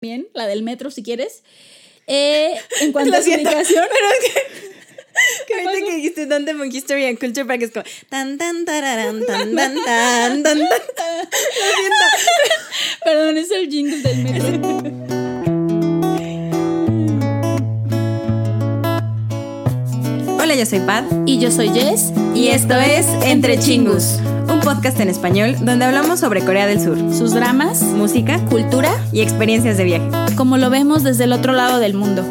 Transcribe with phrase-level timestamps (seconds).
[0.00, 1.42] bien, la del metro si quieres.
[2.06, 3.84] Eh, en cuanto a su ubicación.
[3.90, 4.68] Pero es que.
[5.48, 9.26] Que ahorita que dijiste Dante Monkey Story and Culture Park es como tan tan tararán,
[9.26, 10.58] tan tan tan tan tan.
[11.58, 12.06] Siento.
[13.02, 15.58] Perdón, es el jingle del metro.
[20.40, 22.12] Hola, yo soy Pat Y yo soy Jess.
[22.34, 24.18] y esto es Entre Chingus,
[24.68, 29.78] podcast en español donde hablamos sobre Corea del Sur, Sus dramas, música cultura, y experiencias
[29.78, 30.06] de viaje.
[30.36, 32.22] como lo vemos desde el otro lado del mundo.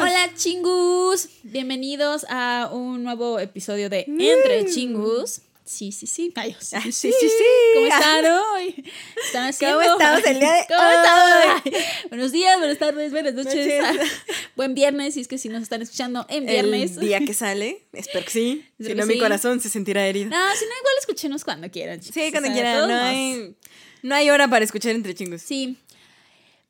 [0.00, 5.42] Hola chingus, bienvenidos a un nuevo episodio de Entre Chingus.
[5.66, 6.30] Sí, sí, sí.
[6.36, 7.28] Ay, sí, Ah, sí, sí, sí.
[7.74, 8.84] ¿Cómo están hoy?
[9.24, 9.78] ¿Están haciendo?
[9.80, 11.72] ¿Cómo estamos el día de ¿Cómo hoy?
[12.10, 13.82] Buenos días, buenas tardes, buenas noches.
[13.82, 14.10] Noches.
[14.56, 16.92] Buen viernes, si es que si nos están escuchando en viernes.
[16.98, 18.66] El día que sale, espero que sí.
[18.78, 19.20] Espero Si no, mi sí.
[19.20, 20.28] corazón se sentirá herido.
[20.28, 21.98] No, si no, igual escúchenos cuando quieran.
[21.98, 22.14] chicos.
[22.14, 22.88] Sí, cuando O sea, de quieran.
[22.88, 23.56] No hay,
[24.02, 25.40] no hay hora para escuchar Entre Chingus.
[25.40, 25.78] Sí.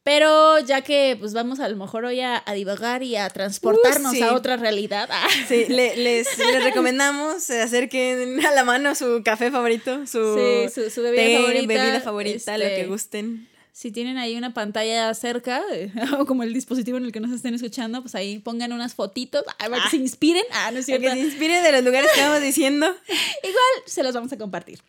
[0.05, 4.13] Pero ya que pues vamos a lo mejor hoy a, a divagar y a transportarnos
[4.13, 4.23] Uh, sí.
[4.23, 5.09] a otra realidad.
[5.11, 10.37] ah, Sí, le- les, les recomendamos se acerquen a la mano su café favorito, su,
[10.39, 13.49] Sí, su- su bebida té, favorita, bebida favorita, lo este, que gusten.
[13.73, 17.33] Si tienen ahí una pantalla cerca, eh, o como el dispositivo en el que nos
[17.33, 19.89] estén escuchando, pues ahí pongan unas fotitos ah, que Ah.
[19.91, 20.45] se inspiren.
[20.53, 21.03] Ah, no es cierto.
[21.09, 22.87] que se inspiren de los lugares que vamos diciendo.
[23.43, 24.81] Igual se los vamos a compartir.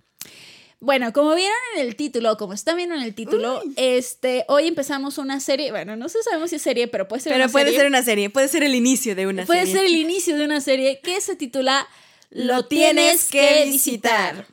[0.80, 5.18] Bueno, como vieron en el título, como están viendo en el título, este, hoy empezamos
[5.18, 7.66] una serie, bueno, no sé sabemos si es serie, pero puede ser Pero una puede
[7.66, 7.80] serie.
[7.80, 9.74] ser una serie, puede ser el inicio de una puede serie.
[9.76, 11.88] ser el inicio de una serie que se titula
[12.30, 14.48] Lo tienes que visitar.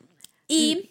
[0.48, 0.91] Y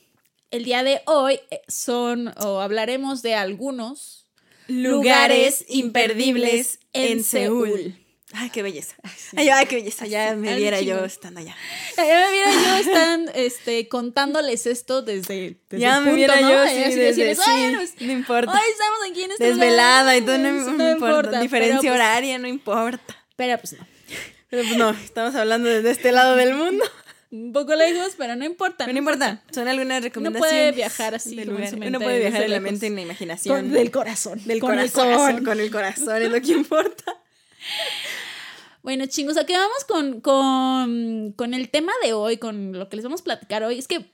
[0.52, 4.28] el día de hoy eh, son, o hablaremos de algunos
[4.68, 7.96] Lugares imperdibles en Seúl.
[8.34, 8.96] Ay, qué belleza.
[9.36, 10.06] Ay, ay, qué belleza.
[10.08, 11.56] Ya me viera yo estando allá.
[11.98, 16.50] Ya me viera yo están este, contándoles esto desde, desde Ya el me viera ¿no?
[16.50, 18.52] yo, sí, desde- decirles, sí, "Ay, no importa.
[18.54, 20.38] Hoy estamos aquí en este Desvelada y lugar".
[20.38, 21.40] todo, no, Eso no importa.
[21.42, 23.18] Diferencia pero, pues, horaria, no importa.
[23.36, 23.88] Pero pues no.
[24.50, 26.84] Pero pues no, estamos hablando desde este lado del mundo.
[27.32, 28.86] Un poco lejos, pero no importa.
[28.86, 30.52] Pero no importa, son algunas recomendaciones.
[30.52, 31.74] puede viajar así del lugar.
[31.76, 33.56] Uno puede viajar en la mente, en la imaginación.
[33.58, 34.42] Con, del corazón.
[34.46, 37.04] del con el corazón, con el corazón, es lo que importa.
[38.84, 43.04] Bueno, chingos, aquí vamos con, con, con el tema de hoy, con lo que les
[43.06, 43.78] vamos a platicar hoy.
[43.78, 44.06] Es que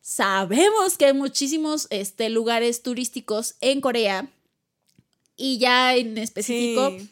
[0.00, 4.28] sabemos que hay muchísimos este, lugares turísticos en Corea
[5.36, 7.10] y ya en específico Sí.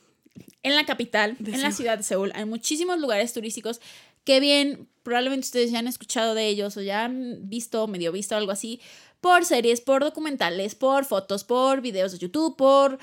[0.62, 2.30] en la capital, De en la ciudad de Seúl.
[2.34, 3.80] Hay muchísimos lugares turísticos
[4.22, 8.36] que bien, probablemente ustedes ya han escuchado de ellos o ya han visto, medio visto
[8.36, 8.80] algo así,
[9.20, 12.98] por series, por documentales, por fotos, por videos de YouTube, por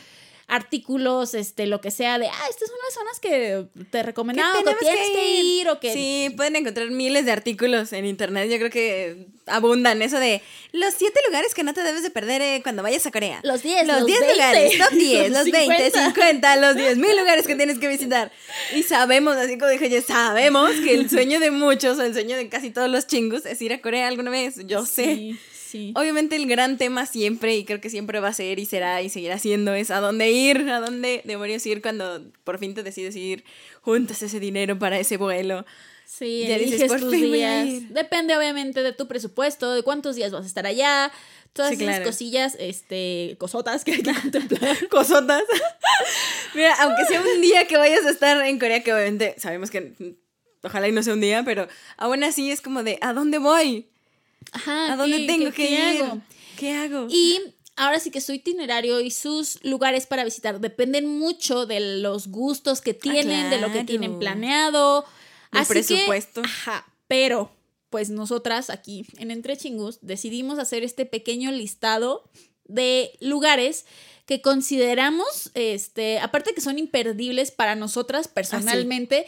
[0.52, 4.64] artículos, este, lo que sea de, ah, estas son las zonas que te recomendamos, que
[4.86, 5.94] tienes que que ir, o que...
[5.94, 8.50] Sí, pueden encontrar miles de artículos en internet.
[8.50, 10.42] Yo creo que abundan eso de
[10.74, 13.40] los siete lugares que no te debes de perder eh, cuando vayas a Corea.
[13.44, 16.06] Los 10, Los los 10 20, lugares, los 10, los 20, 50.
[16.06, 18.30] 50, los 10 mil lugares que tienes que visitar.
[18.76, 22.36] Y sabemos, así como dije yo, sabemos que el sueño de muchos, o el sueño
[22.36, 24.56] de casi todos los chingus, es ir a Corea alguna vez.
[24.66, 25.38] Yo sé.
[25.72, 25.94] Sí.
[25.96, 29.10] Obviamente el gran tema siempre, y creo que siempre va a ser y será y
[29.10, 33.16] seguirá siendo, es a dónde ir, a dónde demonios ir cuando por fin te decides
[33.16, 33.46] ir,
[33.82, 35.66] juntas ese dinero para ese vuelo.
[36.06, 37.68] Sí, Ya dices, eliges "Por tus días.
[37.68, 37.88] ir".
[37.88, 41.10] Depende obviamente de tu presupuesto, de cuántos días vas a estar allá,
[41.54, 42.04] todas Sí, esas claro.
[42.06, 44.78] cosillas, este, cosotas que hay que contemplar.
[44.90, 45.44] Cosotas.
[46.54, 49.94] Mira, aunque sea un día que vayas a estar en Corea, que obviamente sabemos que
[50.64, 53.88] ojalá y no sea un día, pero aún así es como de, ¿a dónde voy?
[54.52, 56.04] Ajá, ¿A dónde ¿qué- tengo qué- que qué ir?
[56.04, 56.22] hago?
[56.58, 57.08] ¿Qué hago?
[57.10, 57.40] Y
[57.76, 62.82] ahora sí que su itinerario y sus lugares para visitar dependen mucho de los gustos
[62.82, 65.06] que tienen, de lo que tienen planeado.
[65.52, 66.42] Del Así que, presupuesto.
[66.44, 67.52] ajá, pero
[67.90, 72.24] pues nosotras aquí en Entre Chingus decidimos hacer este pequeño listado
[72.66, 73.86] de lugares
[74.26, 79.26] que consideramos, este, aparte que son imperdibles para nosotras personalmente,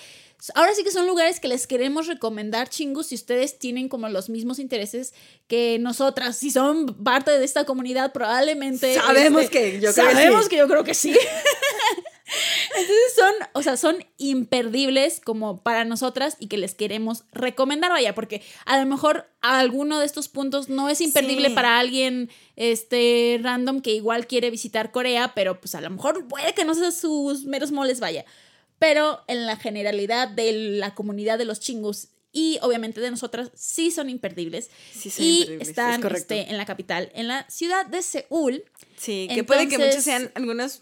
[0.55, 4.29] ahora sí que son lugares que les queremos recomendar, chingus, si ustedes tienen como los
[4.29, 5.13] mismos intereses
[5.47, 10.13] que nosotras, si son parte de esta comunidad, probablemente Sabemos este, que yo creo que
[10.13, 10.50] sabemos sí.
[10.50, 11.15] que yo creo que sí.
[12.75, 18.15] Entonces son, o sea, son imperdibles como para nosotras y que les queremos recomendar, vaya,
[18.15, 21.56] porque a lo mejor alguno de estos puntos no es imperdible Sí.
[21.56, 26.53] para alguien este random que igual quiere visitar Corea, pero pues a lo mejor puede
[26.53, 28.25] que no sea sus meros moles, vaya.
[28.85, 33.91] Pero en la generalidad de la comunidad de los chingus y obviamente de nosotras sí
[33.91, 34.69] son imperdibles.
[34.91, 36.33] Sí, son y imperdibles, es están correcto.
[36.33, 38.63] este, en la capital, en la ciudad de Seúl.
[38.97, 40.81] Sí, que puede que muchos sean algunos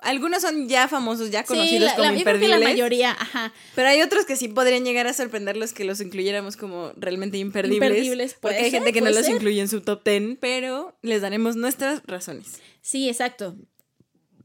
[0.00, 2.60] algunos son ya famosos, ya Sí, conocidos la, como la- creo que imperdibles.
[2.60, 3.52] la mayoría, ajá.
[3.76, 7.90] Pero hay otros que sí podrían llegar a sorprenderlos que los incluyéramos como realmente imperdibles.
[7.90, 11.54] Imperdibles, porque hay gente que no los incluye en su top 10, pero les daremos
[11.56, 12.46] nuestras razones.
[12.80, 13.56] Sí, exacto.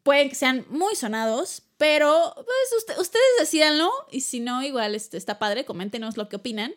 [0.06, 2.48] Pueden que sean muy sonados, pero pues
[2.78, 3.92] usted- ustedes decidanlo.
[4.12, 6.74] Y si no, igual este, está padre, coméntenos lo que opinan.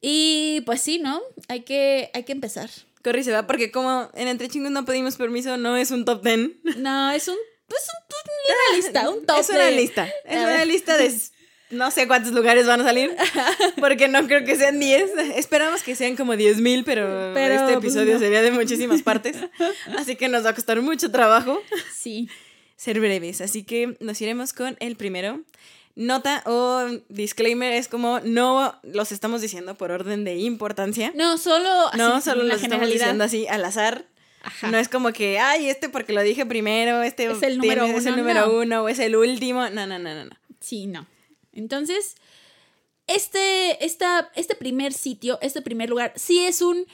[0.00, 1.22] Y pues sí, ¿no?
[1.48, 2.68] Hay que, hay que empezar.
[3.02, 6.22] Corre se va porque como en Entre Chingos no pedimos permiso, no es un top
[6.22, 6.50] 10.
[6.76, 7.36] No, es un,
[7.66, 8.04] pues un-
[8.46, 10.08] una lista, un top es una de- lista.
[10.24, 11.06] Es una lista de
[11.74, 13.14] no sé cuántos lugares van a salir.
[13.80, 15.10] Porque no creo que sean 10.
[15.36, 18.18] Esperamos que sean como 10 mil, pero, Pero, este pues, episodio no.
[18.20, 19.36] sería de muchísimas partes.
[19.98, 21.60] Así que nos va a costar mucho trabajo
[21.94, 22.28] Sí.
[22.76, 23.40] ser breves.
[23.40, 25.40] Así que nos iremos con el primero.
[25.96, 31.12] Nota o disclaimer es como no los estamos diciendo por orden de importancia.
[31.14, 34.04] No, solo así, No, solo la los estamos diciendo así al azar.
[34.42, 34.70] Ajá.
[34.72, 37.98] No es como que, ay, este porque lo dije primero, este Es el número tiene-
[37.98, 38.52] es el uno, número no.
[38.58, 39.70] uno o es el último.
[39.70, 40.36] No, no, no, no, no.
[40.60, 41.06] Sí, no.
[41.54, 42.16] Entonces,
[43.06, 46.86] este, esta, este primer sitio, este primer lugar, sí es un,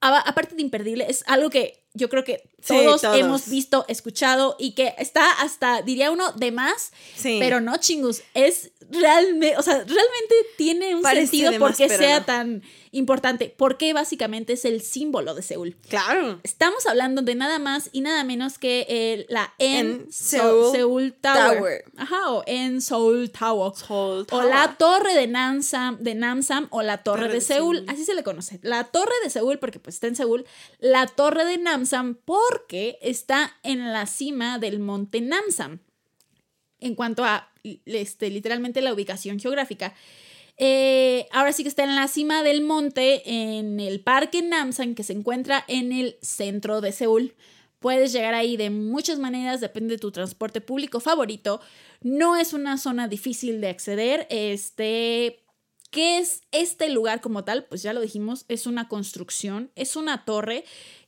[0.00, 4.74] aparte de imperdible, es algo que yo creo que Sí, todos, hemos visto, escuchado y
[4.74, 7.36] que está hasta, diría uno, de más, Sí.
[7.38, 11.76] pero no chingus, es realmente, o sea, realmente tiene un Parece sentido de por más,
[11.78, 12.24] qué pero sea no.
[12.26, 15.76] tan importante, porque básicamente es el símbolo de Seúl.
[15.88, 16.38] Claro.
[16.42, 21.58] Estamos hablando de nada más y nada menos que eh, la En Seoul, Seoul Tower.
[21.58, 21.84] Tower.
[21.96, 23.72] Ajá, o En Seoul Tower.
[23.74, 27.78] Seoul O la torre de Namsam, de Namsam o la torre, Torre de, de Seúl.
[27.78, 27.90] Seúl.
[27.90, 28.60] Así se le conoce.
[28.62, 30.44] La torre de Seúl, porque pues está en Seúl.
[30.78, 35.80] La torre de Namsam, porque está en la cima del monte Namsam.
[36.78, 39.94] En cuanto a este, literalmente la ubicación geográfica.
[40.56, 45.02] Eh, ahora sí que está en la cima del monte, en el parque Namsan, que
[45.02, 47.34] se encuentra en el centro de Seúl.
[47.78, 51.60] Puedes llegar ahí de muchas maneras, depende de tu transporte público favorito.
[52.00, 54.26] No es una zona difícil de acceder.
[54.30, 55.42] Este,
[55.90, 57.64] ¿Qué es este lugar como tal?
[57.64, 60.64] Pues ya lo dijimos, es una construcción, es una torre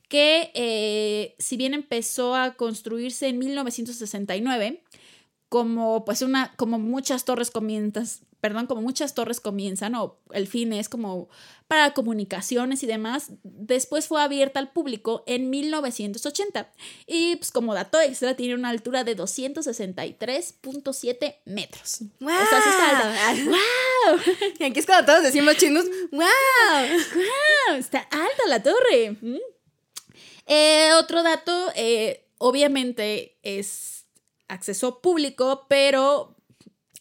[0.09, 4.83] que eh, si bien empezó a construirse en 1969,
[5.49, 8.05] como pues una, como muchas torres comienzan,
[8.45, 11.29] perdón, como muchas torres comienzan, o el fin es como
[11.67, 16.71] para comunicaciones y demás, después fue abierta al público en 1980.
[17.07, 22.01] Y pues como dato extra, tiene una altura de 263.7 metros.
[22.19, 22.35] ¡Wow!
[22.35, 23.45] O sea, sí está alta.
[23.45, 23.55] ¡Wow!
[24.59, 26.21] Y aquí es cuando todos decimos chingos, ¡wow!
[27.15, 27.77] ¡Wow!
[27.77, 29.17] Está alta la torre.
[29.19, 29.39] Mm.
[30.45, 34.05] Eh, otro dato, eh, obviamente es
[34.47, 36.34] acceso público, pero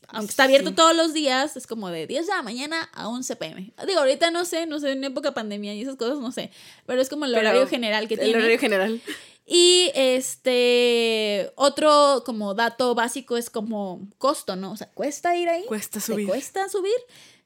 [0.09, 0.77] aunque está abierto Sí.
[0.77, 3.73] todos los días, es como de 10 de la mañana a 11 pm.
[3.87, 6.51] Digo, ahorita no sé, no sé, en época de pandemia y esas cosas, no sé,
[6.87, 8.39] pero es como el Pero horario general que El tiene.
[8.39, 9.01] horario general.
[9.47, 14.73] Y este, otro como dato básico es como costo, ¿no?
[14.73, 15.65] O sea, cuesta ir ahí.
[15.67, 16.27] Cuesta ¿Te subir.
[16.27, 16.93] cuesta subir?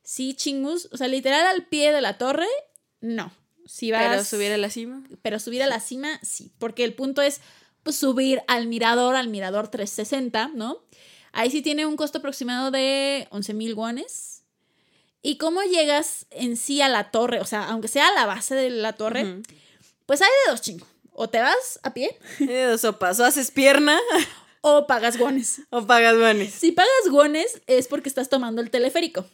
[0.03, 0.89] Sí, chingus.
[0.93, 2.47] O sea, literal al pie de la torre,
[3.01, 3.33] no.
[3.67, 5.03] Si vas, Pero subir a la cima.
[5.23, 6.51] pero subir a la cima, sí.
[6.59, 7.41] Porque el punto es
[7.83, 10.83] pues, subir al mirador, al mirador 360, ¿no?
[11.33, 14.43] Ahí sí tiene un costo aproximado de 11 mil wones.
[15.23, 17.41] ¿Y cómo llegas en sí a la torre?
[17.41, 19.43] O sea, aunque sea a la base de la torre,
[20.07, 20.89] pues hay de dos chingos.
[21.13, 23.19] O te vas a pie De dos sopas.
[23.19, 23.99] O haces pierna
[24.61, 25.63] o pagas wones.
[25.71, 26.55] o pagas bones.
[26.55, 29.27] Si pagas wones es porque estás tomando el teleférico.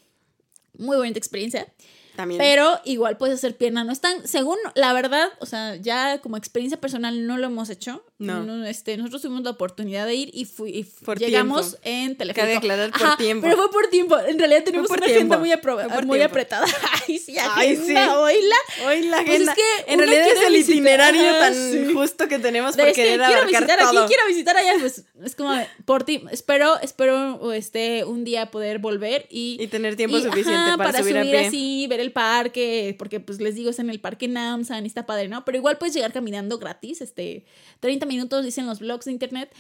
[0.79, 1.73] Muy bonita experiencia.
[2.17, 2.39] También.
[2.39, 3.85] Pero igual puedes hacer pierna.
[3.85, 8.05] No están, según la verdad, o sea, ya como experiencia personal no lo hemos hecho.
[8.25, 8.65] No.
[8.67, 11.81] este, nosotros tuvimos la oportunidad de ir y, fui, y Por llegamos tiempo.
[11.85, 12.47] en teleférico.
[12.47, 13.43] Cabe aclarar por tiempo.
[13.45, 14.19] Pero fue por tiempo.
[14.19, 15.35] En realidad tenemos una tiempo.
[15.35, 16.25] agenda muy, por muy tiempo.
[16.33, 16.67] apretada.
[17.09, 18.11] Ay, sí, Ay, agenda, sí.
[18.17, 18.57] oíla.
[18.87, 19.53] Hoy la Pues agenda.
[19.53, 21.93] es que en realidad es el visitar- itinerario tan sí.
[21.93, 24.01] justo que tenemos por es que querer quiero visitar todo.
[24.01, 24.73] aquí, quiero visitar allá.
[24.81, 25.55] Pues es como
[25.85, 26.23] por ti.
[26.31, 30.99] Espero, espero este, un día poder volver y Y tener tiempo y, suficiente ajá, para,
[31.01, 31.47] subir, a pie.
[31.47, 35.07] así, ver el parque, porque pues les digo, es en el parque Namsan y está
[35.07, 35.45] padre, ¿no?
[35.45, 37.45] Pero igual puedes llegar caminando gratis, este,
[37.81, 39.53] 30 minutos dicen los blogs de internet.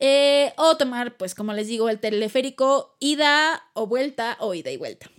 [0.00, 4.76] eh, o tomar, pues como les digo, el teleférico, ida o vuelta o ida y
[4.76, 5.10] vuelta.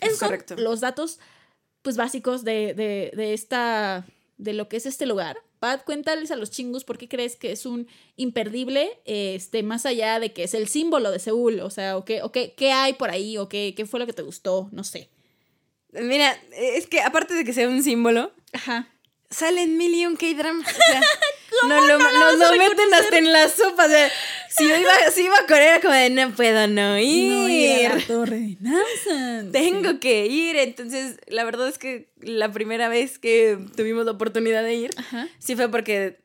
[0.00, 0.54] Esos son Correcto.
[0.56, 1.18] los datos,
[1.82, 4.06] pues básicos de, de, de esta,
[4.38, 5.36] de lo que es este lugar.
[5.58, 10.18] Pat, cuéntales a los chingus por qué crees que es un imperdible, este, más allá
[10.18, 12.94] de que es el símbolo de Seúl, o sea, o qué, o qué, qué hay
[12.94, 15.10] por ahí, o qué, qué fue lo que te gustó, no sé.
[15.92, 18.88] Mira, es que aparte de que sea un símbolo, Ajá.
[19.28, 20.64] salen mil y un K-drama.
[20.66, 21.02] O sea,
[21.68, 23.86] no lo, no lo nos lo meten hasta en la sopa.
[23.86, 24.10] O sea,
[24.48, 27.32] si yo iba, si iba a Corea, era como de no puedo no ir.
[27.32, 29.52] No ir a la torre de Namsan.
[29.52, 30.56] Tengo que ir.
[30.56, 35.28] Entonces, la verdad es que la primera vez que tuvimos la oportunidad de ir, Ajá.
[35.38, 36.18] sí fue porque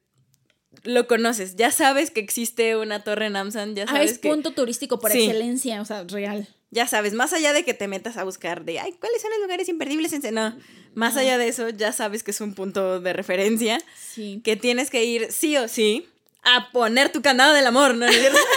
[0.84, 4.30] lo conoces, ya sabes que existe una torre en Amsan, ya Ah, sabes es que
[4.30, 5.24] punto turístico por Sí.
[5.26, 6.48] excelencia, o sea, real.
[6.72, 9.40] ya sabes, más allá de que te metas a buscar de, ay, ¿cuáles son los
[9.42, 10.56] lugares imperdibles en Sen-?" No,
[10.94, 14.42] más allá de eso, ya sabes que es un punto de referencia, Sí.
[14.44, 16.08] que tienes que ir sí o sí
[16.44, 18.06] a poner tu candado del amor, ¿no?
[18.06, 18.38] ¿No es cierto?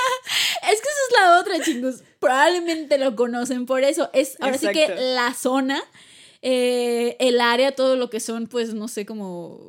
[0.71, 2.03] Es que esa es la otra, chicos.
[2.21, 4.11] Probablemente lo conocen por eso.
[4.13, 5.83] Es ahora sí que la zona,
[6.43, 9.61] eh, el área, todo lo que son, pues, no sé, como.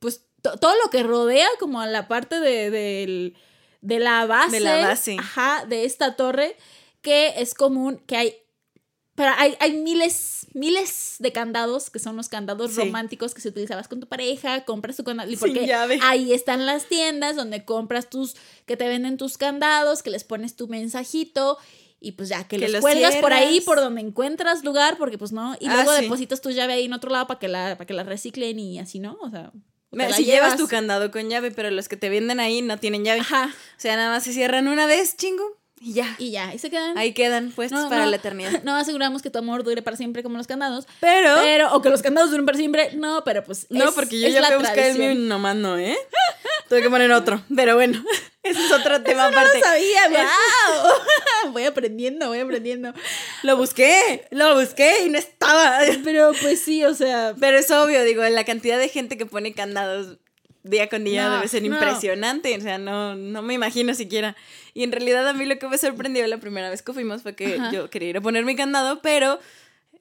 [0.00, 3.36] Pues todo lo que rodea, como a la parte de, del-
[3.80, 4.56] de la base.
[4.56, 5.16] De la base.
[5.18, 6.56] Ajá, de esta torre,
[7.00, 8.34] que es común que hay.
[9.14, 12.78] Pero hay, hay miles, miles de candados, que son los candados Sí.
[12.80, 15.30] románticos que se utilizabas con tu pareja, compras tu candado.
[15.30, 15.70] y Porque
[16.02, 20.56] ahí están las tiendas donde compras tus, que te venden tus candados, que les pones
[20.56, 21.58] tu mensajito
[22.00, 25.30] y pues ya que, Que los cuelgas por ahí, por donde encuentras lugar, porque pues
[25.30, 26.02] no, y Ah, luego sí.
[26.04, 28.78] depositas tu llave ahí en otro lado para que la, para que la reciclen y
[28.78, 29.18] así, ¿no?
[29.20, 29.52] O sea,
[29.92, 33.04] Me- si llevas tu candado con llave, pero los que te venden ahí no tienen
[33.04, 33.20] llave.
[33.20, 33.50] Ajá.
[33.76, 36.14] O sea, nada más se cierran una vez, chingo, y ya.
[36.18, 36.96] Y ya, y se quedan.
[36.96, 38.50] Ahí quedan puestos No, para no, la eternidad.
[38.64, 40.86] No aseguramos que tu amor dure para siempre como los candados.
[41.00, 42.90] Pero, Pero, o que los candados duren para siempre.
[42.94, 43.66] No, pero pues.
[43.70, 45.96] no, es- porque yo es ya fui a buscar el mío y nomás no, ¿eh?
[46.68, 47.42] Tuve que poner otro.
[47.54, 48.02] Pero bueno,
[48.42, 49.58] ese es otro tema aparte.
[49.58, 51.52] No sabía, wow.
[51.52, 52.94] voy aprendiendo, voy aprendiendo.
[53.42, 55.80] Lo busqué, lo busqué y no estaba.
[56.04, 59.52] Pero pues sí, o sea, Pero es obvio, digo, la cantidad de gente que pone
[59.52, 60.18] candados
[60.62, 62.56] día con día No, debe ser impresionante.
[62.56, 64.36] O sea, no, no me imagino siquiera.
[64.74, 67.34] Y en realidad a mí lo que me sorprendió la primera vez que fuimos fue
[67.34, 67.70] que Ajá.
[67.72, 69.38] yo quería ir a poner mi candado, pero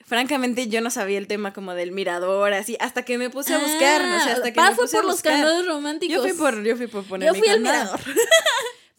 [0.05, 3.57] francamente yo no sabía el tema como del mirador, así, hasta que me puse a
[3.59, 4.01] buscar.
[4.01, 6.15] o sea, hasta que me puse a Ah, por los candados románticos.
[6.15, 7.99] Yo fui por, yo fui por poner Yo mi fui al mirador.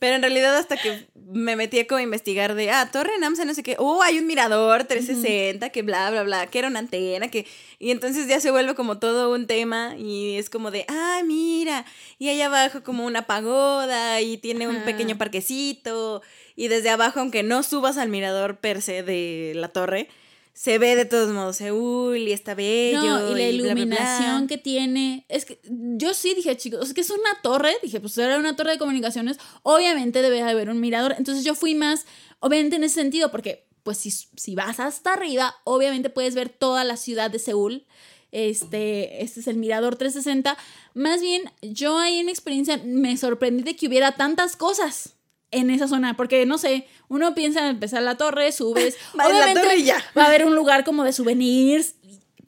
[0.03, 3.55] Pero en realidad hasta que me metí a como investigar de, ah, Torre Namsa, no
[3.55, 7.29] sé qué, oh, hay un mirador 360, que bla, bla, bla, que era una antena,
[7.29, 7.47] que...
[7.79, 11.85] Y entonces ya se vuelve como todo un tema y es como de, ah, mira,
[12.19, 16.21] y ahí abajo como una pagoda y tiene un pequeño parquecito
[16.57, 20.09] y desde abajo, aunque no subas al mirador per se de la torre,
[20.55, 23.01] se ve de todos modos Seúl y está bello.
[23.01, 23.49] No, y la bla, bla, bla.
[23.49, 25.25] iluminación que tiene.
[25.29, 27.75] Es que yo sí dije, chicos, es que es una torre.
[27.83, 29.39] Dije, pues era una torre de comunicaciones.
[29.63, 31.15] Obviamente debe haber un mirador.
[31.17, 32.05] Entonces yo fui más,
[32.41, 36.85] obviamente en ese sentido, porque pues si, si vas hasta arriba, obviamente puedes ver toda
[36.85, 37.87] la ciudad de Seúl.
[38.31, 40.57] Este, este es el mirador 360.
[40.95, 45.15] Más bien, yo ahí en experiencia me sorprendí de que hubiera tantas cosas
[45.53, 49.29] en esa zona, porque no sé, uno piensa en empezar la torre, subes, Va la
[49.29, 50.03] obviamente torre y ya.
[50.17, 51.95] va a haber un lugar como de souvenirs,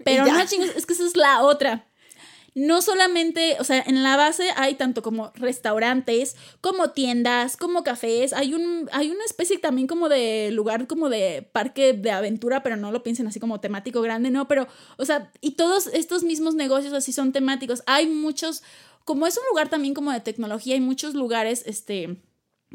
[0.05, 1.87] pero no chingos, es que esa es la otra.
[2.57, 8.33] No solamente, o sea, en la base hay tanto como restaurantes, como tiendas, como cafés,
[8.33, 12.77] hay un hay una especie también como de lugar como de parque de aventura, pero
[12.77, 14.69] no lo piensen así como temático grande, no, pero
[14.99, 17.83] o sea, y todos estos mismos negocios así son temáticos.
[17.87, 18.63] Hay muchos
[19.05, 22.19] como es un lugar también como de tecnología, hay muchos lugares este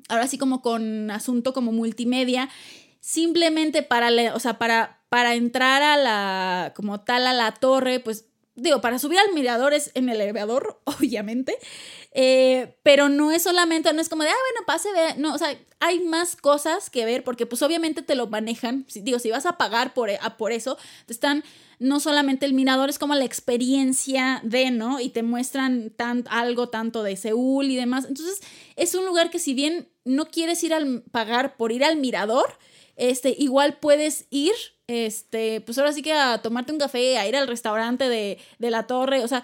[0.08, 2.50] ahora sí como con asunto como multimedia,
[3.01, 8.28] simplemente para, o sea, para, para entrar a la, como tal, a la torre, pues,
[8.62, 11.58] digo, para subir al mirador es en el elevador, obviamente,
[12.12, 15.38] eh, pero no es solamente, no es como de, ah, bueno, pase, ve, no, o
[15.38, 19.46] sea, hay más cosas que ver, porque pues obviamente te lo manejan, digo, si vas
[19.46, 21.44] a pagar por, a por eso, te están
[21.80, 25.00] no solamente el mirador, es como la experiencia de, ¿no?
[25.00, 25.94] Y te muestran
[26.30, 28.06] algo tanto de Seúl y demás.
[28.06, 28.42] Entonces,
[28.75, 32.58] es un lugar que si bien no quieres ir al pagar por ir al mirador,
[33.00, 34.53] este, igual puedes ir,
[34.88, 38.70] este, pues ahora sí que a tomarte un café, a ir al restaurante de, de
[38.72, 39.44] la torre, o sea,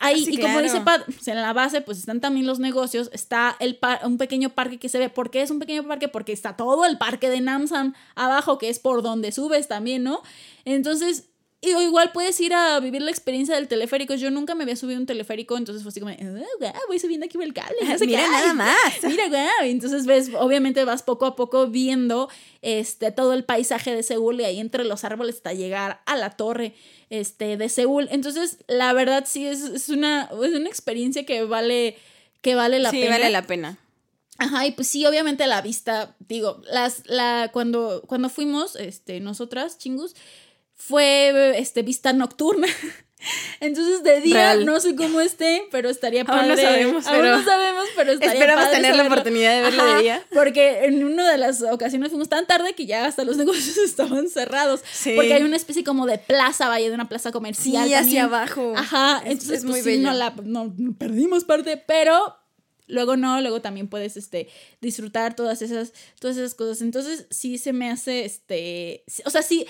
[0.00, 0.62] Ahí, Sí, y como claro.
[0.62, 4.16] dice Pat, pues, en la base pues están también los negocios, está el par- un
[4.16, 5.10] pequeño parque que se ve.
[5.10, 6.08] ¿Por qué es un pequeño parque?
[6.08, 10.22] Porque está todo el parque de Namsan abajo, que es por donde subes también, ¿no?
[10.64, 11.28] Entonces,
[11.60, 14.14] y- igual puedes ir a vivir la experiencia del teleférico.
[14.14, 17.38] Yo nunca me había subido un teleférico, entonces fue así como, "Ah, voy subiendo aquí
[17.38, 17.76] por el cable.
[17.86, 18.28] no sé Mira qué".
[18.30, 18.74] nada más.
[19.02, 19.48] Mira, guau.
[19.62, 22.28] Entonces ves, obviamente vas poco a poco viendo
[22.62, 26.30] este, todo el paisaje de Seúl y ahí entre los árboles hasta llegar a la
[26.30, 26.74] torre
[27.10, 28.08] este, de Seúl.
[28.10, 31.96] Entonces, la verdad sí es, es una, es una experiencia que vale,
[32.42, 33.10] que vale la sí, pena.
[33.12, 33.78] vale la pena.
[34.36, 39.78] Ajá, y pues sí, obviamente la vista, digo, las, la, cuando, cuando fuimos, este, nosotras,
[39.78, 40.16] chingus,
[40.76, 42.66] fue, este, vista nocturna.
[43.60, 44.66] Entonces, de día, Real.
[44.66, 46.40] no sé cómo esté, pero estaría padre.
[46.40, 49.14] Aún no sabemos, Aún pero no sabemos, pero estaría esperamos padre tener la saberlo.
[49.14, 50.26] oportunidad de verlo de Ajá, día.
[50.34, 54.28] Porque en una de las ocasiones fuimos tan tarde que ya hasta los negocios estaban
[54.28, 54.82] cerrados.
[54.92, 55.12] Sí.
[55.16, 57.84] Porque hay una especie como de plaza, vaya, de una plaza Sí, comercial.
[57.84, 58.24] hacia también.
[58.26, 58.74] abajo.
[58.76, 60.02] Ajá, Es- entonces es pues, muy sí, bello.
[60.10, 62.36] no la no, perdimos parte, pero
[62.88, 64.48] luego no, luego también puedes este
[64.82, 66.82] disfrutar todas esas todas esas cosas.
[66.82, 69.66] Entonces, sí se me hace este, sí- o sea, sí si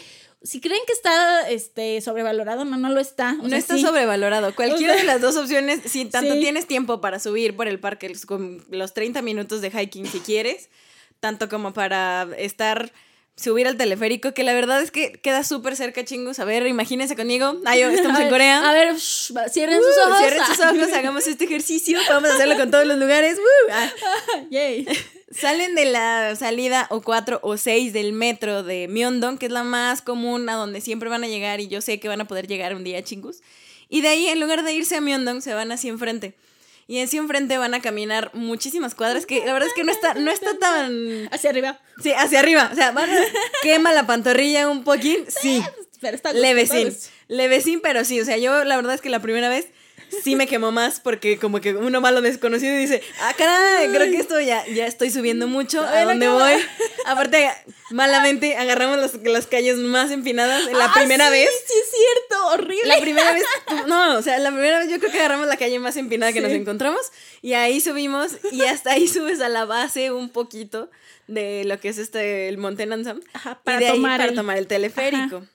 [0.61, 3.31] creen que está este, sobrevalorado, no, no lo está.
[3.41, 3.83] O no sea, está sí.
[3.83, 4.55] sobrevalorado.
[4.55, 6.41] Cualquiera O sea, de las dos opciones, si tanto sí.
[6.41, 10.69] tienes tiempo para subir por el parque con los 30 minutos de hiking si quieres,
[11.21, 12.93] tanto como para estar,
[13.37, 16.39] subir al teleférico, que la verdad es que queda súper cerca, chingos.
[16.39, 17.57] A ver, imagínense conmigo.
[17.65, 18.71] Ay, yo, estamos A en ver, Corea.
[18.71, 20.19] A ver, shh, cierren Uh, sus ojos.
[20.19, 21.99] Cierren sus ojos, hagamos este ejercicio.
[22.09, 23.39] Vamos a hacerlo con todos los lugares.
[23.39, 23.91] Uh, ah.
[24.51, 24.87] Yay.
[25.31, 29.65] Salen de la salida o 4 o 6 del metro de Myeongdong, que es la
[29.65, 32.47] más común a donde siempre van a llegar y yo sé que van a poder
[32.47, 33.41] llegar un día, chingus.
[33.89, 36.35] Y de ahí, en lugar de irse a Myeongdong, se van hacia enfrente.
[36.87, 40.15] Y hacia enfrente van a caminar muchísimas cuadras, que la verdad es que no está,
[40.15, 41.29] no está tan...
[41.33, 41.81] Hacia arriba.
[42.03, 42.69] Sí, hacia arriba.
[42.73, 43.17] O sea, van a...
[43.63, 45.25] quema la pantorrilla un poquín.
[45.29, 45.63] Sí,
[46.05, 47.11] Pero está gusto.
[47.29, 48.21] Levecín, pero sí.
[48.21, 49.69] O sea, yo la verdad es que la primera vez
[50.23, 54.17] sí me quemó más porque como que uno malo desconocido dice, ah, caray, creo que
[54.19, 55.83] esto ya, ya estoy subiendo mucho.
[55.83, 56.53] ¿A Ay, dónde voy?
[57.07, 57.51] Aparte,
[57.91, 61.51] malamente agarramos las, las calles más empinadas la Ah, primera sí, vez.
[61.67, 62.87] Sí, es cierto, horrible.
[62.87, 63.45] La primera vez,
[63.87, 66.41] no, o sea, la primera vez yo creo que agarramos la calle más empinada que
[66.41, 67.01] nos encontramos
[67.43, 70.91] y ahí subimos y hasta ahí subes a la base un poquito
[71.27, 73.21] de lo que es este, el Monte Nansam.
[73.33, 75.47] Ajá, y para ahí tomar para el- tomar el teleférico.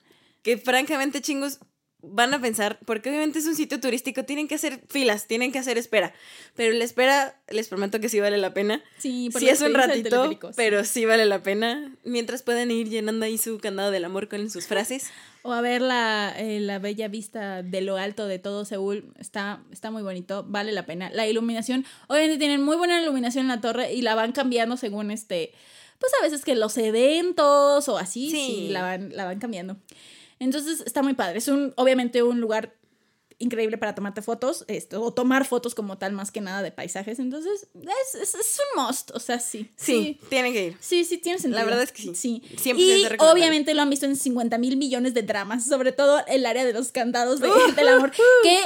[0.42, 1.58] Que francamente, chingos,
[2.02, 5.58] van a pensar, porque obviamente es un sitio turístico, tienen que hacer filas, tienen que
[5.58, 6.12] hacer espera.
[6.56, 8.82] Pero la espera, les prometo que sí vale la pena.
[8.98, 11.94] Sí, por Sí es un ratito, pero sí vale la pena.
[12.04, 15.10] Mientras pueden ir llenando ahí su candado del amor con sus frases.
[15.42, 19.14] O a ver la, eh, la bella vista de lo alto de todo Seúl.
[19.18, 21.08] Está, está muy bonito, vale la pena.
[21.14, 25.10] La iluminación, obviamente tienen muy buena iluminación en la torre y la van cambiando según
[25.10, 25.54] este.
[25.98, 28.68] Pues a veces que los eventos o así, sí, Sí.
[28.68, 29.78] la, van, la van cambiando.
[30.40, 31.38] Entonces está muy padre.
[31.38, 32.74] Es un, obviamente un lugar
[33.40, 37.18] increíble para tomarte fotos, esto, o tomar fotos como tal, más que nada de paisajes.
[37.18, 39.10] Entonces, es, es, es un must.
[39.12, 39.70] O sea, sí.
[39.76, 40.76] Sí, tienen que ir.
[40.80, 41.64] Sí, sí, tiene sentido.
[41.64, 42.14] verdad es que sí.
[42.14, 42.42] Sí.
[42.56, 46.44] 100% Y obviamente lo han visto en 50 mil millones de dramas, sobre todo el
[46.46, 48.12] área de los candados de, Uh, del amor.
[48.42, 48.60] Que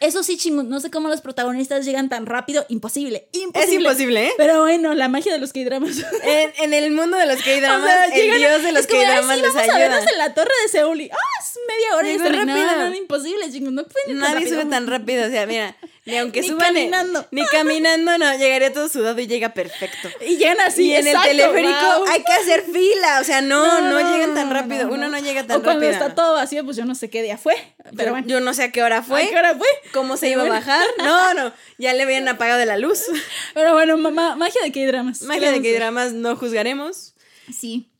[0.00, 2.64] eso sí, chingón, no sé cómo los protagonistas llegan tan rápido.
[2.68, 3.74] Imposible, imposible.
[3.76, 4.32] Es imposible, ¿eh?
[4.36, 5.98] Pero bueno, la magia de los K-dramas.
[6.22, 8.86] En, en el mundo de los K-dramas, O sea, el llegan- dios de los es
[8.86, 9.78] como, "Ay, K-dramas sí, les a ayuda.
[9.78, 11.16] vernos en la torre de Seúl y ¡ah!
[11.40, 12.76] Es media hora y está rápido.
[12.88, 13.74] no, imposible, chingón.
[13.74, 14.60] No pueden Nadie rápido.
[14.60, 17.26] sube tan rápido, o sea, mira, ni aunque Ni suban en- caminando.
[17.30, 20.08] ni caminando, no, llegaría todo sudado y llega perfecto.
[20.26, 20.86] Y llegan así.
[20.88, 22.06] y en exacto, el teleférico wow.
[22.08, 25.18] hay que hacer fila, o sea, no, no, llegan tan rápido, no, uno no.
[25.18, 25.92] llega tan O cuando rápido.
[26.04, 27.54] está todo vacío, pues yo no sé qué día fue.
[27.96, 28.26] Pero bueno.
[28.26, 29.66] Yo no sé a qué hora fue, ¿A qué hora fue?
[29.92, 33.04] Cómo se iba a bajar, no, no, ya le habían apagado la luz.
[33.54, 35.22] Pero bueno, mamá, magia de K-dramas.
[35.22, 36.12] Magia de ¿Qué le que vamos a hacer?
[36.12, 37.14] dramas no juzgaremos.
[37.52, 37.90] Sí.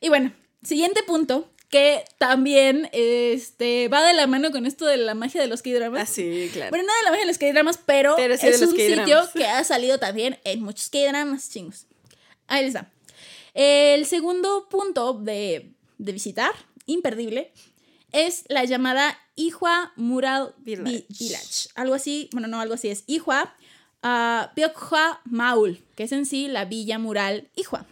[0.00, 5.14] Y bueno, siguiente punto, que también este, va de la mano con esto de la
[5.14, 6.02] magia de los K-dramas.
[6.02, 6.70] Ah, sí, claro.
[6.70, 9.06] Bueno, no de la magia de los K-dramas, pero, Pero sí es un K-dramas.
[9.06, 11.86] sitio que ha salido también en muchos K-dramas, chingos.
[12.46, 12.90] Ahí les da.
[13.54, 16.52] El segundo punto de, de visitar,
[16.86, 17.52] imperdible,
[18.12, 21.06] es la llamada Ihua Mural Vi- Village.
[21.18, 21.68] Village.
[21.74, 23.54] Algo así, bueno, no, algo así es Ihua
[24.56, 27.86] Byokhwa Maul, que es en sí la villa mural Ihua.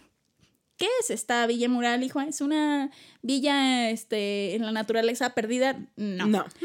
[0.77, 2.25] ¿Qué es esta villa mural Ihua?
[2.25, 5.77] ¿Es una villa este, en la naturaleza perdida?
[5.95, 6.25] No.
[6.27, 6.45] No.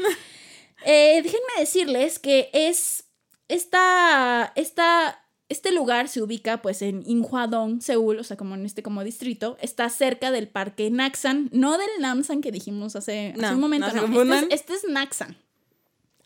[0.85, 3.05] Eh, déjenme decirles que es
[3.47, 8.83] esta, esta, este lugar se ubica pues en Inhwadong, Seúl, o sea, como en este
[8.83, 13.87] como distrito, está cerca del parque Naksan, no del Namsan que dijimos hace, un momento,
[13.87, 14.43] no se no, confundan.
[14.43, 15.37] este, es, este es Naksan.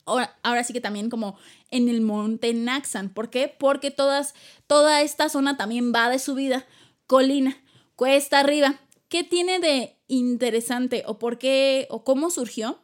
[0.05, 1.37] Ahora, ahora sí que también como
[1.69, 3.09] en el monte Naksan.
[3.09, 3.47] ¿Por qué?
[3.47, 4.33] Porque todas,
[4.65, 6.65] toda esta zona también va de subida,
[7.05, 7.57] colina,
[7.95, 8.79] cuesta arriba.
[9.07, 12.79] ¿Qué tiene de interesante o por qué o cómo surgió?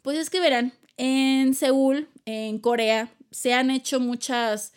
[0.00, 4.72] Pues es que verán, en Seúl, en Corea, se han hecho muchas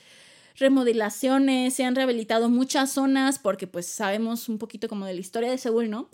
[0.62, 5.52] remodelaciones, se han rehabilitado muchas zonas, porque pues sabemos un poquito como de la historia
[5.52, 6.10] de Seúl, ¿no?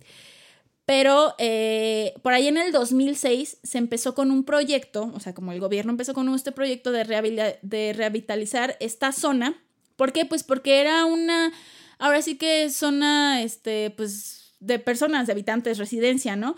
[0.85, 5.51] Pero eh, por ahí en el 2006 se empezó con un proyecto, o sea, como
[5.51, 9.61] el gobierno empezó con este proyecto de, rehabila- de revitalizar esta zona.
[9.97, 10.23] ¿Por qué?
[10.25, 11.51] Pues porque era una,
[11.99, 16.55] ahora sí que zona, este, pues, de personas, de habitantes, residencia, ¿no?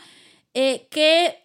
[0.53, 1.35] Eh, que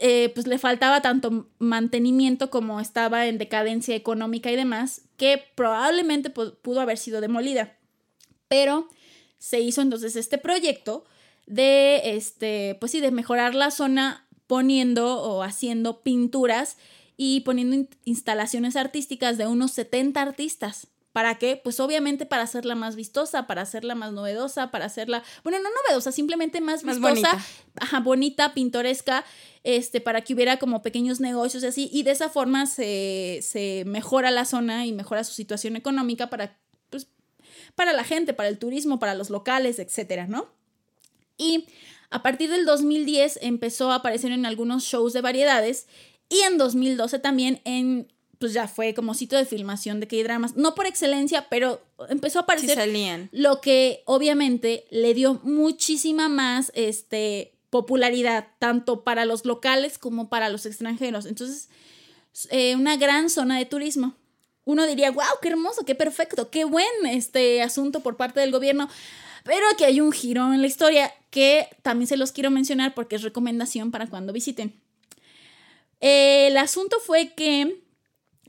[0.00, 6.32] eh, pues le faltaba tanto mantenimiento como estaba en decadencia económica y demás, que probablemente
[6.32, 7.76] pu- pudo haber sido demolida.
[8.48, 8.88] Pero
[9.38, 11.04] se hizo entonces este proyecto
[11.46, 16.76] de, este, pues sí, de mejorar la zona poniendo o haciendo pinturas
[17.16, 20.88] y poniendo in- instalaciones artísticas de unos 70 artistas.
[21.14, 21.56] ¿Para qué?
[21.62, 26.10] Pues obviamente para hacerla más vistosa, para hacerla más novedosa, para hacerla, bueno, no novedosa,
[26.10, 27.46] simplemente más Más vistosa, bonita.
[27.80, 29.24] ajá, bonita, pintoresca,
[29.62, 33.84] este, para que hubiera como pequeños negocios y así, y de esa forma se, se
[33.86, 36.58] mejora la zona y mejora su situación económica para,
[36.90, 37.06] pues,
[37.76, 40.48] para la gente, para el turismo, para los locales, etcétera, ¿no?
[41.38, 41.66] Y
[42.10, 45.86] A partir del 2010 empezó a aparecer en algunos shows de variedades
[46.28, 48.12] y en 2012 también en
[48.44, 51.80] pues ya fue como sitio de filmación de K-dramas, no por excelencia, pero
[52.10, 53.30] empezó a aparecer salían.
[53.32, 60.50] lo que obviamente le dio muchísima más este popularidad tanto para los locales como para
[60.50, 61.24] los extranjeros.
[61.24, 61.70] Entonces,
[62.50, 64.14] eh, una gran zona de turismo.
[64.66, 68.90] Uno diría, wow, qué hermoso, qué perfecto, qué buen este asunto por parte del gobierno.
[69.42, 73.16] Pero aquí hay un giro en la historia que también se los quiero mencionar porque
[73.16, 74.74] es recomendación para cuando visiten.
[76.00, 77.83] el asunto fue que,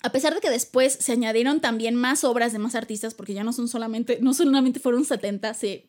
[0.06, 3.44] a pesar de que después se añadieron también más obras de más artistas, porque ya
[3.44, 5.88] no son solamente, no solamente fueron 70, se,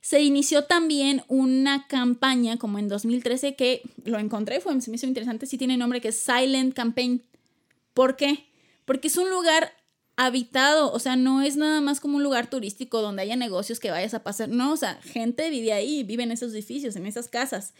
[0.00, 5.06] se inició también una campaña como en 2013 que lo encontré, fue, se me hizo
[5.06, 7.22] interesante, sí tiene nombre que es Silent Campaign.
[7.92, 8.46] ¿Por qué?
[8.86, 9.74] Porque es un lugar
[10.16, 13.90] habitado, o sea, no es nada más como un lugar turístico donde haya negocios que
[13.90, 17.28] vayas a pasar, no, o sea, gente vive ahí, vive en esos edificios, en esas
[17.28, 17.74] casas.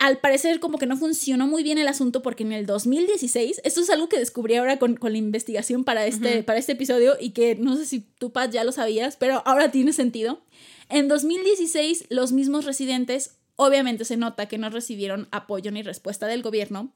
[0.00, 3.80] Al parecer como que no funcionó muy bien el asunto porque en el 2016, esto
[3.82, 7.30] es algo que descubrí ahora con, con la investigación para este, para este episodio y
[7.30, 10.40] que no sé si tú, Pat, ya lo sabías, pero ahora tiene sentido.
[10.88, 16.42] En 2016, los mismos residentes, obviamente se nota que no recibieron apoyo ni respuesta del
[16.42, 16.94] gobierno,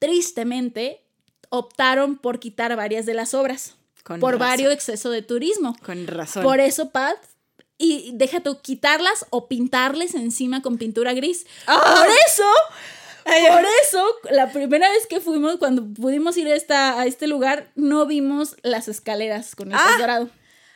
[0.00, 1.00] tristemente
[1.48, 3.76] optaron por quitar varias de las obras.
[4.02, 4.48] Con por razón.
[4.48, 5.76] varios exceso de turismo.
[5.84, 6.42] Con razón.
[6.42, 7.18] Por eso, Pat,
[7.82, 11.44] y deja tú quitarlas o pintarles encima con pintura gris.
[11.66, 11.80] ¡Ah!
[11.98, 12.44] Por eso,
[13.24, 17.68] por eso, la primera vez que fuimos, cuando pudimos ir a, esta, a este lugar,
[17.74, 20.30] no vimos las escaleras con el Ah, dorado.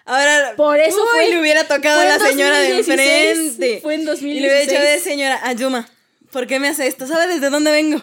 [0.04, 3.80] Ahora, Por eso uy, fue- le hubiera tocado a la señora de 2016, enfrente.
[3.82, 5.04] fue en Y le hubiera dicho 2016.
[5.04, 5.88] de señora, Ayuma,
[6.30, 7.06] ¿por qué me hace esto?
[7.06, 8.00] ¿Sabe desde dónde vengo?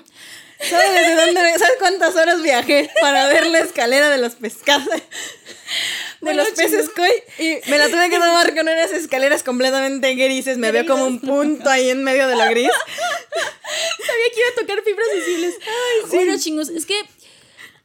[0.70, 1.60] ¿Sabe desde dónde vengo?
[1.60, 4.88] ¿Sabes cuántas horas viajé para ver la escalera de los pescados?
[6.24, 7.12] De los peces koi.
[7.40, 10.58] Y me la tuve que tomar con unas escaleras completamente grises.
[10.58, 12.70] Me veo como un punto ahí en medio de lo gris.
[14.06, 15.56] Sabía que iba a tocar fibras sensibles.
[16.12, 16.96] Bueno, chingos, es que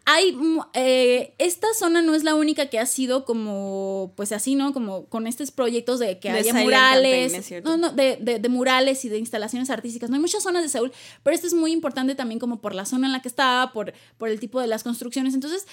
[0.05, 0.37] hay.
[0.75, 4.13] eh, esta zona no es la única que ha sido como.
[4.17, 4.73] Pues así, ¿no?
[4.73, 7.33] Como con estos proyectos de que De haya murales.
[7.33, 10.09] Campaign, no, no, de, de- de murales y de instalaciones artísticas.
[10.11, 12.85] No hay muchas zonas de Seúl, pero este es muy importante también, como por la
[12.87, 15.35] zona en la que está, por, por el tipo de las construcciones.
[15.35, 15.67] Entonces.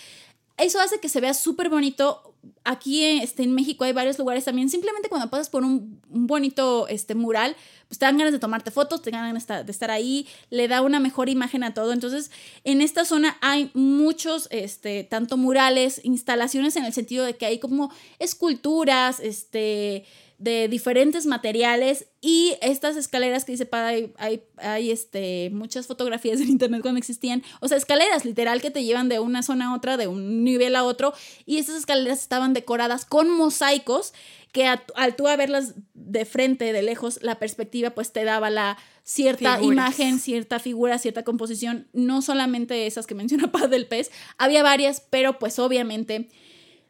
[0.57, 2.33] Eso hace que se vea súper bonito.
[2.63, 4.69] Aquí este, en México hay varios lugares también.
[4.69, 7.55] Simplemente cuando pasas por un, bonito este, mural,
[7.87, 10.27] pues te dan ganas de tomarte fotos, te dan ganas de estar, de estar ahí,
[10.49, 11.91] le da una mejor imagen a todo.
[11.91, 12.31] Entonces,
[12.63, 17.59] en esta zona hay muchos, este, tanto murales, instalaciones en el sentido de que hay
[17.59, 20.05] como esculturas, este
[20.37, 26.41] de diferentes materiales y estas escaleras que dice Pada, hay, hay, hay, este, muchas fotografías
[26.41, 29.75] en internet cuando existían, o sea, escaleras literal que te llevan de una zona a
[29.75, 31.13] otra, de un nivel a otro,
[31.45, 34.13] y estas escaleras estaban decoradas con mosaicos
[34.51, 38.49] que a- al tú a verlas de frente, de lejos, la perspectiva pues te daba
[38.49, 39.73] la cierta Figuras.
[39.73, 45.01] imagen, cierta figura, cierta composición, no solamente esas que menciona Paz del Pez, había varias,
[45.09, 46.29] pero pues obviamente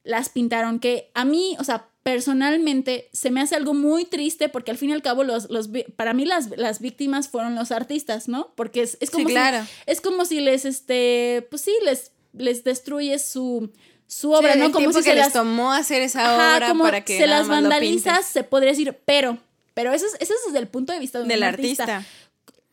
[0.03, 4.69] las pintaron que a mí, o sea, personalmente se me hace algo muy triste porque
[4.69, 8.27] al fin y al cabo los, los para mí las, las víctimas fueron los artistas,
[8.27, 8.53] ¿no?
[8.55, 9.65] Porque es, es Sí, como claro.
[9.65, 13.71] si, es como si les este pues sí les les destruye su
[14.07, 14.65] su obra, Sí, ¿no?
[14.67, 17.03] el Como tiempo si que se les las tomó hacer esa Ajá, obra como para
[17.03, 19.39] que se las vandalizas, se podría decir, pero
[19.73, 22.09] pero eso es, eso es desde el punto de vista de un del artista artista.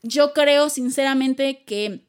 [0.03, 2.01] yo creo sinceramente que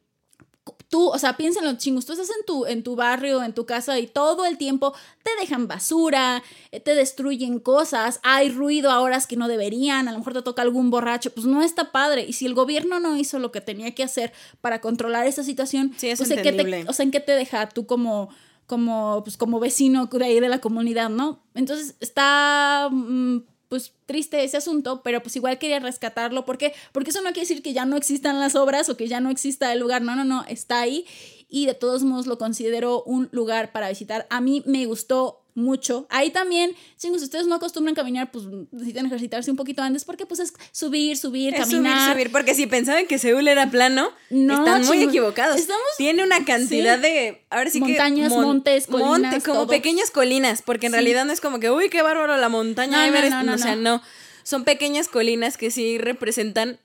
[0.90, 4.00] tú, o sea, piénsenlo chingos, tú estás en tu, en tu barrio, en tu casa
[4.00, 9.28] y todo el tiempo te dejan basura, eh, te destruyen cosas, hay ruido a horas
[9.28, 12.26] que no deberían, a lo mejor te toca algún borracho, pues no está padre.
[12.28, 15.94] Y si el gobierno no hizo lo que tenía que hacer para controlar esa situación,
[15.98, 18.30] Sí, es pues ¿en qué te, o sea, ¿en qué te deja tú como
[18.66, 21.44] como pues como vecino de ahí de la comunidad, ¿no?
[21.54, 23.40] Entonces está mm,
[23.74, 26.46] pues triste ese asunto, pero pues igual quería rescatarlo.
[26.46, 26.76] ¿Por qué?
[26.92, 29.32] Porque eso no quiere decir que ya no existan las obras o que ya no
[29.32, 30.04] exista el lugar.
[30.04, 31.08] No, no, no, está ahí
[31.50, 34.28] y de todos modos lo considero un lugar para visitar.
[34.30, 36.08] A mí me gustó mucho.
[36.10, 40.26] Ahí también, chicos, si ustedes no acostumbran caminar, pues necesitan ejercitarse un poquito antes porque
[40.26, 42.00] pues es subir, subir, Es caminar.
[42.02, 45.14] subir, subir, porque si pensaban que Seúl era plano, No, están muy chingos.
[45.14, 45.58] equivocados.
[45.58, 47.02] Estamos- Tiene una cantidad Sí.
[47.02, 49.68] de, ahora sí Montañas, que mon- montes, colinas, monte, como todo.
[49.68, 50.96] pequeñas colinas, porque en Sí.
[50.98, 53.54] realidad no es como que, uy, qué bárbaro la montaña, No, no, Everest", no, no,
[53.54, 54.02] o sea, no.
[54.44, 56.80] Son pequeñas colinas que sí representan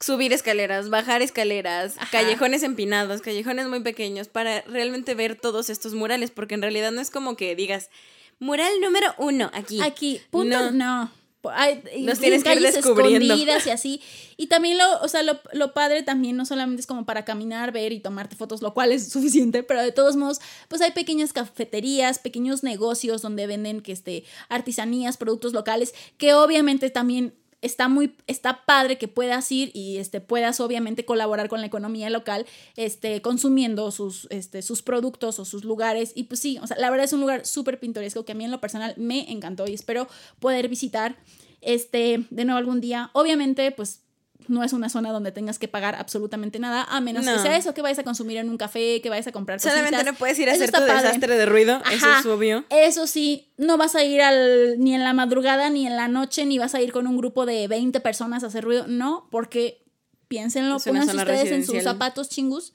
[0.00, 2.08] subir escaleras, bajar escaleras, Ajá.
[2.10, 7.00] callejones empinados, callejones muy pequeños para realmente ver todos estos murales, porque en realidad no
[7.00, 7.90] es como que digas,
[8.38, 9.80] mural número uno aquí.
[9.82, 11.02] Aquí, punto, No.
[11.04, 11.10] no.
[11.52, 13.34] Hay, Los tienes que ir calles descubriendo.
[13.34, 14.00] escondidas y así.
[14.38, 17.70] Y también lo, o sea, lo, lo padre también no solamente es como para caminar,
[17.70, 21.34] ver y tomarte fotos, lo cual es suficiente, pero de todos modos, pues hay pequeñas
[21.34, 28.14] cafeterías, pequeños negocios donde venden que este, artesanías, productos locales, que obviamente también está muy,
[28.26, 32.46] está padre que puedas ir y este, puedas obviamente colaborar con la economía local,
[32.76, 36.12] este, consumiendo sus, este, sus productos o sus lugares.
[36.14, 38.44] Y pues sí, o sea, la verdad es un lugar súper pintoresco que a mí
[38.44, 40.06] en lo personal me encantó y espero
[40.38, 41.16] poder visitar
[41.62, 43.10] este, de nuevo algún día.
[43.14, 44.03] Obviamente, pues
[44.48, 47.74] no es una zona donde tengas que pagar absolutamente nada, a menos que sea eso,
[47.74, 50.48] que vayas a consumir en un café, que vayas a comprar Solamente no puedes ir
[50.48, 52.64] a hacer tu desastre de ruido, eso es obvio.
[52.70, 56.46] Eso sí, no vas a ir al, ni en la madrugada, ni en la noche,
[56.46, 59.84] ni vas a ir con un grupo de 20 personas a hacer ruido, no, porque
[60.28, 62.72] piénsenlo, pónganse ustedes en sus zapatos chingus.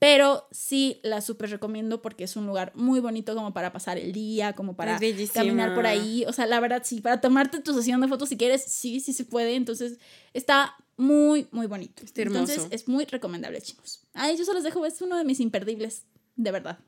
[0.00, 4.12] Pero sí la súper recomiendo porque es un lugar muy bonito como para pasar el
[4.12, 4.98] día, como para
[5.34, 6.24] caminar por ahí.
[6.26, 9.12] O sea, la verdad, sí, para tomarte tu sesión de fotos si quieres, sí, sí
[9.12, 9.56] se puede.
[9.56, 9.98] Entonces,
[10.32, 12.02] está muy, muy bonito.
[12.14, 14.00] Entonces, es muy recomendable, chicos.
[14.14, 16.04] Ay, yo se los dejo, es uno de mis imperdibles,
[16.36, 16.78] de verdad.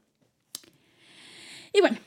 [1.73, 1.99] Y bueno,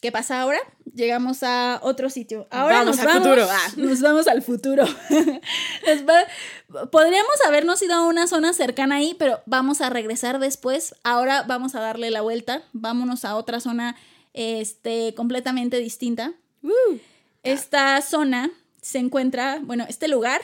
[0.00, 0.58] ¿Qué pasa ahora?
[0.94, 2.48] Llegamos a otro sitio.
[2.50, 3.46] Ahora vamos nos al vamos, futuro.
[3.50, 3.68] Ah.
[3.76, 4.84] Nos vamos al futuro.
[6.90, 10.94] Podríamos habernos ido a una zona cercana ahí, pero vamos a regresar después.
[11.04, 12.62] Ahora vamos a darle la vuelta.
[12.72, 13.94] Vámonos a otra zona
[14.32, 16.32] este, completamente distinta.
[17.42, 18.50] Esta zona
[18.80, 20.40] se encuentra, bueno, este lugar,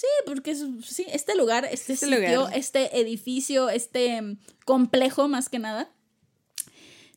[0.00, 5.48] sí, porque es, sí, este lugar, este, este sitio, este edificio, este mm, complejo más
[5.48, 5.90] que nada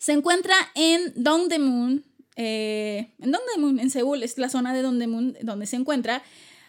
[0.02, 2.04] se encuentra en Dongdaemun,
[2.36, 6.24] eh, en Dongdaemun, en Seúl, es la zona de Dongdaemun donde se encuentra.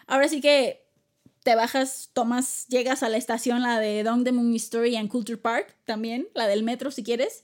[0.05, 0.85] Ahora sí que
[1.41, 6.27] te bajas, tomas, llegas a la estación, la de Dongdaemun History and Culture Park, también,
[6.35, 7.43] la del metro si quieres.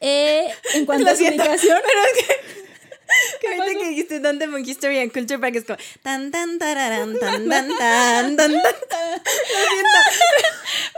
[0.00, 1.76] Eh, en cuanto a su ubicación.
[1.84, 2.65] Pero es que
[3.40, 7.18] que ahorita que dijiste Dante Monkey History and Culture Park es como tan tan tararan
[7.20, 8.52] tan tan tan tan tan.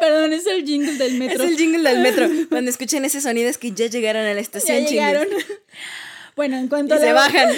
[0.00, 1.44] Perdón, es el jingle del metro.
[1.44, 2.28] Es el jingle del metro.
[2.48, 5.28] Cuando escuchen ese sonido es que ya llegaron a la estación, ya llegaron.
[6.36, 7.50] Bueno, en cuanto y se bajan.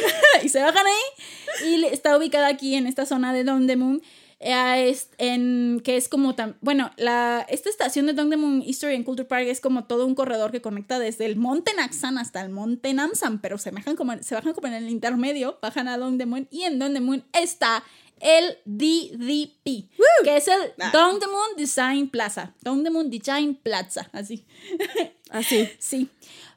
[0.42, 1.68] y se bajan ahí.
[1.68, 4.02] Y está ubicada aquí en esta zona de Moon
[4.40, 9.28] es en, que es como tan, bueno, la, esta estación de Dongdaemun History and Culture
[9.28, 12.94] Park es como todo un corredor que conecta desde el monte Naksan hasta el monte
[12.94, 16.62] Namsan, pero se bajan como, se bajan como en el intermedio, bajan a Dongdaemun y
[16.62, 17.84] en Dongdaemun está
[18.18, 19.90] el DDP,
[20.24, 20.90] que es el ah.
[20.90, 24.46] Dongdaemun Design Plaza, Dongdaemun Design Plaza, así.
[25.30, 25.68] Así.
[25.78, 26.08] sí.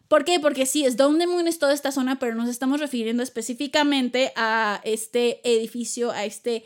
[0.07, 0.39] ¿Por qué?
[0.39, 5.41] Porque sí, es Dongdaemun es toda esta zona, pero nos estamos refiriendo específicamente a este
[5.43, 6.65] edificio, a este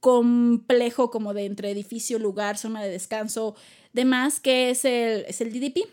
[0.00, 3.54] complejo como de entre edificio, lugar, zona de descanso,
[3.92, 5.88] demás, que es el, es el DDP.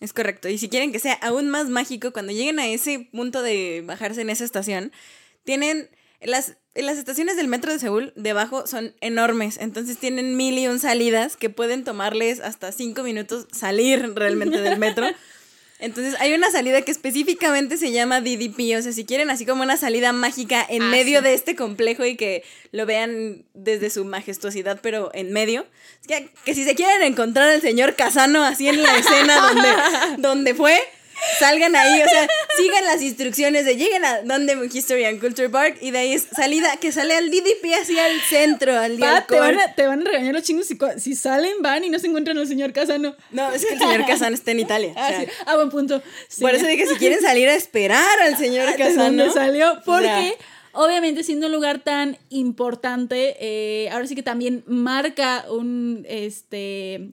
[0.00, 0.48] Es correcto.
[0.48, 4.20] Y si quieren que sea aún más mágico, cuando lleguen a ese punto de bajarse
[4.20, 4.92] en esa estación,
[5.44, 5.88] tienen
[6.20, 10.78] las, las estaciones del metro de Seúl debajo son enormes, entonces tienen mil y un
[10.78, 15.06] salidas que pueden tomarles hasta cinco minutos salir realmente del metro.
[15.78, 19.62] Entonces hay una salida que específicamente se llama DDP, o sea, si quieren así como
[19.62, 24.04] una salida mágica en ah, medio de este complejo y que lo vean desde su
[24.06, 25.66] majestuosidad, pero en medio,
[26.08, 29.68] que, que si se quieren encontrar al señor Casano así en la escena donde,
[30.18, 30.80] donde fue,
[31.38, 32.26] salgan ahí, o sea,
[32.56, 36.26] sigan las instrucciones de lleguen a donde History and Culture Park y de ahí es
[36.34, 40.00] salida que sale al DDP hacia el centro, al día te, van a, te van
[40.02, 43.16] a regañar los chingos si, si, salen, van y no se encuentran al señor Casano.
[43.30, 44.92] No, es que el señor Casano está en Italia.
[44.96, 45.10] Ah,
[45.46, 46.02] ah buen punto.
[46.40, 49.04] Por eso dije que si quieren salir a esperar al señor ah, Casano.
[49.04, 49.80] ¿Dónde salió?
[49.84, 50.36] Porque...
[50.78, 57.12] Obviamente, siendo un lugar tan importante, eh, ahora sí que también marca un, este,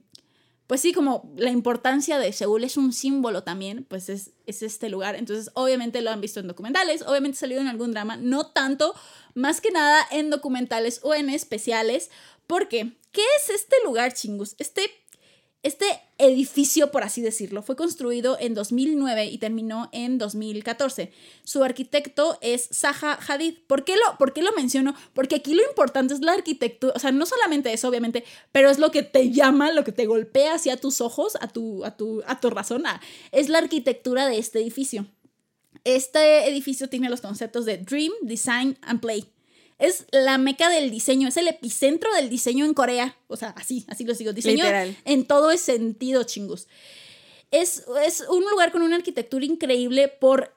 [0.66, 4.88] pues sí, como la importancia de Seúl es un símbolo también, pues es, es, este
[4.88, 5.14] lugar.
[5.14, 8.94] Entonces, obviamente lo han visto en documentales, obviamente salido en algún drama, no tanto,
[9.34, 12.10] más que nada en documentales o en especiales.
[12.46, 14.54] Porque, ¿qué es este lugar, chingus?
[14.58, 14.90] Este
[15.64, 15.86] este
[16.18, 21.10] edificio, por así decirlo, fue construido en 2009 y terminó en 2014.
[21.42, 23.54] Su arquitecto es Zaha Hadid.
[23.66, 24.94] ¿Por qué, lo, ¿Por qué lo menciono?
[25.14, 28.78] Porque aquí lo importante es la arquitectura, o sea, no solamente eso, obviamente, pero es
[28.78, 32.22] lo que te llama, lo que te golpea hacia tus ojos, a tu, a tu,
[32.26, 32.84] a tu razón,
[33.32, 35.06] es la arquitectura de este edificio.
[35.84, 39.33] Este edificio tiene los conceptos de Dream, Design and Play
[39.78, 43.16] es la meca del diseño, es el epicentro del diseño en Corea.
[43.28, 44.32] O sea, así, así lo digo.
[44.32, 44.64] Diseño
[45.04, 46.66] en todo sentido, chingus.
[47.50, 50.52] Es, es un lugar con una arquitectura increíble por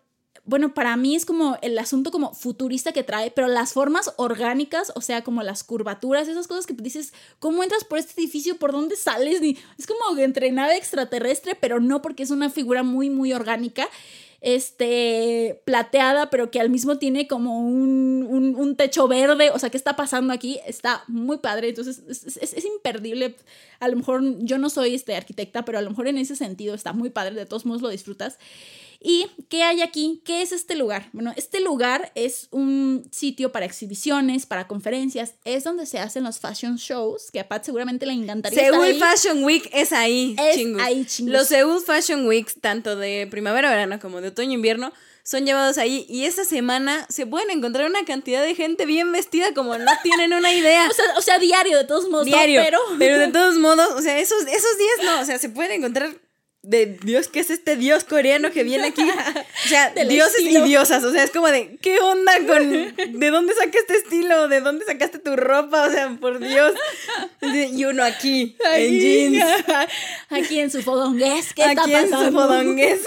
[0.47, 4.93] bueno, para mí es como el asunto como futurista que trae, pero las formas orgánicas,
[4.95, 8.58] o sea, como las curvaturas, esas cosas que dices, ¿cómo entras por este edificio?
[8.58, 9.41] ¿Por dónde sales?
[9.41, 13.89] Es como entre nave extraterrestre, pero no porque es una figura muy, muy orgánica.
[14.41, 19.50] Este, plateada, pero que al mismo tiene como un, un, un techo verde.
[19.52, 20.60] O sea, ¿qué está pasando aquí?
[20.65, 21.69] Está muy padre.
[21.69, 23.36] Entonces, es, es, es, imperdible.
[23.80, 26.76] A lo mejor yo no soy este, arquitecta, pero a lo mejor en ese sentido
[26.76, 27.36] está muy padre.
[27.36, 28.38] De todos modos lo disfrutas.
[29.00, 30.21] ¿Y qué hay aquí?
[30.26, 31.10] ¿Qué es este lugar?
[31.13, 36.39] Bueno, este lugar es un sitio para exhibiciones, para conferencias, es donde se hacen los
[36.39, 38.71] fashion shows, que a Pat seguramente le encantaría.
[38.71, 40.82] Seúl Fashion Week es ahí, es chingus.
[40.82, 41.34] ahí, chingus.
[41.34, 46.05] Los Seúl Fashion Weeks, tanto de primavera, verano como de otoño, invierno, son llevados ahí
[46.07, 50.33] y esta semana se pueden encontrar una cantidad de gente bien vestida como no tienen
[50.33, 50.87] una idea.
[50.89, 52.25] o, sea, o sea, diario, de todos modos.
[52.25, 52.79] Diario, no, pero...
[52.99, 56.15] pero de todos modos, o sea, esos, esos días no, o sea, se pueden encontrar
[56.63, 59.01] de Dios, ¿qué es este Dios coreano que viene aquí?
[59.01, 60.65] O sea, Del dioses estilo.
[60.65, 62.69] y diosas, o sea, es como de, ¿qué onda con,
[63.19, 64.49] de dónde saca este estilo?
[64.49, 65.83] ¿De dónde sacaste tu ropa?
[65.87, 66.73] O sea, por Dios.
[67.41, 69.45] Y uno aquí, en jeans,
[70.29, 72.25] Aquí en su fodongués, ¿qué está aquí en pasando?
[72.25, 72.99] su fodongués.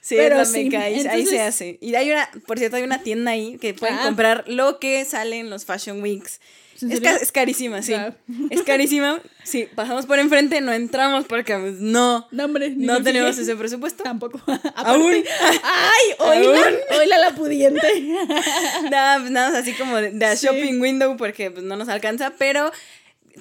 [0.00, 1.78] Sí, Pero es la sí, meca, ahí, ahí entonces- se hace.
[1.80, 4.02] Y hay una, por cierto, hay una tienda ahí que pueden Ah.
[4.04, 6.40] comprar lo que sale en los Fashion Weeks.
[6.80, 7.94] ¿En Es, ca- es carísima, sí.
[8.50, 9.18] Es carísima.
[9.42, 14.04] Sí, pasamos por enfrente, no entramos porque pues, no, No, hombre, no tenemos ese presupuesto.
[14.04, 14.40] Tampoco.
[14.76, 15.10] Aún.
[15.62, 16.14] ¡Ay!
[16.18, 17.80] Oíla, oíla la pudiente.
[18.90, 20.46] Nada, pues nada así como de, de Sí.
[20.46, 22.70] shopping window porque pues no nos alcanza, pero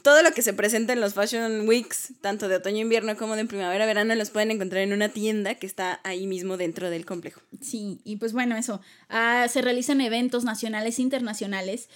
[0.02, 3.46] todo lo que se presenta en los Fashion Weeks, tanto de otoño invierno como de
[3.46, 7.42] primavera verano, los pueden encontrar en una tienda que está ahí mismo dentro del complejo.
[7.62, 8.82] Sí, y pues bueno, eso.
[9.10, 11.90] Ah, se realizan eventos nacionales e internacionales.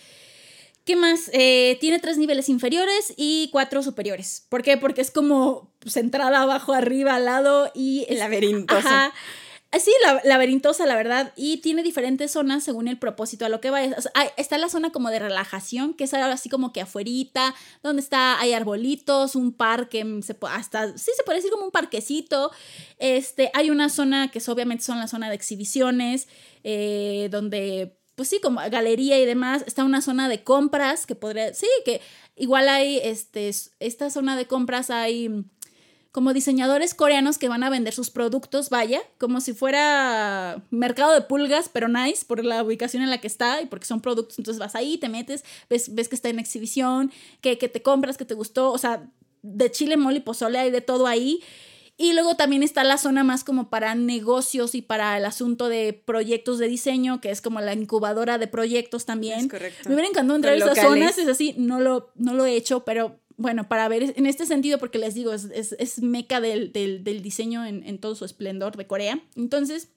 [0.85, 1.29] ¿Qué más?
[1.33, 4.45] Eh, tiene tres niveles inferiores y cuatro superiores.
[4.49, 4.77] ¿Por qué?
[4.77, 8.05] Porque es como pues, entrada abajo, arriba, al lado y...
[8.09, 8.87] Es, Laberintoso.
[8.87, 9.13] Ajá.
[9.77, 11.31] Sí, la- laberintosa, la verdad.
[11.35, 14.07] Y tiene diferentes zonas según el propósito a lo que vayas.
[14.07, 17.53] O está la zona como de relajación, que es algo así como que afuerita,
[17.83, 22.51] donde está, hay arbolitos, un parque, mm, hasta, sí, se puede decir como un parquecito.
[22.97, 26.27] Este, hay una zona que obviamente son la zona de exhibiciones,
[26.63, 29.63] eh, donde, pues sí, como galería y demás.
[29.67, 32.01] Está una zona de compras, que podría, sí, que
[32.35, 35.45] igual hay, este, esta zona de compras hay mm,
[36.11, 41.21] como diseñadores coreanos que van a vender sus productos, vaya, como si fuera mercado de
[41.21, 44.59] pulgas, pero nice por la ubicación en la que está y porque son productos, entonces
[44.59, 48.25] vas ahí, te metes, ves, ves que está en exhibición, que, que te compras, que
[48.25, 49.07] te gustó, o sea,
[49.43, 51.41] de chile, mole y pozole hay de todo ahí.
[51.95, 55.91] Y luego también está la zona más como para negocios y para el asunto de
[55.91, 59.41] proyectos de diseño, que es como la incubadora de proyectos también.
[59.41, 59.89] Es correcto.
[59.89, 62.85] Me hubiera encantado entrar a esas zonas, es así, no lo, no lo he hecho,
[62.85, 66.71] pero bueno, para ver en este sentido, porque les digo, es, es, es meca del,
[66.73, 69.19] del, del diseño en, en todo su esplendor de Corea.
[69.37, 69.87] Entonces,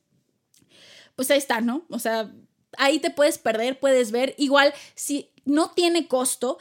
[1.16, 1.84] pues ahí está, ¿no?
[1.90, 2.32] O sea,
[2.78, 4.34] ahí te puedes perder, puedes ver.
[4.38, 6.58] Igual, si no tiene costo,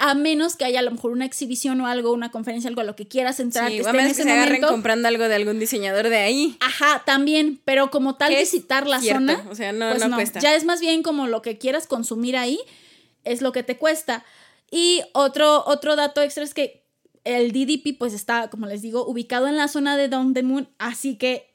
[0.00, 2.84] a menos que haya a lo mejor una exhibición o algo, una conferencia, algo a
[2.84, 5.58] lo que quieras entrar, Sí, que a en que se agarren comprando algo de algún
[5.58, 6.56] diseñador de ahí.
[6.60, 10.40] Ajá, también, pero como tal visitar la cierto, zona, o sea, no- pues no cuesta.
[10.40, 12.60] Ya es más bien como lo que quieras consumir ahí,
[13.24, 14.24] es lo que te cuesta.
[14.70, 16.84] Y otro, otro dato extra es que
[17.24, 21.54] el DDP pues está, como les digo, ubicado en la zona de Dongdaemun, así que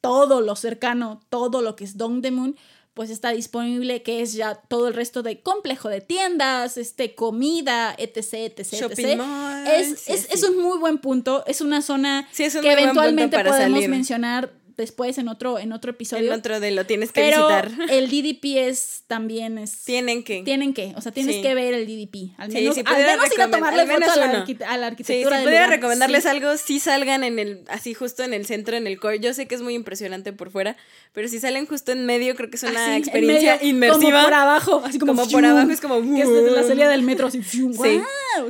[0.00, 2.56] todo lo cercano, todo lo que es Dongdaemun,
[2.94, 7.94] pues está disponible, que es ya todo el resto de complejo de tiendas, este, comida,
[7.96, 9.18] etc, etc, Shopping etc.
[9.18, 10.28] mall, Es, sí, es, sí.
[10.32, 13.88] es un muy buen punto, es una zona Sí, es un que eventualmente podemos salir.
[13.88, 16.32] mencionar después en otro, en otro episodio.
[16.32, 17.70] El otro de lo tienes que pero visitar.
[17.90, 20.42] el DDP es también es Tienen que.
[20.42, 21.42] tienen que, o sea, tienes Sí.
[21.42, 22.32] que ver el DDP.
[22.38, 24.84] Al Sí, menos, si al menos ir a tomarle foto a la, a la Sí,
[24.84, 26.28] arquitectura si del pudiera recomendarles Sí.
[26.30, 29.20] algo, sí salgan en el, así justo en el centro, en el core.
[29.20, 30.76] Yo sé que es muy impresionante por fuera,
[31.12, 34.10] pero si salen justo en medio, creo que es una Así, en experiencia medio, inmersiva.
[34.12, 36.88] Como por abajo, así como, Como por abajo es como, Que es desde la salida
[36.88, 37.42] del metro, así.
[37.42, 37.68] Sí.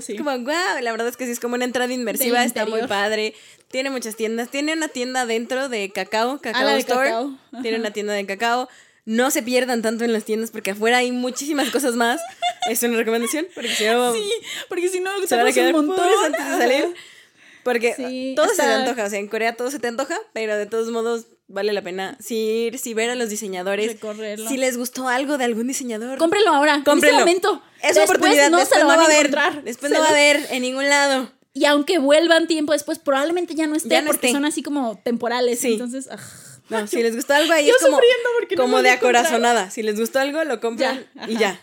[0.01, 0.17] Sí.
[0.17, 3.35] Como, wow, la verdad es que sí es como una entrada inmersiva, está muy padre.
[3.71, 4.51] Tiene muchas tiendas.
[4.51, 7.09] Tiene una tienda dentro de cacao, cacao Ah, la de store.
[7.11, 7.39] cacao.
[7.63, 8.69] Tiene una tienda de cacao.
[9.05, 12.21] No se pierdan tanto en las tiendas porque afuera hay muchísimas cosas más.
[12.71, 14.31] Es una recomendación, porque si no, Sí,
[14.69, 16.07] porque si no, se van a quedar un montón.
[16.27, 16.95] antes de salir.
[17.63, 20.19] Porque Sí, todo se te hasta- antoja, o sea, en Corea todo se te antoja,
[20.35, 23.87] pero de todos modos vale la pena sí ir, sí ver a los diseñadores.
[23.93, 24.49] Recorrerlo.
[24.49, 27.21] Si les gustó algo de algún diseñador, Cómprenlo ahora, cómprenlo.
[27.23, 27.63] en este momento.
[27.83, 29.63] Es Después oportunidad, no después se lo no van va a a encontrar.
[29.65, 31.31] después Se no va a lo- haber en ningún lado.
[31.59, 34.37] Y aunque vuelvan tiempo después, probablemente ya no esté Ya no porque esté.
[34.37, 35.59] son así como temporales.
[35.59, 35.73] Sí.
[35.73, 36.19] Entonces, ah,
[36.69, 39.69] No, si les gustó algo ahí Yo es como, no como lo de acorazonada.
[39.69, 41.61] Si les gustó algo, lo compran Ya, y ya.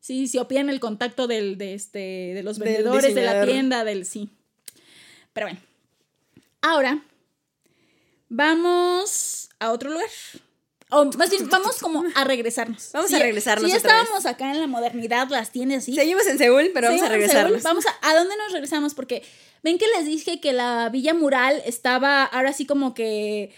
[0.00, 1.98] Sí, si o piden el contacto del, de, este,
[2.34, 4.30] de los vendedores de la tienda, del sí.
[5.32, 5.60] Pero bueno.
[6.60, 7.04] Ahora,
[8.28, 10.08] vamos a otro lugar.
[10.90, 12.90] O más bien, vamos como a regresarnos.
[12.92, 13.84] Vamos Sí, a regresarnos Si ya vez.
[13.84, 15.94] estábamos acá en la modernidad, las tiendas así.
[15.94, 17.52] Seguimos en Seúl, pero vamos a regresarnos.
[17.52, 17.62] Seúl.
[17.62, 18.94] Vamos a, ¿a dónde nos regresamos?
[18.94, 19.22] Porque
[19.62, 23.52] ven que les dije que la Villa Mural estaba ahora sí como que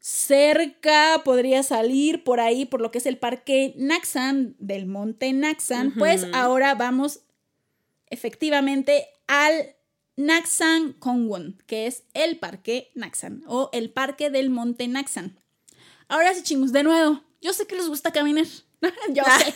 [0.00, 5.94] cerca, podría salir por ahí, por lo que es el parque Naxan, del monte Naxan,
[5.98, 7.20] pues ahora vamos
[8.10, 9.74] efectivamente al
[10.16, 15.38] Naxan Kongwon, que es el parque Naxan o el parque del monte Naxan.
[16.08, 18.46] Ahora sí, chingos, de nuevo, yo sé que les gusta caminar.
[19.12, 19.54] yo sé,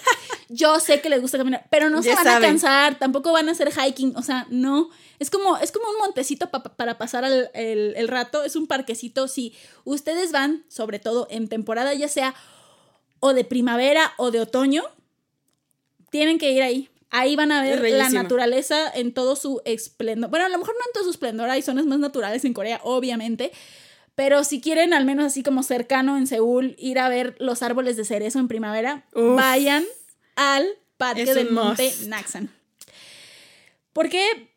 [0.49, 3.53] yo sé que les gusta caminar, pero no se van a cansar, tampoco van a
[3.53, 4.91] hacer hiking, o sea, no.
[5.19, 9.29] Es como, es como un montecito para pasar el, el, rato, es un parquecito.
[9.29, 12.35] Si ustedes van, sobre todo en temporada, ya sea
[13.21, 14.83] o de primavera o de otoño,
[16.11, 16.89] tienen que ir ahí.
[17.11, 20.31] Ahí van a ver la naturaleza en todo su esplendor.
[20.31, 22.81] Bueno, a lo mejor no en todo su esplendor, hay zonas más naturales en Corea,
[22.85, 23.53] obviamente,
[24.15, 27.97] pero si quieren, al menos así como cercano en Seúl, ir a ver los árboles
[27.97, 29.85] de cerezo en primavera, vayan
[30.37, 32.51] al parque del monte Naxan.
[33.93, 34.51] Porque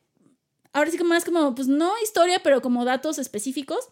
[0.74, 3.90] ahora sí como más como, pues no historia, pero como datos específicos.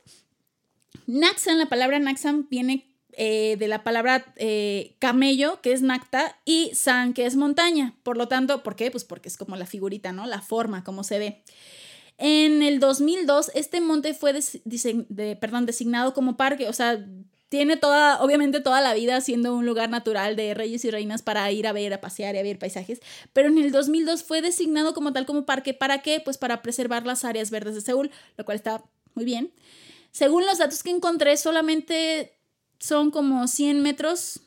[1.07, 6.71] Naxan, la palabra Naxan viene eh, de la palabra eh, camello, que es nacta, y
[6.73, 7.95] san, que es montaña.
[8.03, 8.91] Por lo tanto, ¿por qué?
[8.91, 10.25] Pues porque es como la figurita, ¿no?
[10.27, 11.43] La forma, como se ve.
[12.23, 17.03] En el 2002, este monte fue designado como parque, o sea,
[17.49, 21.51] tiene toda, obviamente toda la vida siendo un lugar natural de reyes y reinas para
[21.51, 23.01] ir a ver, a pasear y a ver paisajes,
[23.33, 25.73] pero en el 2002 fue designado como tal como parque.
[25.73, 26.21] ¿Para qué?
[26.23, 28.83] Pues para preservar las áreas verdes de Seúl, lo cual está
[29.15, 29.51] muy bien.
[30.11, 32.37] Según los datos que encontré, solamente
[32.77, 34.41] son como 100 metros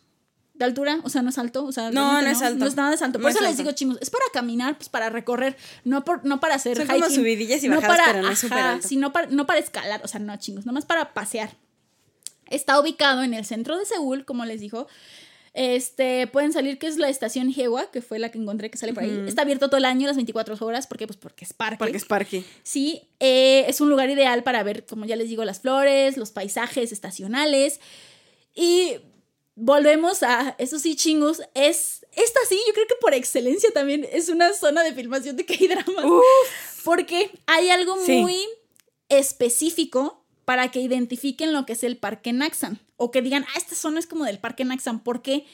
[0.54, 2.60] de altura, o sea, no es alto, o sea, no, no, es alto.
[2.60, 3.20] No es nada de alto.
[3.20, 6.54] Por eso les digo, chingos, es para caminar, pues para recorrer, no por no para
[6.54, 8.88] hacer Son como subidillas y bajadas, para, pero no es súper alto.
[8.88, 11.56] Sí, no para, no para escalar, o sea, no, chingos, nomás para pasear.
[12.50, 14.86] Está ubicado en el centro de Seúl, como les dijo.
[15.54, 18.92] Este, pueden salir, que es la estación Hewa, que fue la que encontré que sale
[18.92, 19.24] por ahí.
[19.26, 20.86] Está abierto todo el año, las 24 horas.
[20.86, 21.06] ¿Por qué?
[21.06, 21.78] Pues porque es parque.
[21.78, 22.44] Porque es parque.
[22.64, 26.32] Sí, eh, es un lugar ideal para ver, como ya les digo, las flores, los
[26.32, 27.80] paisajes estacionales.
[28.54, 28.96] Y
[29.56, 34.28] volvemos a, eso sí, chingos, es, esta sí, yo creo que por excelencia también es
[34.28, 36.04] una zona de filmación de K-dramas.
[36.84, 38.36] Porque hay algo muy
[39.08, 42.78] específico para que identifiquen lo que es el Parque Naxan.
[42.96, 45.02] O que digan, ah, esta zona es como del Parque Naxan.
[45.02, 45.46] ¿Por qué?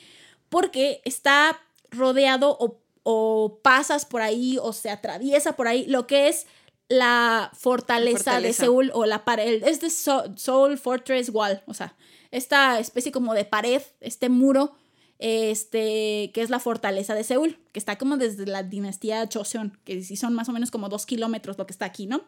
[0.49, 6.29] Porque está rodeado o, o pasas por ahí o se atraviesa por ahí lo que
[6.29, 6.47] es
[6.91, 11.97] la fortaleza, de Seúl o la pared, es de Seoul Fortress Wall, o sea,
[12.33, 14.75] esta especie como de pared, este muro,
[15.21, 20.03] este, que es la fortaleza de Seúl, que está como desde la dinastía Joseon, que
[20.03, 22.25] sí son más o menos como dos kilómetros lo que está aquí, ¿no?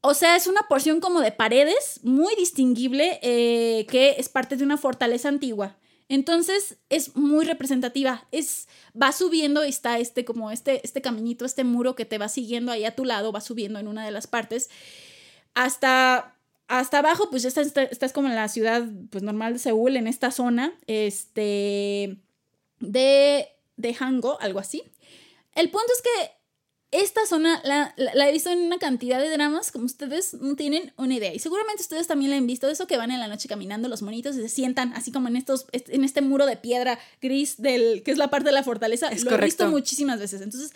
[0.00, 4.64] O sea, es una porción como de paredes muy distinguible eh, que es parte de
[4.64, 5.76] una fortaleza antigua.
[6.08, 8.26] Entonces es muy representativa.
[8.32, 8.68] Es,
[9.00, 12.72] va subiendo y está este como este, este caminito, este muro que te va siguiendo
[12.72, 14.70] ahí a tu lado, va subiendo en una de las partes.
[15.54, 16.36] Hasta
[16.68, 20.08] hasta abajo, pues ya estás, estás, como en la ciudad pues, normal de Seúl, en
[20.08, 22.18] esta zona este,
[22.80, 24.82] de, de Hango, algo así.
[25.54, 26.35] El punto es que
[27.00, 30.92] esta zona la, la, he visto en una cantidad de dramas como ustedes no tienen
[30.96, 31.32] una idea.
[31.34, 34.02] Y seguramente ustedes también la han visto, eso que van en la noche caminando los
[34.02, 38.02] monitos y se sientan así como en, estos, en este muro de piedra gris del,
[38.02, 39.10] que es la parte de la fortaleza.
[39.24, 40.40] Lo he visto muchísimas veces.
[40.40, 40.72] Entonces,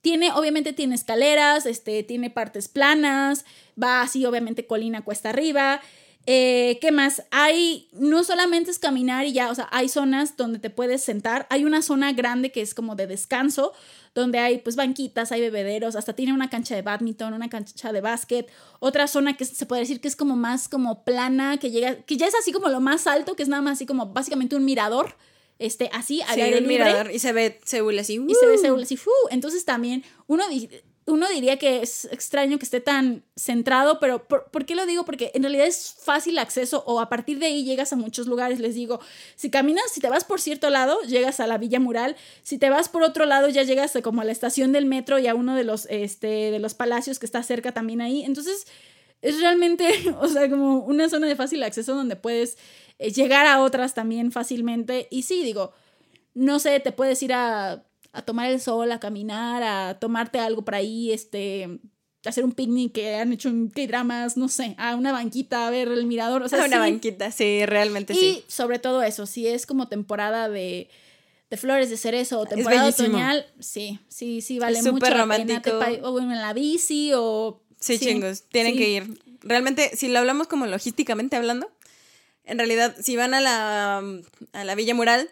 [0.00, 3.44] tiene, obviamente tiene escaleras, este, tiene partes planas,
[3.80, 5.80] va así, obviamente, colina cuesta arriba.
[6.26, 7.22] Eh, ¿Qué más?
[7.30, 11.46] Hay, no solamente es caminar y ya, o sea, hay zonas donde te puedes sentar.
[11.50, 13.72] Hay una zona grande que es como de descanso,
[14.12, 18.00] donde hay pues banquitas, hay bebederos, hasta tiene una cancha de badminton, una cancha de
[18.00, 18.50] básquet.
[18.80, 22.16] Otra zona que se puede decir que es como más como plana, que llega, que
[22.16, 24.64] ya es así como lo más alto, que es nada más así como básicamente un
[24.64, 25.14] mirador
[25.58, 26.84] este, así, al aire libre.
[26.84, 28.20] Mirador, y se ve Seúl así.
[28.26, 28.98] Y se ve Seúl así.
[29.30, 30.44] Entonces también uno,
[31.06, 35.04] uno diría que es extraño que esté tan centrado, pero ¿por, qué lo digo?
[35.04, 38.58] Porque en realidad es fácil acceso o a partir de ahí llegas a muchos lugares.
[38.58, 39.00] Les digo,
[39.36, 42.16] si caminas, si te vas por cierto lado, llegas a la Villa Mural.
[42.42, 45.28] Si te vas por otro lado, ya llegas como a la estación del metro y
[45.28, 48.24] a uno de los, este, de los palacios que está cerca también ahí.
[48.24, 48.66] Entonces
[49.22, 49.88] es realmente,
[50.20, 52.58] o sea, como una zona de fácil acceso donde puedes
[52.98, 55.06] eh, llegar a otras también fácilmente.
[55.10, 55.72] Y sí, digo,
[56.34, 57.84] no sé, te puedes ir a,
[58.16, 61.80] a tomar el sol, a caminar, a tomarte algo por ahí, este,
[62.24, 65.88] hacer un picnic que han hecho en dramas, no sé, a una banquita, a ver
[65.88, 66.42] el mirador.
[66.42, 68.26] O sea, a una banquita, sí, realmente y sí.
[68.26, 70.88] Y sobre todo eso, si es como temporada de,
[71.50, 75.78] de flores de cerezo o temporada otoñal, sí, sí, sí, vale mucho romántico.
[75.78, 76.08] la pena.
[76.08, 77.62] o en la bici o...
[77.78, 79.20] Sí, chingos, tienen que ir.
[79.42, 81.70] Realmente, si lo hablamos como logísticamente hablando,
[82.46, 83.98] en realidad, si van a la,
[84.52, 85.28] a la Villa Mural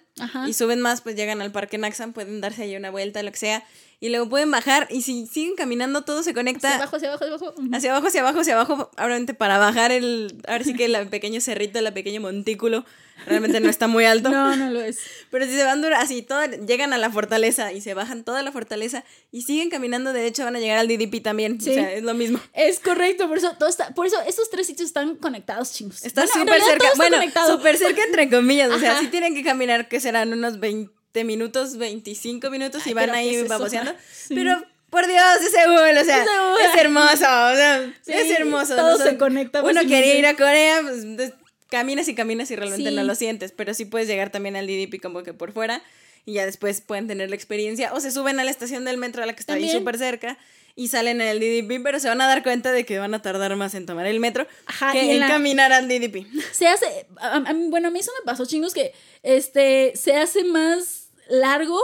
[0.47, 3.39] y suben más, pues llegan al Parque Naxan, pueden darse ahí una vuelta, lo que
[3.39, 3.65] sea.
[4.05, 7.25] Y luego pueden bajar y si siguen caminando todo se conecta Hacia abajo, hacia abajo,
[7.25, 7.55] hacia abajo.
[7.73, 11.41] Hacia abajo, hacia abajo, hacia abajo, obviamente para bajar el, ahora sí que el pequeño
[11.41, 12.85] cerrito, el pequeño montículo,
[13.27, 14.29] realmente no está muy alto.
[14.35, 14.99] No, no lo es.
[15.31, 18.43] Pero si se van dura- así, toda- llegan a la fortaleza y se bajan toda
[18.43, 21.59] la fortaleza y siguen caminando, de hecho van a llegar al DDP también.
[21.61, 21.71] Sí.
[21.71, 22.39] O sea, es lo mismo.
[22.53, 26.05] Es correcto, por eso todo está, por eso estos tres sitios están conectados, chingos.
[26.05, 26.87] Está Bueno, en súper cerca.
[26.89, 27.17] todo Bueno,
[27.57, 28.71] súper cerca entre comillas.
[28.71, 29.01] O sea, Ajá.
[29.01, 30.93] sí tienen que caminar, que serán unos 20
[31.23, 33.93] minutos, 25 minutos y van pero ¿qué ahí es baboseando.
[34.27, 34.35] Sí.
[34.35, 37.17] Pero, por Dios, es Seúl, o sea, Es hermoso, o
[37.57, 38.75] sea, Sí, es hermoso.
[38.75, 41.33] todo se conecta Uno quería ir a Corea, pues des-
[41.69, 42.95] caminas y caminas y realmente Sí.
[42.97, 45.83] no lo sientes, pero sí puedes llegar también al DDP como que por fuera
[46.25, 49.23] y ya después pueden tener la experiencia o se suben a la estación del metro
[49.23, 50.39] a la que está ahí súper cerca.
[50.77, 53.23] Y salen en el DDP, pero se van a dar cuenta de que van a
[53.23, 56.27] tardar más en tomar el metro Ajá, que y en la- caminar al DDP.
[56.53, 58.93] se hace, a- a mí- bueno, a mí eso me pasó, chingos, que
[59.23, 61.81] este, se hace más largo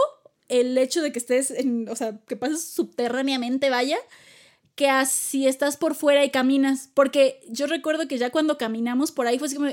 [0.47, 3.97] el hecho de que estés, en, o sea, que pases subterráneamente, vaya,
[4.75, 6.89] que así estás por fuera y caminas.
[6.93, 9.69] Porque yo recuerdo que ya cuando caminamos por ahí fue así como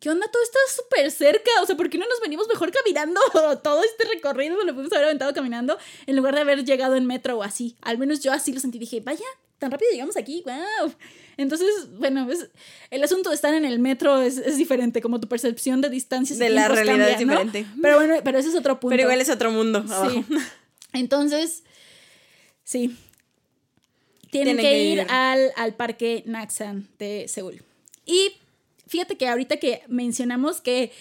[0.00, 0.26] ¿qué onda?
[0.32, 1.50] Todo está súper cerca.
[1.62, 3.20] O sea, ¿por qué no nos venimos mejor caminando?
[3.62, 7.38] Todo este recorrido lo pudimos haber aventado caminando en lugar de haber llegado en metro
[7.38, 7.76] o así.
[7.82, 8.78] Al menos yo así lo sentí.
[8.78, 9.26] Dije, vaya,
[9.60, 10.42] tan rápido llegamos aquí.
[10.44, 10.92] ¡Wow!
[11.36, 12.48] Entonces, bueno, es-
[12.90, 15.00] el asunto de estar en el metro es, es diferente.
[15.00, 17.64] Como tu percepción de distancias De la realidad es diferente.
[17.80, 18.90] Pero bueno, pero ese es otro punto.
[18.94, 20.10] Pero igual es otro mundo abajo.
[20.10, 20.24] Sí.
[20.92, 21.62] Entonces,
[22.64, 22.96] sí.
[24.30, 25.06] Tienen Tienen que, que ir, ir.
[25.08, 27.62] al, al parque Naksan de Seúl.
[28.06, 28.32] Y
[28.86, 30.92] fíjate que ahorita que mencionamos que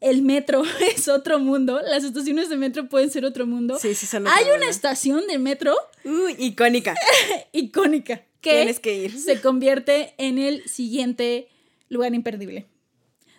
[0.00, 0.62] el metro
[0.94, 3.78] es otro mundo, las estaciones de metro pueden ser otro mundo.
[3.80, 5.74] Sí, sí, son Hay una estación de metro
[6.04, 6.94] Uy, icónica.
[7.52, 9.18] icónica que Tienes que ir.
[9.20, 11.48] se convierte en el siguiente
[11.88, 12.66] lugar imperdible.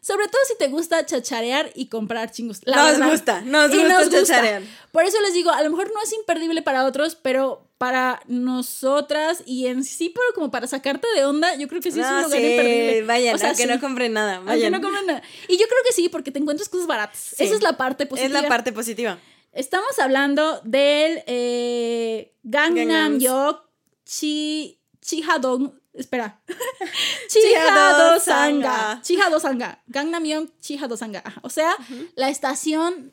[0.01, 2.61] Sobre todo si te gusta chacharear y comprar chingos.
[2.63, 3.11] La Nos verdad.
[3.11, 4.61] gusta, nos Y gusta chacharear.
[4.93, 9.43] Por eso les digo, a lo mejor no es imperdible para otros, pero para nosotras
[9.45, 12.23] y en sí, pero como para sacarte de onda, yo creo que sí es un
[12.23, 13.03] lugar sí, imperdible.
[13.03, 13.69] vayan, O sea, aunque sí.
[13.69, 14.37] no compren nada.
[14.37, 14.71] Aunque Vayan.
[14.71, 15.21] no compren nada.
[15.47, 17.19] Y yo creo que sí, porque te encuentras cosas baratas.
[17.35, 17.43] Sí.
[17.43, 18.37] Esa es la parte positiva.
[18.37, 19.19] Es la parte positiva.
[19.53, 23.19] Estamos hablando del eh, Gangnam Gangnam.
[23.19, 23.61] Yok
[24.05, 25.73] Chi Chihadong.
[25.93, 26.39] Espera.
[27.27, 28.99] Chihado Sanga.
[29.01, 29.81] Chihado Sanga.
[29.87, 31.23] Gangnam Yok Chihado Sanga.
[31.41, 31.75] O sea,
[32.15, 33.11] la estación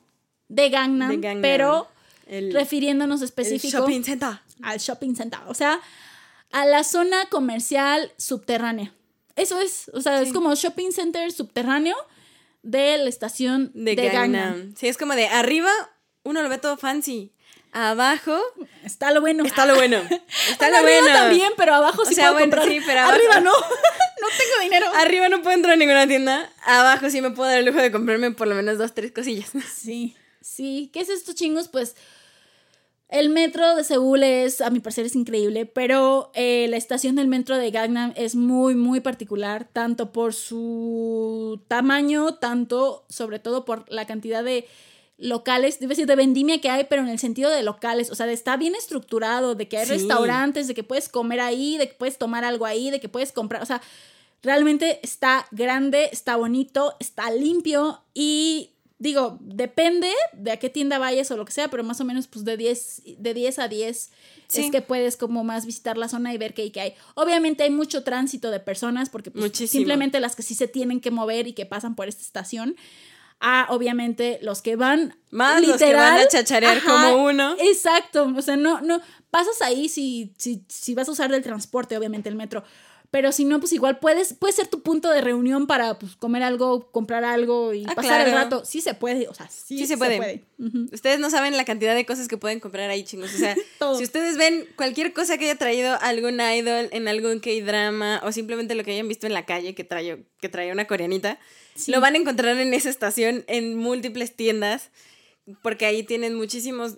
[0.48, 1.42] de Gangnam, De Gangnam.
[1.42, 1.88] pero
[2.26, 4.40] El, refiriéndonos el específico shopping center.
[4.62, 5.40] Al shopping center.
[5.46, 5.80] O sea,
[6.52, 8.92] a la zona comercial subterránea.
[9.36, 9.90] Eso es.
[9.94, 11.96] O sea, es como shopping center subterráneo
[12.62, 14.52] de la estación De, de, Gangnam.
[14.52, 14.74] Gangnam.
[14.76, 15.70] Sí, es como de arriba
[16.22, 17.32] uno lo ve todo fancy.
[17.72, 18.38] Abajo
[18.84, 19.44] Está lo bueno.
[19.44, 19.98] está lo bueno.
[20.50, 21.08] Está lo bueno.
[21.08, 22.68] también, pero abajo O sí sea, puedo bueno, comprar.
[22.72, 23.50] sí, pero abajo- Arriba no.
[24.22, 24.86] no tengo dinero.
[24.94, 26.48] Arriba no puedo entrar a ninguna tienda.
[26.64, 29.50] Abajo sí me puedo dar el lujo de comprarme por lo menos dos, tres cosillas.
[29.74, 30.88] Sí, sí.
[30.92, 31.66] ¿Qué es esto, chingos?
[31.66, 31.96] Pues
[33.14, 37.28] el metro de Seúl es, a mi parecer, es increíble, pero eh, la estación del
[37.28, 43.88] metro de Gangnam es muy, muy particular, tanto por su tamaño, tanto, sobre todo, por
[43.88, 44.66] la cantidad de
[45.16, 48.26] locales, debe decir de vendimia que hay, pero en el sentido de locales, o sea,
[48.26, 49.92] de está bien estructurado, de que hay Sí.
[49.92, 53.30] restaurantes, de que puedes comer ahí, de que puedes tomar algo ahí, de que puedes
[53.30, 53.80] comprar, o sea,
[54.42, 61.30] realmente está grande, está bonito, está limpio y digo, depende de a qué tienda vayas
[61.30, 64.10] o lo que sea, pero más o menos pues de 10, de 10 a 10
[64.46, 64.66] Sí.
[64.66, 66.94] es que puedes como más visitar la zona y ver qué hay, qué hay.
[67.14, 71.10] Obviamente hay mucho tránsito de personas porque pues, simplemente las que sí se tienen que
[71.10, 72.76] mover y que pasan por esta estación.
[73.40, 77.56] A obviamente los que van Más los que van a chacharear como uno.
[77.58, 81.96] Exacto, o sea, no, no, pasas ahí si, si, si vas a usar del transporte,
[81.98, 82.62] obviamente el metro,
[83.14, 86.42] pero si no, pues igual puedes, puede ser tu punto de reunión para pues, comer
[86.42, 88.64] algo, comprar algo y Ah, pasar el rato.
[88.64, 90.42] Sí se puede, o sea, sí, Sí se puede.
[90.92, 93.32] Ustedes no saben la cantidad de cosas que pueden comprar ahí, chingos.
[93.32, 93.54] O sea,
[93.98, 98.74] si ustedes ven cualquier cosa que haya traído algún idol en algún K-drama o simplemente
[98.74, 101.38] lo que hayan visto en la calle que trae, que trae una coreanita,
[101.76, 101.92] Sí.
[101.92, 104.90] lo van a encontrar en esa estación en múltiples tiendas
[105.62, 106.96] porque ahí tienen muchísimos...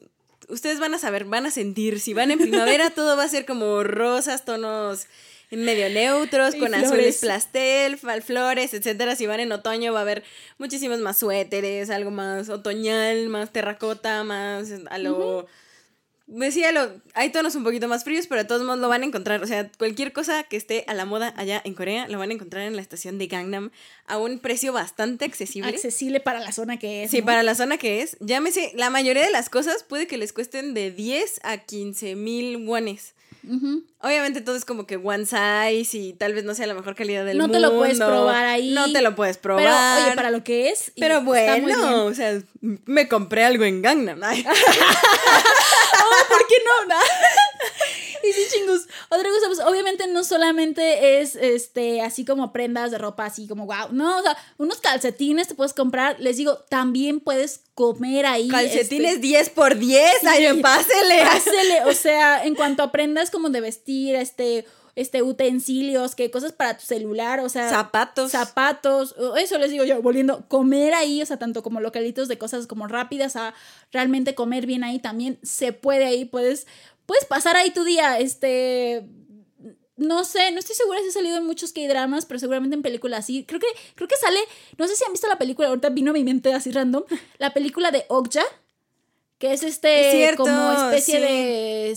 [0.48, 2.00] Ustedes van a saber, van a sentir.
[2.00, 5.08] Si van en primavera, todo va a ser como rosas, tonos
[5.50, 6.86] medio neutros, Y con flores.
[6.86, 9.14] azules pastel, flores, etcétera.
[9.16, 10.24] Si van en otoño va a haber
[10.58, 15.46] muchísimos más suéteres, algo más otoñal, más terracota, más a lo...
[16.28, 19.06] Decía lo, hay tonos un poquito más fríos, pero de todos modos lo van a
[19.06, 19.44] encontrar.
[19.44, 22.34] O sea, cualquier cosa que esté a la moda allá en Corea, lo van a
[22.34, 23.70] encontrar en la estación de Gangnam
[24.06, 25.70] a un precio bastante accesible.
[25.70, 27.12] Accesible para la zona que es.
[27.12, 27.26] Sí, ¿no?
[27.26, 28.16] para la zona que es.
[28.18, 32.56] Llámese, la mayoría de las cosas puede que les cuesten de 10 a 15 mil
[32.66, 33.14] wones.
[34.00, 37.24] Obviamente todo es como que one size y tal vez no sea la mejor calidad
[37.24, 37.58] del No mundo.
[37.58, 38.70] te lo puedes probar ahí.
[38.72, 39.64] No te lo puedes probar.
[39.64, 40.92] Pero, oye, para lo que es.
[40.98, 44.22] Pero bueno, o sea, me compré algo en Gangnam.
[44.22, 44.44] Ay.
[46.28, 46.94] ¿por qué no?
[48.28, 48.86] y sí, chingus.
[49.08, 53.66] Otra cosa, pues obviamente no solamente es este así como prendas de ropa, así como
[53.66, 53.92] wow.
[53.92, 56.18] No, o sea, unos calcetines te puedes comprar.
[56.20, 58.48] Les digo, también puedes comer ahí.
[58.48, 61.22] Calcetines 10 este, por 10, ay, pásele.
[61.22, 61.84] Pásele.
[61.86, 64.66] O sea, en cuanto a prendas como de vestir, este
[64.96, 67.68] este, utensilios, que cosas para tu celular, o sea.
[67.68, 68.32] Zapatos.
[68.32, 69.14] Zapatos.
[69.38, 72.88] Eso les digo yo, volviendo, comer ahí, o sea, tanto como localitos de cosas como
[72.88, 73.54] rápidas a
[73.92, 76.66] realmente comer bien ahí también se puede ahí, puedes,
[77.06, 79.06] puedes pasar ahí tu día, este.
[79.96, 83.24] No sé, no estoy segura si ha salido en muchos K-dramas, pero seguramente en películas
[83.24, 83.44] sí.
[83.48, 84.38] Creo que, creo que sale,
[84.76, 87.04] no sé si han visto la película, ahorita vino a mi mente así random,
[87.38, 88.44] la película de Okja,
[89.38, 91.96] que es este como especie de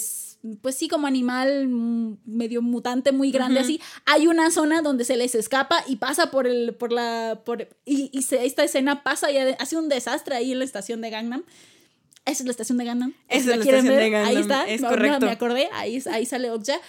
[0.62, 5.36] pues sí, como animal medio mutante muy grande así, hay una zona donde se les
[5.36, 9.76] escapa y pasa por el, por la, por, y, y esta escena pasa y hace
[9.76, 11.44] un desastre ahí en la estación de Gangnam.
[12.30, 13.14] Esa es la estación de Gangnam.
[13.28, 14.30] Esa es la, estación de Gangnam.
[14.30, 14.68] Ahí está.
[14.68, 15.26] Es correcto.
[15.26, 15.70] me acordé.
[15.74, 16.80] Ahí, ahí sale Okja.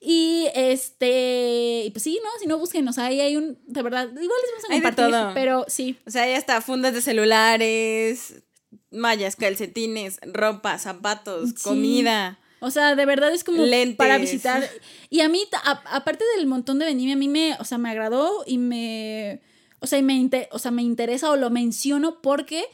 [0.00, 2.30] Y este, y pues sí, ¿no?
[2.40, 2.98] Si no, búsquenos.
[2.98, 5.34] Ahí hay un, de verdad, igual les vamos a compartir, todo.
[5.34, 5.98] pero sí.
[6.06, 8.42] O sea, ahí está fundas de celulares,
[8.90, 12.38] mallas, calcetines, ropa, zapatos, comida.
[12.60, 13.64] O sea, de verdad es como
[13.96, 14.68] para visitar.
[15.08, 15.42] Y a mí,
[15.90, 19.40] aparte del montón de venime, a mí me, o sea, me agradó y me,
[19.80, 22.64] o sea, y me, o sea, me interesa o lo menciono porque,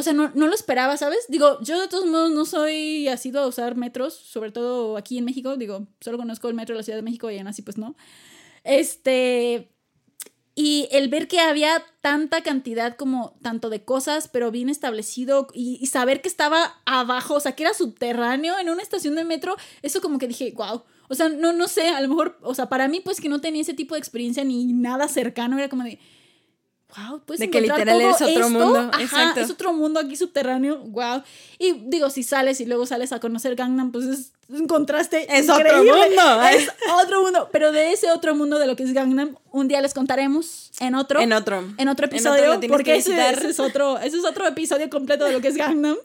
[0.00, 1.26] o sea, no, no, lo esperaba, ¿sabes?
[1.28, 5.26] Digo, yo de todos modos no soy asido a usar metros, sobre todo aquí en
[5.26, 7.76] México, digo, solo conozco el metro de la Ciudad de México y en así pues
[7.76, 7.94] no.
[8.64, 9.70] Este,
[10.54, 15.84] y el ver que había tanta cantidad como tanto de cosas, pero bien establecido y,
[15.86, 20.00] saber que estaba abajo, o sea, que era subterráneo en una estación de metro, eso
[20.00, 20.82] como que dije, wow.
[21.10, 23.42] O sea, no, no sé, a lo mejor, o sea, para mí pues que no
[23.42, 25.98] tenía ese tipo de experiencia ni nada cercano, era como de,
[26.96, 28.90] wow, pues de que literal es otro mundo.
[28.98, 29.40] Exacto.
[29.40, 31.22] es otro mundo aquí subterráneo, wow.
[31.58, 35.48] Y digo, si sales y luego sales a conocer Gangnam, pues es un contraste es
[35.48, 35.92] otro mundo.
[36.52, 36.68] Es
[37.04, 39.94] otro mundo, pero de ese otro mundo de lo que es Gangnam, un día les
[39.94, 44.46] contaremos en otro en otro en otro episodio, porque ese, es otro ese es otro
[44.46, 45.96] episodio completo de lo que es Gangnam.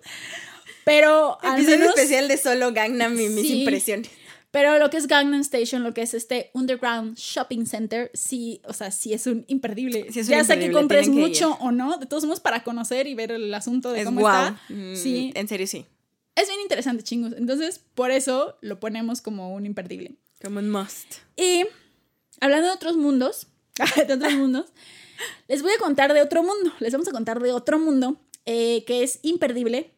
[0.83, 4.09] Pero episodio especial de solo Gangnam y mis impresiones.
[4.55, 8.71] Pero lo que es Gangnam Station, lo que es este Underground Shopping Center, sí, o
[8.71, 10.07] sea, sí es un imperdible.
[10.09, 13.53] ya sea que compres mucho o no, de todos modos para conocer y ver el
[13.53, 14.57] asunto de cómo está.
[14.69, 15.33] Mm, sí.
[15.35, 15.85] En serio, sí.
[16.35, 17.33] Es bien interesante, chingos.
[17.35, 20.15] Entonces, por eso lo ponemos como un imperdible.
[20.41, 21.15] Como un must.
[21.35, 21.65] Y
[22.39, 23.47] hablando de otros mundos,
[24.07, 24.67] de otros mundos,
[25.49, 26.71] les voy a contar de otro mundo.
[26.79, 29.91] Les vamos a contar de otro mundo eh, que es imperdible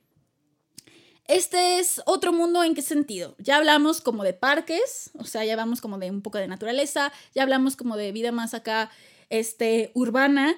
[1.27, 3.35] este es otro mundo en qué sentido.
[3.37, 7.11] Ya hablamos como de parques, o sea, ya hablamos como de un poco de naturaleza,
[7.35, 8.89] ya hablamos como de vida más acá,
[9.29, 10.55] este, urbana.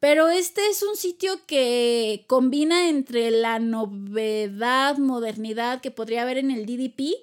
[0.00, 6.50] Pero este es un sitio que combina entre la novedad, modernidad que podría haber en
[6.50, 7.16] el DDP,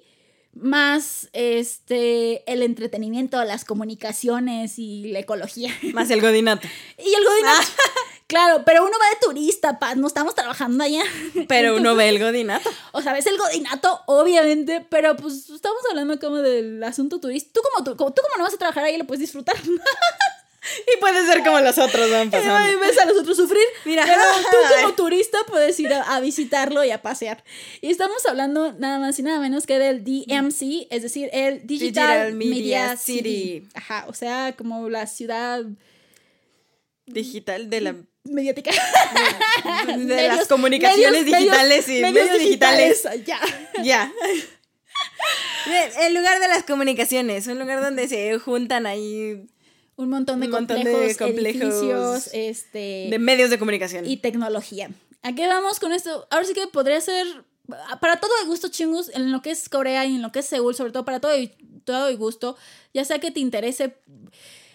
[0.60, 5.70] más este el entretenimiento, las comunicaciones y la ecología.
[5.94, 6.66] Más el godinato.
[6.98, 7.68] y el godinato.
[8.28, 11.02] Claro, pero uno va de turista, paz, no estamos trabajando allá.
[11.48, 12.68] Pero uno ve el godinato.
[12.92, 17.48] O sea, ves el godinato, obviamente, pero pues estamos hablando como del asunto turista.
[17.54, 19.56] Tú como, tú, como, tú como no vas a trabajar ahí, lo puedes disfrutar.
[20.86, 22.72] Y puedes ser como los otros van pasando.
[22.72, 23.62] Y ves a los otros sufrir.
[23.84, 27.44] Mira, pero tú como turista puedes ir a, visitarlo y a pasear.
[27.80, 32.34] Y estamos hablando nada más y nada menos que del DMC, es decir, el Digital,
[32.34, 33.68] Media, City.
[33.74, 35.64] Ajá, o sea, como la ciudad
[37.06, 37.94] digital de la
[38.24, 38.70] mediática.
[39.86, 43.08] De, las comunicaciones digitales y medios, digitales.
[43.26, 43.40] Ya.
[43.82, 44.12] Ya.
[46.00, 49.46] El lugar de las comunicaciones, un lugar donde se juntan ahí
[49.98, 54.90] un montón de, complejos, este, de medios de comunicación y tecnología.
[55.22, 56.28] ¿A qué vamos con esto?
[56.30, 57.26] Ahora sí que podría ser
[58.00, 60.46] para todo el gusto chingus en lo que es Corea y en lo que es
[60.46, 61.48] Seúl, sobre todo para todo y
[61.84, 62.56] todo gusto,
[62.94, 63.96] ya sea que te interese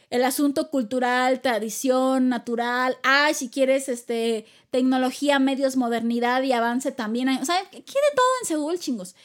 [0.10, 7.30] el asunto cultural, tradición, natural, ay, si quieres este, tecnología, medios, modernidad y avance también.
[7.30, 9.16] Hay, o sea, quiere todo en Seúl, chingos.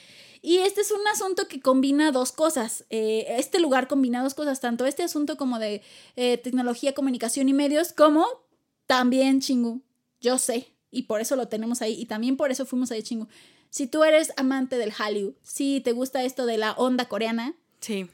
[0.43, 2.85] Y este es un asunto que combina dos cosas.
[2.91, 5.83] Eh, este lugar combina dos cosas, tanto este asunto como de
[6.17, 8.27] eh, tecnología, comunicación y medios, como
[8.87, 9.83] también chingu.
[10.21, 13.29] Yo sé, y por eso lo tenemos ahí, y también por eso fuimos ahí, chingu.
[13.71, 18.09] Si tú eres amante del Hallyu, si te gusta esto de la onda coreana, sí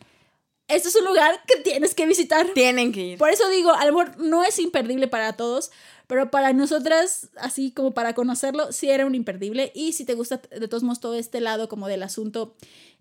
[0.69, 2.47] este es un lugar que tienes que visitar.
[2.55, 3.19] Tienen que ir.
[3.19, 5.71] Por eso digo, a lo mejor no es imperdible para todos,
[6.07, 9.73] pero para nosotras, así como para conocerlo, sí era un imperdible.
[9.75, 12.55] Y si te gusta de todos modos todo este lado como del asunto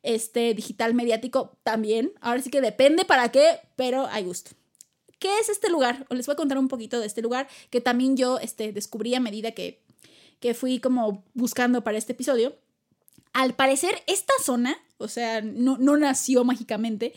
[0.04, 2.14] este, digital mediático, también.
[2.22, 4.52] Ahora sí que depende para qué, pero hay gusto.
[5.20, 6.06] ¿Qué es este lugar?
[6.10, 9.20] les voy a contar un poquito de este lugar que también yo este, descubrí a
[9.20, 9.82] medida que,
[10.40, 12.56] que fui como buscando para este episodio.
[13.34, 17.14] Al parecer, esta zona, o sea, no, no nació mágicamente,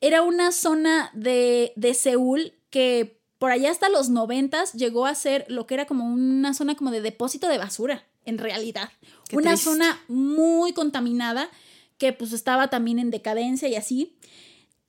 [0.00, 5.46] era una zona de, de Seúl que por allá hasta los noventas llegó a ser
[5.48, 8.90] lo que era como una zona como de depósito de basura, en realidad.
[9.30, 9.64] Qué una triste.
[9.70, 11.48] zona muy contaminada
[11.96, 14.14] que pues estaba también en decadencia y así.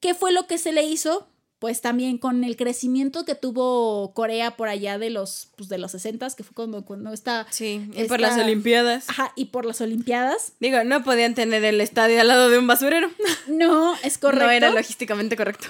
[0.01, 1.29] ¿Qué fue lo que se le hizo?
[1.59, 5.91] Pues también con el crecimiento que tuvo Corea por allá de los, pues, de los
[5.91, 7.47] 60 que fue cuando, cuando está...
[7.51, 9.07] Sí, y Esta- por las Olimpiadas.
[9.09, 10.53] Ajá, y por las Olimpiadas.
[10.59, 13.09] Digo, no podían tener el estadio al lado de un basurero.
[13.47, 14.45] No, es correcto.
[14.47, 15.67] No era logísticamente correcto.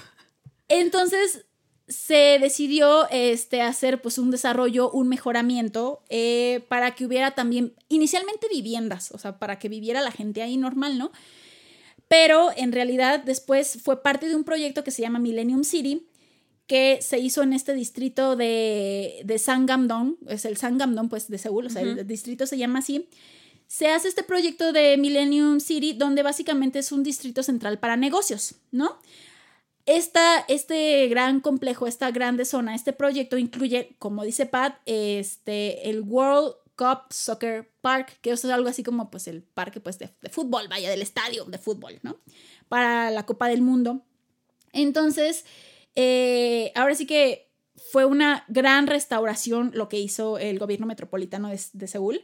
[0.67, 1.45] Entonces
[1.91, 8.47] se decidió este, hacer pues un desarrollo, un mejoramiento eh, para que hubiera también inicialmente
[8.49, 11.11] viviendas, o sea, para que viviera la gente ahí normal, ¿no?
[12.07, 16.07] Pero en realidad después fue parte de un proyecto que se llama Millennium City,
[16.65, 21.65] que se hizo en este distrito de, de Sangamdong, es el Sangamdong pues de Seúl,
[21.65, 23.09] o sea, el distrito se llama así.
[23.67, 28.55] Se hace este proyecto de Millennium City donde básicamente es un distrito central para negocios,
[28.71, 28.97] ¿no?
[29.85, 36.01] Esta, este gran complejo, esta grande zona, este proyecto incluye, como dice Pat, este, el
[36.01, 40.29] World Cup Soccer Park, que es algo así como pues el parque pues, de, de
[40.29, 42.17] fútbol, vaya, del estadio de fútbol, ¿no?
[42.69, 44.03] Para la Copa del Mundo.
[44.71, 45.45] Entonces,
[45.95, 47.49] eh, ahora sí que
[47.91, 52.23] fue una gran restauración lo que hizo el gobierno metropolitano de, de Seúl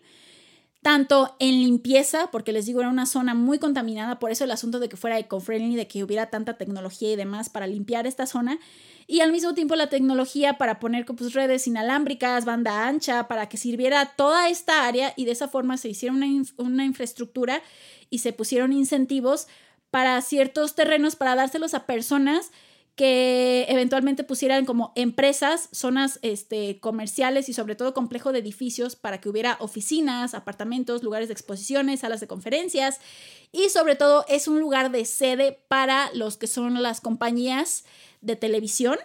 [0.81, 4.79] tanto en limpieza, porque les digo, era una zona muy contaminada, por eso el asunto
[4.79, 8.59] de que fuera eco-friendly, de que hubiera tanta tecnología y demás para limpiar esta zona,
[9.07, 13.57] y al mismo tiempo la tecnología para poner pues, redes inalámbricas, banda ancha, para que
[13.57, 17.61] sirviera toda esta área y de esa forma se hiciera una, inf- una infraestructura
[18.09, 19.47] y se pusieron incentivos
[19.91, 22.51] para ciertos terrenos para dárselos a personas
[22.97, 29.21] que eventualmente pusieran como empresas, zonas este, comerciales y sobre todo complejo de edificios para
[29.21, 32.99] que hubiera oficinas, apartamentos, lugares de exposiciones, salas de conferencias
[33.51, 37.85] y sobre todo es un lugar de sede para los que son las compañías
[38.21, 38.97] de televisión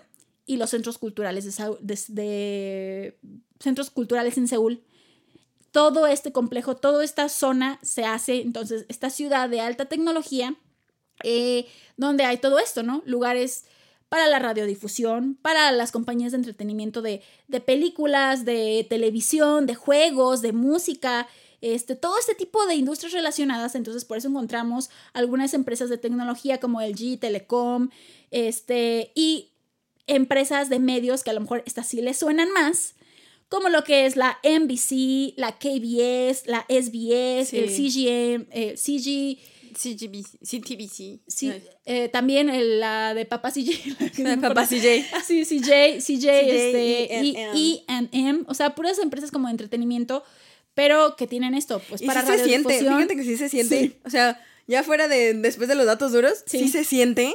[0.47, 1.45] y los centros culturales
[1.79, 3.19] de,
[3.61, 4.83] centros culturales en Seúl.
[5.71, 10.57] Todo este complejo, toda esta zona se hace entonces esta ciudad de alta tecnología
[11.25, 11.67] eh,
[11.99, 13.03] donde hay todo esto, ¿no?
[13.05, 13.67] Lugares
[14.13, 20.43] para la radiodifusión, para las compañías de entretenimiento de, de películas, de televisión, de juegos,
[20.43, 21.27] de música,
[21.63, 23.75] este, todo este tipo de industrias relacionadas.
[23.75, 27.89] Entonces, por eso encontramos algunas empresas de tecnología como LG, Telecom,
[28.31, 29.49] este, y
[30.07, 32.97] empresas de medios que a lo mejor estas sí les suenan más,
[33.49, 37.57] como lo que es la NBC, la KBS, la SBS, Sí.
[37.57, 39.39] el CGM, eh, CG,
[39.77, 41.21] CGBC, CTBC.
[41.27, 41.53] Sí,
[41.85, 43.71] eh, también el- la de Papá CJ.
[44.23, 44.67] la no Papá.
[44.67, 45.05] CJ.
[45.27, 47.59] Sí, CJ, CJ, este, E&M.
[47.59, 50.25] y E&M, o sea, puras empresas como de entretenimiento,
[50.75, 53.79] pero que tienen esto, pues Y para sí se siente, fíjate que sí se siente.
[53.81, 53.97] Sí.
[54.05, 56.59] O sea, ya fuera de después de los datos duros, sí.
[56.61, 56.69] Sí.
[56.69, 57.35] se siente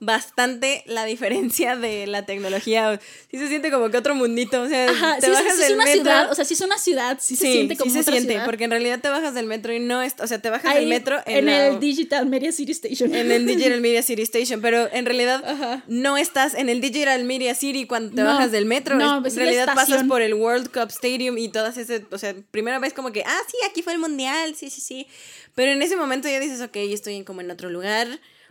[0.00, 3.00] bastante la diferencia de la tecnología.
[3.30, 4.62] Sí se siente como que otro mundito.
[4.62, 6.00] O sea, Ajá, te sí, bajas sí es del una metro.
[6.02, 8.32] ciudad, o sea, sí es una ciudad, sí, se siente como sí se otra siente,
[8.34, 8.44] ciudad.
[8.44, 10.80] porque en realidad te bajas del metro y no es, o sea, te bajas Ahí,
[10.80, 13.14] del metro en, en la- el Digital Media City Station.
[13.14, 15.82] en el Digital Media City Station, pero en realidad Ajá.
[15.86, 18.96] no estás en el Digital Media City cuando te No, bajas del metro.
[18.96, 22.18] no, Es- ves en realidad pasas por el World Cup Stadium y todas esas, o
[22.18, 25.06] sea, primera vez como que, ah, sí, aquí fue el mundial, sí, sí, sí.
[25.54, 28.06] Pero en ese momento ya dices, ok, estoy en, como en otro lugar,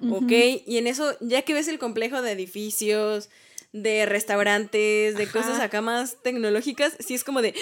[0.09, 0.31] ok.
[0.65, 3.29] Y en eso, ya que ves el complejo de edificios,
[3.73, 5.31] de restaurantes, de Ajá.
[5.31, 7.53] cosas acá más tecnológicas, sí es como de,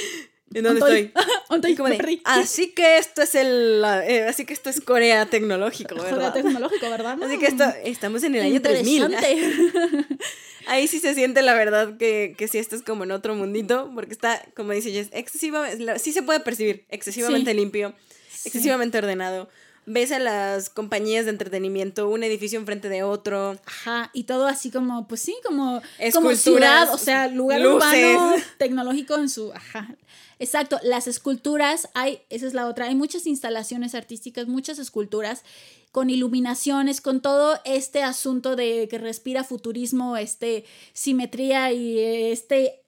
[0.54, 1.12] ¿en dónde estoy?
[1.50, 5.26] Ontoy, Y como de, así que esto es el, eh, así que esto es Corea
[5.26, 6.34] tecnológico, ¿verdad?
[6.34, 7.18] tecnológico, ¿verdad?
[7.24, 9.04] Así que esto, estamos en el año 3000.
[9.04, 10.18] Interesante.
[10.66, 14.14] Ahí sí se siente la verdad que, que sí estás como en otro mundito, porque
[14.14, 17.58] está, como dice Jess, excesivamente, sí se puede percibir, excesivamente Sí.
[17.58, 17.94] limpio,
[18.46, 19.50] excesivamente ordenado.
[19.86, 23.60] Ves a las compañías de entretenimiento, un edificio enfrente de otro.
[23.66, 25.82] Ajá, y todo así como, pues sí, como,
[26.14, 28.16] como Esculturas, ciudad, o sea, lugar luces.
[28.16, 29.96] urbano, tecnológico en su, ajá.
[30.40, 35.44] Exacto, las esculturas, hay, esa es la otra, hay muchas instalaciones artísticas, muchas esculturas
[35.92, 42.83] con iluminaciones, con todo este asunto de que respira futurismo, este, simetría y este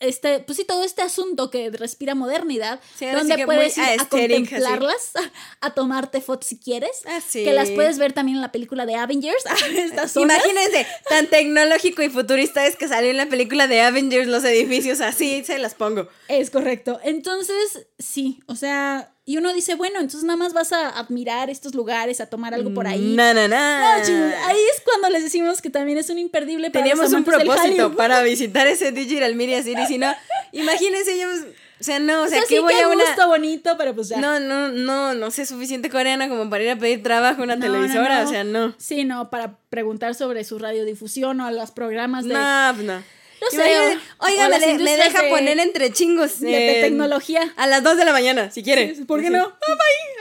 [0.00, 4.06] este, pues sí, todo este asunto que respira modernidad, Sí, donde puedes ir a así.
[4.08, 5.12] contemplarlas,
[5.60, 7.44] a tomarte fotos si quieres, Ah, sí.
[7.44, 9.44] que las puedes ver también en la película de Avengers,
[9.76, 10.38] estas zonas.
[10.44, 15.00] Imagínense, tan tecnológico y futurista es que salió en la película de Avengers los edificios,
[15.00, 16.08] así se las pongo.
[16.28, 17.00] Es correcto.
[17.04, 21.74] Entonces, sí, o sea, y uno dice, bueno, entonces nada más vas a admirar estos
[21.74, 23.14] lugares, a tomar algo por ahí.
[23.16, 23.98] Na, na, na.
[23.98, 27.24] No, ahí es cuando les decimos que también es un imperdible para Teníamos los un
[27.24, 30.14] propósito para visitar ese Digital Media City, si no,
[30.52, 31.40] imagínense, llevamos
[31.80, 33.04] O sea, no, o sea, O sea, que sí, voy a una.
[33.04, 34.18] gusto bonito, pero pues ya.
[34.20, 37.56] No, no, no, no sé suficiente coreano como para ir a pedir trabajo a una
[37.56, 38.28] No, televisora, no.
[38.28, 38.74] o sea, no.
[38.78, 43.02] Sí, no, para preguntar sobre su radiodifusión o los programas de, No, pues no.
[43.40, 46.40] No sé, Oiga, me, deja de- poner entre chingos.
[46.40, 47.52] de- de eh, tecnología.
[47.56, 48.94] A las 2 de la mañana, si quiere.
[49.06, 49.32] ¿Por qué Sí.
[49.32, 49.42] no?
[49.42, 49.72] Ah,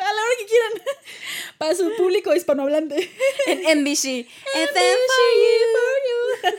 [0.01, 0.71] a la hora que quieran.
[1.57, 3.09] Para su público hispanohablante.
[3.47, 4.05] En NBC.
[4.53, 6.57] FM for you.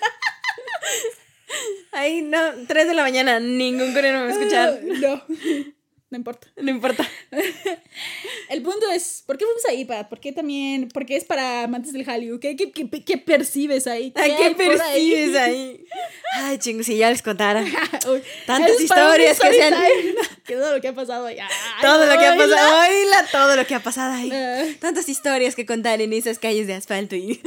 [1.92, 4.80] Ahí, no, 3 de la mañana, ningún coreano me va a escuchar.
[4.82, 5.22] No,
[6.14, 6.46] no importa.
[6.56, 7.10] No importa.
[8.48, 10.08] El punto es, ¿por qué fuimos ahí, Pat?
[10.08, 10.88] ¿Por qué también?
[10.88, 12.38] ¿Por qué es para amantes del Hallyu?
[12.38, 14.12] ¿Qué, qué, qué, qué percibes ahí?
[14.14, 14.54] ¿A qué ahí?
[14.54, 15.84] percibes ahí?
[16.36, 17.64] Ay, chingos, si ya les contara.
[18.46, 19.74] Tantas historias que se han-
[20.46, 21.38] todo lo que ha pasado ahí.
[21.40, 21.48] Ay,
[21.82, 24.30] Todo lo que ha pasado, oíla, todo lo que ha pasado ahí.
[24.32, 24.76] Eh.
[24.80, 27.40] Tantas historias que contar en esas calles de asfalto y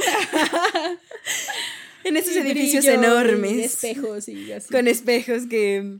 [2.04, 4.68] en esos edificios brillo, y enormes espejos y así.
[4.72, 5.98] con espejos que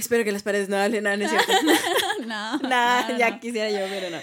[0.00, 1.52] espero que las paredes no hablen, no, no es cierto.
[2.26, 3.40] no, Nah, no, ya no.
[3.40, 4.18] quisiera yo, pero no.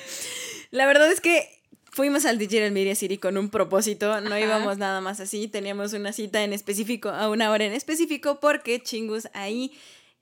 [0.71, 1.47] La verdad es que
[1.91, 4.39] fuimos al Digital Media City con un propósito, no Ajá.
[4.41, 8.81] íbamos nada más así, teníamos una cita en específico, a una hora en específico, porque
[8.83, 9.71] chingus ahí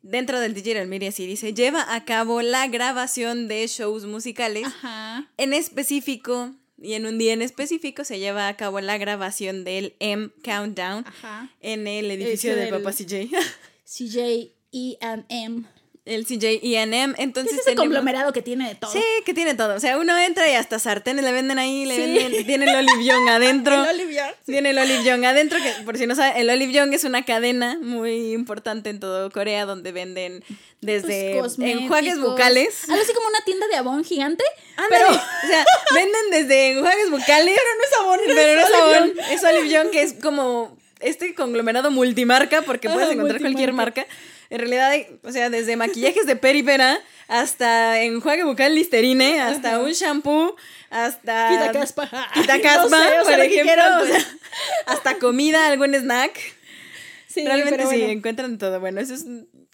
[0.02, 4.66] dentro del Digital Media City se lleva a cabo la grabación de shows musicales.
[4.68, 5.28] Ajá.
[5.38, 9.96] En específico, y en un día en específico, se lleva a cabo la grabación del
[10.00, 11.50] M Countdown Ajá.
[11.62, 13.30] en el edificio Ese de del- Papa CJ.
[13.86, 15.64] CJ E and M.
[16.06, 16.94] el CJ EM.
[17.14, 18.92] Es Entonces ese conglomerado que tiene de todo.
[18.92, 19.74] Sí, que tiene todo.
[19.74, 22.02] O sea, uno entra y hasta sartenes le venden ahí, le Sí.
[22.02, 23.74] venden, tiene el Olive Young adentro.
[23.90, 24.32] El Olive Young.
[24.46, 27.26] Tiene el Olive Young adentro, que por si no saben, el Olive Young es una
[27.26, 30.44] cadena muy importante en todo Corea donde venden
[30.82, 32.88] desde Pues, enjuagues bucales.
[32.88, 34.44] Algo así como una tienda de Avon gigante.
[34.90, 35.66] Pero, o sea,
[35.96, 37.56] venden desde enjuagues bucales.
[37.56, 41.34] Pero no es Avon, Pero no es Avon, es Olive Young, que es como este
[41.34, 44.06] conglomerado multimarca, porque puedes Ajá, encontrar cualquier marca.
[44.50, 49.92] En realidad, hay, o sea, desde maquillajes de peripera hasta enjuague bucal Listerine, hasta un
[49.92, 50.56] shampoo,
[50.90, 51.50] hasta...
[51.50, 52.10] Quita caspa.
[52.34, 53.74] Quita No caspa, sé, por ejemplo.
[53.74, 54.12] o pues.
[54.24, 54.38] sea,
[54.86, 56.38] hasta comida, algún snack.
[57.28, 58.08] Sí, Realmente sí, bueno.
[58.10, 58.80] encuentran todo.
[58.80, 59.26] Bueno, eso es...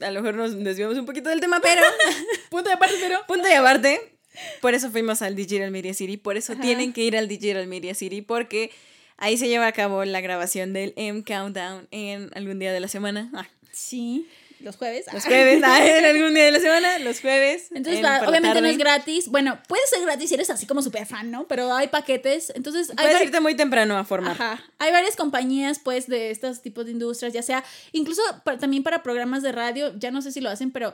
[0.01, 1.81] A lo mejor nos desviamos un poquito del tema, pero...
[2.49, 3.19] Punto de aparte, pero.
[3.27, 4.17] Punto y aparte,
[4.61, 6.61] por eso fuimos al Digital Media City, por eso Ajá.
[6.61, 8.71] tienen que ir al Digital Media City, porque
[9.17, 12.87] ahí se lleva a cabo la grabación del M Countdown en algún día de la
[12.87, 13.29] semana.
[13.33, 14.27] Ah, Sí,
[14.61, 15.05] los jueves.
[15.13, 17.67] los jueves, ah, en algún día de la semana, los jueves.
[17.71, 19.27] Entonces, va, obviamente no es gratis.
[19.29, 21.47] Bueno, puede ser gratis si eres así como súper fan, ¿no?
[21.47, 22.51] Pero hay paquetes.
[22.55, 24.33] Entonces, hay Puedes irte muy temprano a formar.
[24.33, 24.63] Ajá.
[24.79, 28.21] Hay varias compañías, pues, de estos tipos de industrias, ya sea, incluso
[28.59, 30.93] también para programas de radio, ya no sé si lo hacen, pero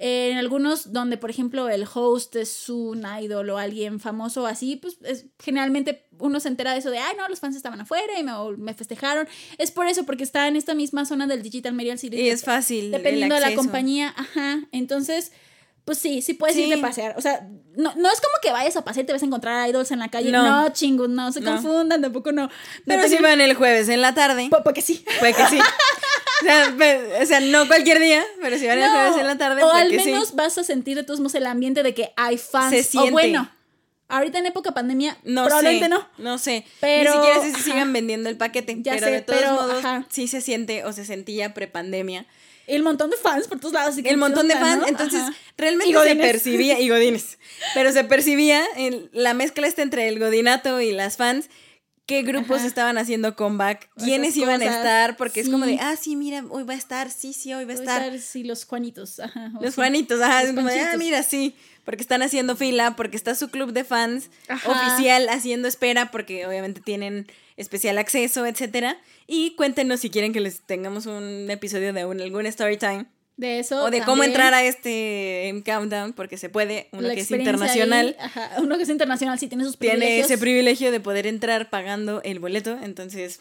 [0.00, 4.76] eh, en algunos donde, por ejemplo, el host es un idol o alguien famoso así,
[4.76, 8.18] pues es- generalmente uno se entera de eso de, ay, no, los fans estaban afuera
[8.18, 9.28] y me, o me festejaron.
[9.58, 12.16] Es por eso, porque está en esta misma zona del Digital Media City.
[12.16, 12.90] Y es fácil.
[12.90, 14.60] Dependiendo de la compañía, ajá.
[14.72, 15.30] Entonces,
[15.84, 16.62] pues sí, sí puedes Sí.
[16.64, 17.14] irte a pasear.
[17.18, 19.68] O sea, no, no es como que vayas a pasear y te vas a encontrar
[19.68, 20.30] idols en la calle.
[20.32, 20.42] No.
[20.62, 21.52] No, chingos, no se No.
[21.52, 22.44] confundan, tampoco no.
[22.46, 22.50] no
[22.86, 25.04] Pero si tengan- van el jueves en la tarde, Po- Porque sí.
[25.20, 25.58] puede que sí.
[26.44, 29.38] O sea, o sea, no cualquier día, pero si van el No, jueves en la
[29.38, 30.10] tarde, o al que sí.
[30.10, 32.70] menos vas a sentir de todos modos el ambiente de que hay fans.
[32.74, 33.10] Se O siente.
[33.12, 33.50] bueno,
[34.08, 36.08] ahorita en época pandemia, No probablemente sé, no.
[36.18, 36.64] No sé.
[36.80, 37.64] Pero- Ni siquiera sé si ajá.
[37.64, 38.76] sigan vendiendo el paquete.
[38.80, 40.06] Ya pero sé, de todos pero, modos, ajá.
[40.10, 42.26] sí se siente o se sentía prepandemia.
[42.66, 43.94] El montón de fans por todos lados.
[43.96, 44.82] que, El montón de ¿qué onda, fans.
[44.82, 44.88] no?
[44.88, 45.34] Entonces, Ajá.
[45.58, 46.80] realmente Y se percibía.
[46.80, 47.36] Y godines.
[47.74, 51.50] Pero se percibía en la mezcla esta entre el godinato y las fans.
[52.06, 52.66] ¿Qué grupos Ajá.
[52.66, 53.88] estaban haciendo comeback?
[53.96, 55.16] ¿Quiénes iban a estar?
[55.16, 57.72] Porque es como de, ah, sí, mira, hoy va a estar, sí, sí, hoy va
[57.72, 58.02] a estar.
[58.02, 59.20] estar, sí, los Juanitos.
[59.20, 59.76] Ajá, Los sí.
[59.76, 63.34] Juanitos, ajá, Los es como de, ah, mira, sí, porque están haciendo fila, porque está
[63.34, 64.70] su club de fans Ajá.
[64.70, 67.26] oficial haciendo espera, porque obviamente tienen
[67.56, 68.98] especial acceso, etcétera.
[69.26, 73.06] Y cuéntenos si quieren que les tengamos un episodio de un, algún story time
[73.36, 73.84] De eso.
[73.84, 78.14] o de cómo entrar a este countdown, porque se puede, uno La que es internacional.
[78.18, 80.30] ahí, ajá, uno que es internacional sí tiene sus Tiene privilegios.
[80.30, 83.40] ese privilegio de poder entrar pagando el boleto, entonces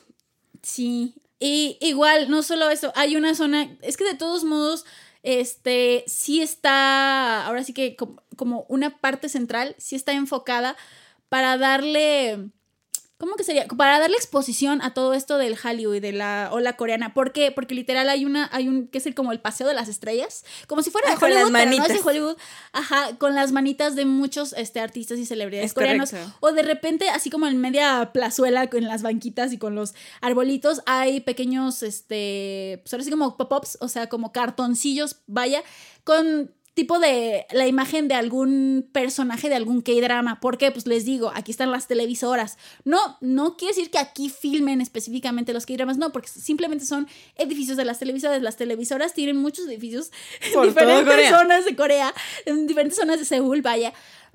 [0.64, 1.14] Sí.
[1.40, 4.86] Y igual, no solo eso, hay una zona, es que de todos modos,
[5.24, 10.76] este, sí está, ahora sí que como, como una parte central, sí está enfocada
[11.30, 12.50] para darle,
[13.24, 13.66] ¿cómo que sería?
[13.68, 17.14] Para darle exposición a todo esto del Hallyu y de la ola coreana.
[17.14, 17.54] ¿Por qué?
[17.54, 20.44] Porque literal hay una, hay un, que es el, como el paseo de las estrellas,
[20.68, 22.10] como si fuera Ah, de con las Hollywood, pero no es de.
[22.10, 22.38] Hollywood,
[22.74, 26.10] ajá, con las manitas de muchos este, artistas y celebridades Es coreanos.
[26.10, 26.34] correcto.
[26.42, 30.82] O de repente, así como en media plazuela, con las banquitas y con los arbolitos,
[30.86, 35.64] hay pequeños, este, pues ahora sí como pop-ups, o sea, como cartoncillos, vaya,
[36.04, 40.40] con tipo de la imagen de algún personaje de algún K-drama.
[40.40, 40.72] ¿Por qué?
[40.72, 42.58] Pues les digo, aquí están las televisoras.
[42.84, 47.78] No, no quiere decir que aquí filmen específicamente los K-dramas, no, porque simplemente son edificios
[47.78, 48.42] de las televisoras.
[48.42, 50.12] Las televisoras tienen muchos edificios
[50.54, 52.14] Por en diferentes zonas de Corea,
[52.46, 53.94] en diferentes zonas de Seúl, vaya.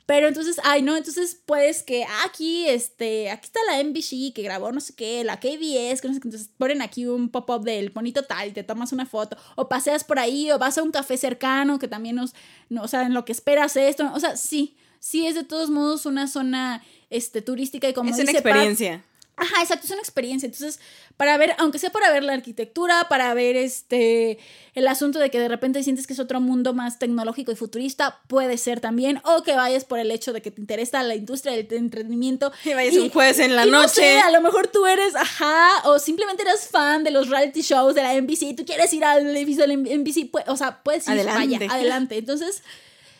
[0.08, 4.40] Pero entonces, ay, no, entonces puedes que ah, aquí, este, aquí está la NBC que
[4.40, 7.62] grabó no sé qué, la KBS, que no sé qué, entonces ponen aquí un pop-up
[7.62, 10.82] del bonito tal y te tomas una foto, o paseas por ahí, o vas a
[10.82, 12.34] un café cercano que también nos,
[12.70, 15.68] no, o sea, en lo que esperas esto, o sea, sí, sí es de todos
[15.68, 19.04] modos una zona, este, turística y como es una Pat, experiencia.
[19.38, 20.46] Ajá, exacto, es una experiencia.
[20.46, 20.80] Entonces,
[21.16, 24.38] para ver, aunque sea para ver la arquitectura, para ver este
[24.74, 28.20] el asunto de que de repente sientes que es otro mundo más tecnológico y futurista,
[28.28, 29.20] puede ser también.
[29.24, 32.52] O que vayas por el hecho de que te interesa la industria del entretenimiento.
[32.64, 33.94] Y vayas un jueves en la y no noche.
[33.94, 37.94] sé, a lo mejor tú eres, ajá, o simplemente eres fan de los reality shows
[37.94, 41.06] de la NBC, tú quieres ir al edificio de la NBC, pu- o sea, puedes
[41.06, 41.58] ir, Adelante.
[41.58, 42.16] vaya, adelante.
[42.18, 42.62] Entonces,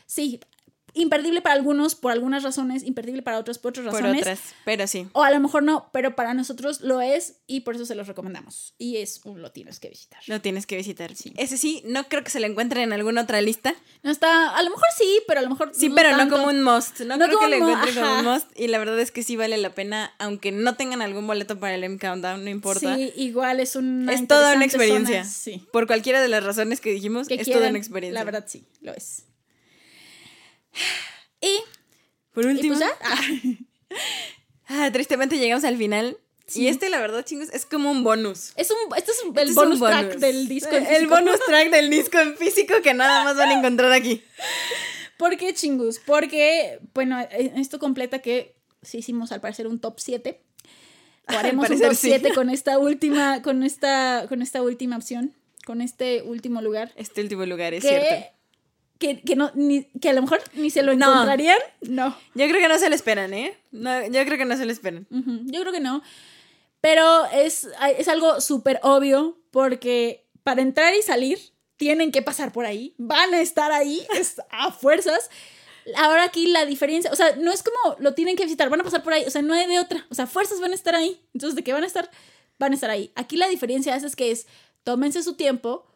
[0.07, 0.41] sí,
[0.95, 4.23] imperdible para algunos por algunas razones, imperdible para otros por otras Por razones.
[4.23, 5.07] otras, pero sí.
[5.13, 8.07] O a lo mejor no, pero para nosotros lo es y por eso se los
[8.09, 8.75] recomendamos.
[8.79, 10.21] Y es un lo tienes que visitar.
[10.27, 11.13] Lo tienes que visitar.
[11.37, 13.75] Ese sí, no creo que se lo encuentren en alguna otra lista.
[14.03, 16.63] No está, a lo mejor sí, pero a lo mejor Sí, pero no como un
[16.63, 17.01] must.
[17.01, 18.47] No, No creo que lo un encuentren como un must.
[18.59, 21.75] Y la verdad es que sí vale la pena, aunque no tengan algún boleto para
[21.75, 22.97] el M Countdown, no importa.
[22.97, 25.25] Sí, igual es una es toda una experiencia.
[25.25, 25.63] zona, Sí.
[25.73, 28.19] Por cualquiera de las razones que dijimos, Que es quieran, toda una experiencia.
[28.19, 29.25] La verdad sí, lo es.
[31.41, 31.61] Y,
[32.33, 32.91] Por y último, pues.
[33.01, 33.21] Ah,
[34.87, 36.19] ah, tristemente llegamos al final.
[36.47, 36.63] Sí.
[36.63, 38.53] Y este, la verdad, chingos, es como un bonus.
[38.57, 40.75] es un, este es el Este es un bonus track del disco.
[40.75, 41.15] en El físico.
[41.15, 44.23] bonus track del disco en físico que nada más van a encontrar aquí.
[45.19, 45.99] ¿Por qué chingus?
[45.99, 50.41] Porque, bueno, esto completa que sí hicimos al parecer un top 7.
[51.27, 52.09] O Al haremos un top sí.
[52.09, 55.35] 7 con esta última, con esta, con esta última opción,
[55.67, 56.93] con este último lugar.
[56.97, 58.38] Este último lugar, es cierto.
[58.99, 61.59] Que, que, no, ni- que a lo mejor ni se lo encontrarían.
[61.83, 62.17] No.
[62.35, 63.57] Yo creo que no se lo esperan, ¿eh?
[63.71, 65.07] No, yo creo que no se lo esperan.
[65.11, 66.03] Yo creo que no.
[66.81, 71.39] Pero es, es algo súper obvio porque para entrar y salir
[71.77, 72.95] tienen que pasar por ahí.
[72.99, 75.31] Van a estar ahí es a fuerzas.
[75.97, 78.85] Ahora aquí la diferencia, o sea, no es como lo tienen que visitar, van a
[78.85, 80.95] pasar por ahí, o sea, no hay de otra, o sea, fuerzas van a estar
[80.95, 81.19] ahí.
[81.33, 82.11] Entonces, de que van a estar,
[82.59, 83.11] van a estar ahí.
[83.15, 84.47] Aquí la diferencia es, es que es,
[84.85, 85.87] tómense su tiempo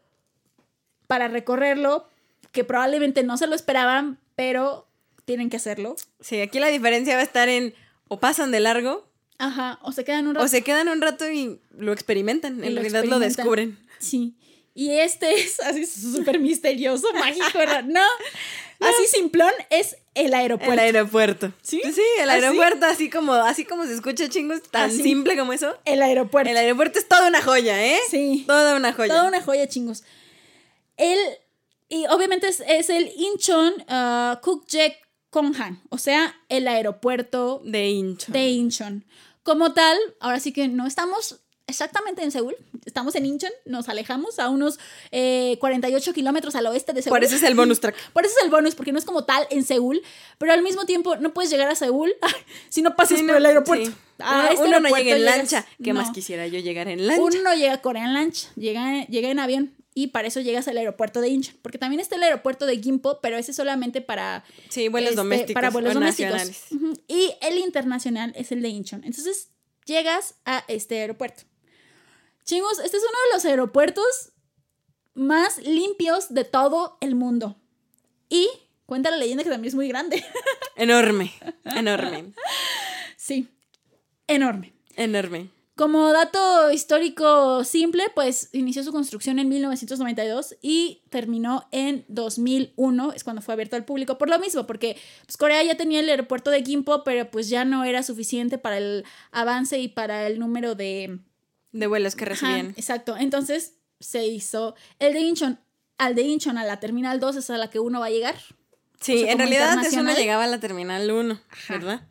[1.06, 2.08] para recorrerlo,
[2.52, 4.86] que probablemente no se lo esperaban, pero
[5.24, 5.96] tienen que hacerlo.
[6.20, 7.74] Sí, aquí la diferencia va a estar en
[8.08, 10.44] o pasan de largo Ajá, o se quedan un rato.
[10.44, 12.62] o se quedan un rato y lo experimentan.
[12.62, 13.78] En lo realidad lo descubren.
[13.98, 14.34] Sí.
[14.74, 17.58] Y este es así súper misterioso, mágico.
[17.86, 18.00] No,
[18.80, 20.72] así simplón es el aeropuerto.
[20.74, 21.52] El aeropuerto.
[21.62, 21.80] ¿Sí?
[21.92, 22.44] Sí, el ¿Así?
[22.44, 25.02] aeropuerto, así como, así como se escucha chingos, tan Así.
[25.02, 25.76] simple como eso.
[25.84, 26.50] El aeropuerto.
[26.50, 27.98] El aeropuerto es toda una joya, ¿eh?
[28.10, 28.44] Sí.
[28.46, 29.08] Toda una joya.
[29.12, 30.04] Toda una joya, chingos.
[30.96, 31.18] El,
[31.94, 34.96] y obviamente es, es el Incheon uh, Kukje
[35.30, 38.32] Konghan, o sea, el aeropuerto De hincho.
[38.32, 39.04] de Incheon.
[39.42, 44.38] Como tal, ahora sí que no estamos exactamente en Seúl, estamos en Incheon, nos alejamos
[44.38, 44.78] a unos
[45.10, 47.14] eh, 48 kilómetros al oeste de Seúl.
[47.16, 47.96] Por eso es el bonus track.
[48.12, 50.02] Por eso es el bonus, porque no es como tal en Seúl,
[50.38, 52.12] pero al mismo tiempo no puedes llegar a Seúl
[52.68, 53.90] si no pasas Sí, por el aeropuerto.
[53.90, 53.96] sí.
[54.50, 55.66] Este uno no llega en llegas- lancha.
[55.82, 56.00] ¿Qué no.
[56.00, 57.22] más quisiera yo llegar en lancha?
[57.22, 59.74] Uno no llega a Corea en lancha, llega, llega en avión.
[59.94, 61.58] Y para eso llegas al aeropuerto de Incheon.
[61.60, 64.44] Porque también está el aeropuerto de Gimpo, pero ese solamente para...
[64.68, 65.54] Sí, vuelos este, domésticos.
[65.54, 66.50] Para vuelos domésticos.
[67.08, 69.04] Y el internacional es el de Incheon.
[69.04, 69.50] Entonces
[69.84, 71.42] llegas a este aeropuerto.
[72.44, 74.32] Chingos, este es uno de los aeropuertos
[75.14, 77.56] más limpios de todo el mundo.
[78.28, 78.48] Y
[78.86, 80.24] cuenta la leyenda que también es muy grande.
[80.76, 81.32] Enorme.
[81.64, 82.32] Enorme.
[83.16, 83.48] sí,
[84.26, 84.72] enorme.
[84.96, 85.50] Enorme.
[85.82, 93.24] Como dato histórico simple, pues inició su construcción en 1992 y terminó en 2001, es
[93.24, 96.52] cuando fue abierto al público, por lo mismo, porque pues, Corea ya tenía el aeropuerto
[96.52, 100.76] de Gimpo, pero pues ya no era suficiente para el avance y para el número
[100.76, 101.18] de...
[101.72, 102.74] De vuelos que Ajá, recibían.
[102.76, 105.58] exacto, entonces se hizo el de Incheon,
[105.98, 108.36] al de Incheon, a la Terminal 2 es a la que uno va a llegar.
[109.00, 111.74] Sí, o sea, en realidad antes uno llegaba a la terminal 1, Ajá.
[111.74, 112.06] ¿verdad?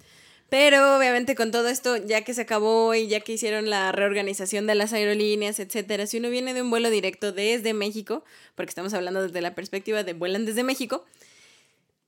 [0.52, 4.68] Pero obviamente con todo esto, ya que se acabó y ya que hicieron la reorganización
[4.68, 8.26] de las aerolíneas, etcétera, si uno viene de un vuelo directo desde México,
[8.56, 11.06] porque estamos hablando desde la perspectiva de vuelan desde México,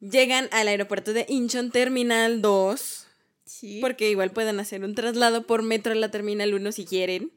[0.02, 3.08] llegan al aeropuerto de Incheon Terminal 2,
[3.46, 3.80] Sí.
[3.80, 7.32] porque igual pueden hacer un traslado por metro a la terminal 1 si quieren.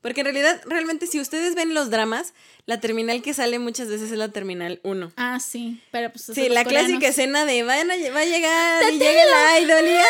[0.00, 2.32] Porque en realidad, realmente, si ustedes ven los dramas,
[2.66, 5.12] la terminal que sale muchas veces es la terminal 1.
[5.16, 6.26] Ah, sí, pero pues...
[6.32, 9.86] Sí, la coreanos- clásica escena de van a, va a llegar y llega el idol
[9.88, 10.04] y ¡ah!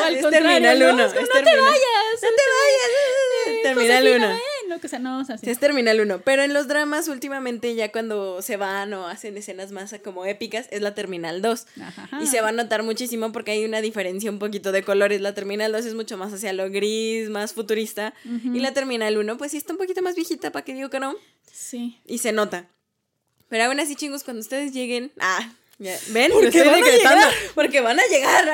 [0.00, 0.94] O al es terminal ¿no?
[0.94, 1.04] 1.
[1.06, 1.62] Es como, no te vayas,
[2.22, 2.90] No te vayas.
[3.46, 4.40] Eh, terminal Josefina, 1.
[4.68, 5.46] no, que sea, no, o sea, sí.
[5.46, 6.22] Sí, es Terminal 1.
[6.22, 10.66] Pero en los dramas, últimamente, ya cuando se van o hacen escenas más como épicas,
[10.70, 11.66] es la Terminal 2.
[11.80, 12.20] Ajá.
[12.22, 15.20] Y se va a notar muchísimo porque hay una diferencia un poquito de colores.
[15.20, 18.14] La Terminal 2 es mucho más hacia lo gris, más futurista.
[18.24, 21.00] Y la Terminal 1, pues sí está un poquito más viejita, para que digo que
[21.00, 21.14] no.
[21.50, 21.98] Sí.
[22.06, 22.68] Y se nota.
[23.48, 25.12] Pero aún así, chingos, cuando ustedes lleguen.
[25.20, 27.32] Ah, ya, ven, Porque estoy van a llegar.
[27.54, 28.44] Porque van a llegar.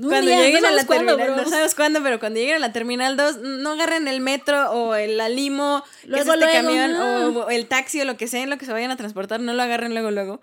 [0.00, 2.58] Cuando día, lleguen no a la cuándo, terminal, no sabes cuándo, pero cuando lleguen a
[2.60, 6.68] la terminal 2, no agarren el metro o el la limo, Luego, es este luego,
[6.68, 9.40] camión, o el taxi o lo que sea en lo que se vayan a transportar,
[9.40, 10.40] no lo agarren luego, luego.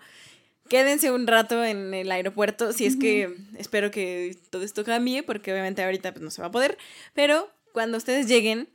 [0.68, 5.50] Quédense un rato en el aeropuerto, si es que espero que todo esto cambie, porque
[5.52, 6.76] obviamente ahorita pues, no se va a poder,
[7.14, 8.68] pero cuando ustedes lleguen,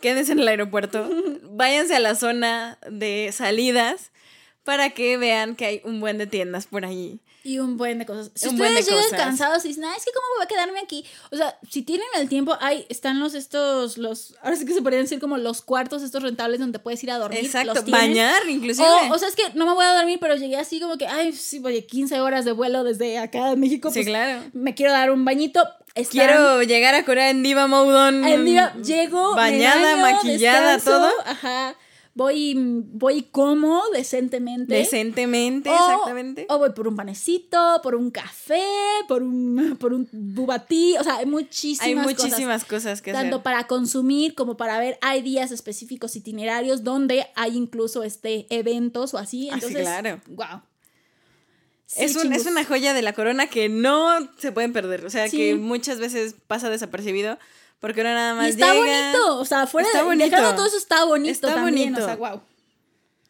[0.00, 1.10] quédense en el aeropuerto,
[1.42, 4.10] váyanse a la zona de salidas
[4.68, 7.20] para que vean que hay un buen de tiendas por ahí.
[7.42, 8.30] Y un buen de cosas.
[8.34, 9.24] Si Un buen ustedes de llegan cosas.
[9.24, 11.06] cansados y dicen, "Ay, es que cómo voy a quedarme aquí.
[11.30, 14.82] O sea, si tienen el tiempo, hay, están los estos, los, ahora sí que se
[14.82, 17.40] podrían decir como los cuartos estos rentables donde puedes ir a dormir.
[17.46, 18.86] Exacto, los bañar inclusive.
[18.86, 21.06] O, o sea, es que no me voy a dormir, pero llegué así como que,
[21.06, 23.88] ay, sí, oye, 15 horas de vuelo desde acá de México.
[23.88, 24.42] sí, pues, claro.
[24.52, 25.62] Me quiero dar un bañito.
[25.94, 28.24] Están- Quiero llegar a Corea en Diva Mode on.
[28.26, 31.10] El día llego, Bañada, baño, maquillada, descanso, todo.
[31.24, 31.74] Ajá.
[32.18, 34.74] Voy, voy como decentemente.
[34.74, 36.46] Decentemente, O- exactamente.
[36.48, 38.60] O voy por un panecito, por un café,
[39.06, 40.96] por un, por un bubatí.
[40.98, 42.24] O sea, hay muchísimas Hay cosas.
[42.30, 43.42] muchísimas cosas, que Tanto hacer.
[43.44, 44.98] para consumir como para ver.
[45.00, 49.48] Hay días específicos itinerarios donde hay incluso este eventos o así.
[49.50, 50.20] Ah, sí, Entonces, claro.
[50.26, 50.62] Wow.
[51.96, 55.04] es, un- es una joya de la corona que no se pueden perder.
[55.06, 55.36] O sea, Sí.
[55.36, 57.38] que muchas veces pasa desapercibido.
[57.80, 59.10] Porque uno nada más Y está llega.
[59.12, 59.38] bonito.
[59.38, 60.30] O sea, fuera Está de bonito.
[60.30, 61.92] dejando todo eso está bonito Está también.
[61.94, 62.02] bonito.
[62.02, 62.40] O sea, wow.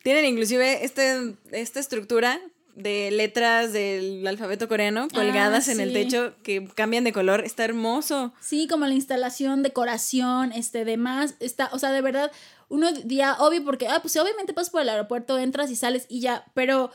[0.03, 2.41] Tienen inclusive este, esta estructura
[2.75, 7.45] de letras del alfabeto coreano colgadas en el techo que cambian de color.
[7.45, 8.33] Está hermoso.
[8.41, 12.31] Sí, como la instalación, decoración, este, demás, está, o sea, de verdad,
[12.69, 16.21] uno día, obvio, porque, ah, pues obviamente pasas por el aeropuerto, entras y sales y
[16.21, 16.93] ya, pero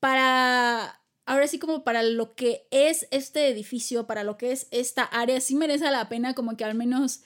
[0.00, 0.97] para,
[1.28, 5.40] ahora sí como para lo que es este edificio, para lo que es esta área,
[5.40, 7.20] sí merece la pena como que al menos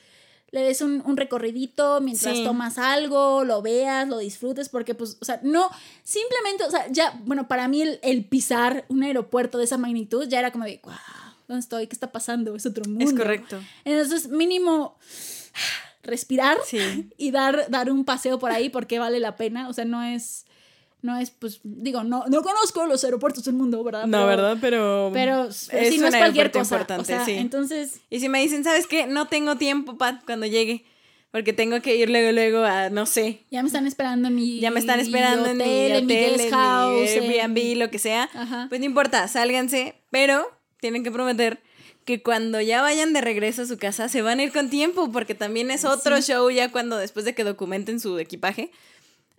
[0.50, 2.44] le des un, un recorridito mientras Sí.
[2.44, 5.70] tomas algo, lo veas, lo disfrutes, porque pues, o sea, no,
[6.04, 10.28] simplemente, o sea, ya, bueno, para mí el, el pisar un aeropuerto de esa magnitud
[10.28, 10.92] ya era como de, wow,
[11.48, 11.86] ¿dónde estoy?
[11.86, 12.54] ¿Qué está pasando?
[12.54, 13.04] Es otro mundo.
[13.04, 13.58] Es correcto.
[13.86, 14.98] Entonces, mínimo
[16.02, 17.10] respirar Sí.
[17.16, 19.68] y dar, dar un paseo por ahí porque vale la pena.
[19.68, 20.44] O sea, no es,
[21.02, 24.06] no es, pues, digo, no, no conozco los aeropuertos del mundo, ¿verdad?
[24.06, 24.56] No, Pero- ¿verdad?
[24.60, 25.10] Pero.
[25.12, 25.56] Pero, es
[25.90, 26.76] sí, no es cualquier cosa.
[26.76, 27.32] importante, o sea, sí.
[27.32, 29.06] entonces, Y si me dicen, ¿sabes qué?
[29.06, 30.84] No tengo tiempo, Pat, cuando llegue.
[31.32, 33.40] Porque tengo que ir luego, luego a, no sé.
[33.50, 36.12] ya me están esperando en mi Ya me están esperando en mi hotel, en mi
[36.12, 38.28] hotel, guest en house, mi en- Airbnb, lo que sea.
[38.34, 38.66] Ajá.
[38.68, 39.94] Pues no importa, sálganse.
[40.10, 40.46] Pero
[40.80, 41.62] tienen que prometer
[42.04, 45.10] que cuando ya vayan de regreso a su casa se van a ir con tiempo.
[45.10, 48.70] Porque también es otro show ya cuando después de que documenten su equipaje.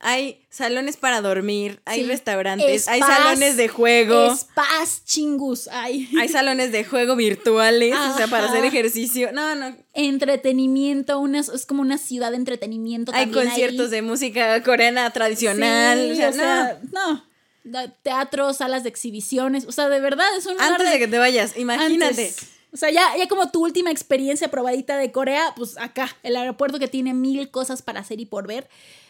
[0.05, 2.07] Hay salones para dormir, hay Sí.
[2.07, 4.35] restaurantes, hay salones de juego.
[4.35, 5.67] Spas chingus.
[5.71, 6.09] Ay.
[6.19, 9.31] Hay salones de juego virtuales, o sea, para hacer ejercicio.
[9.31, 9.75] No, no.
[9.93, 13.11] Entretenimiento, una, es como una ciudad de entretenimiento.
[13.13, 13.91] Hay también conciertos ahí.
[13.91, 16.11] de música coreana tradicional.
[16.15, 17.11] Sí, o sea, no.
[17.11, 17.23] no.
[17.63, 19.65] Da- Teatro, salas de exhibiciones.
[19.65, 22.05] O sea, de verdad es un Antes de que te vayas, imagínate.
[22.25, 22.37] Antes.
[22.73, 26.79] O sea, ya, ya como tu última experiencia probadita de Corea, pues acá, el aeropuerto
[26.79, 28.67] que tiene mil cosas para hacer y por ver,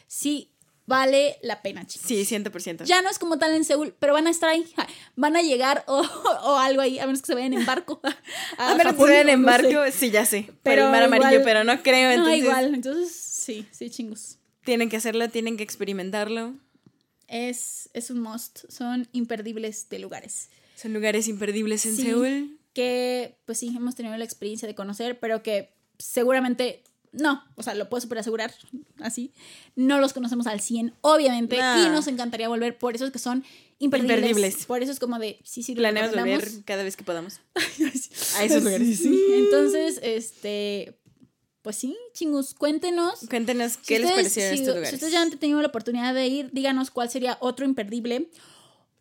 [0.08, 0.50] sí
[0.86, 2.08] vale la pena, chicos.
[2.08, 2.84] Sí, 100%.
[2.86, 4.66] Ya no es como tal en Seúl, pero van a estar ahí,
[5.16, 6.00] van a llegar o,
[6.44, 8.02] o algo ahí, a menos que se vayan en barco.
[8.58, 9.64] A, A menos que se vean en no sé.
[9.74, 10.50] barco, sí, ya sé.
[10.64, 12.10] Pero el mar amarillo, pero no creo.
[12.10, 14.38] No, Entonces, igual, entonces sí, sí, chingos.
[14.66, 16.56] tienen que hacerlo, tienen que experimentarlo.
[17.28, 20.50] Es, es un must, son imperdibles de lugares.
[20.76, 22.04] Son lugares imperdibles en Sí.
[22.04, 22.60] Seúl.
[22.74, 27.74] que pues sí, hemos tenido la experiencia de conocer, pero que seguramente no, o sea,
[27.76, 28.54] lo puedo super asegurar
[29.00, 29.32] así,
[29.76, 33.44] no los conocemos al 100, obviamente, y nos encantaría volver, por eso es que son
[33.80, 34.18] imperdibles.
[34.20, 34.66] Imperdibles.
[34.66, 37.40] Por eso es como de, sí, sí, lo Planeamos volver cada vez que podamos.
[38.38, 39.02] a esos lugares.
[39.06, 40.98] Entonces, este,
[41.62, 43.22] pues sí, chingus, cuéntenos.
[43.30, 44.94] Cuéntenos Si qué les ustedes- parecieron si- estos Si lugares.
[44.94, 48.30] ustedes ya han tenido la oportunidad de ir, díganos cuál sería otro imperdible.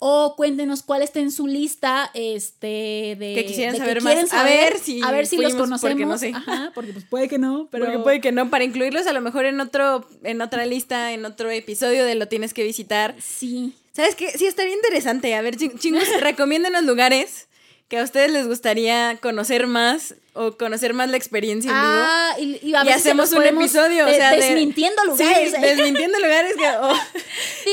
[0.04, 3.34] O cuéntenos cuál está en su lista este, de.
[3.36, 4.32] Que quisieran de saber más.
[4.32, 6.08] A ver si A ver si los fuimos, porque conocemos.
[6.08, 6.32] no sé.
[6.34, 7.84] Ajá, porque pues puede que no, pero.
[7.84, 11.24] Porque puede que no, para incluirlos a lo mejor en otro, en otra lista, en
[11.24, 13.14] otro episodio de lo tienes que visitar.
[13.20, 13.74] Sí.
[13.92, 14.30] ¿Sabes qué?
[14.36, 15.34] Sí, estaría interesante.
[15.36, 17.46] A ver, ching- chingos, recomiéndenos lugares
[17.92, 21.86] que a ustedes les gustaría conocer más o conocer más la experiencia en vivo.
[21.94, 25.08] Ah, y, y a Y ver si hacemos un episodio, o sea, de- desmintiendo Sí,
[25.24, 25.52] lugares.
[25.52, 25.58] ¿eh?
[25.60, 26.88] desmintiendo lugares que, o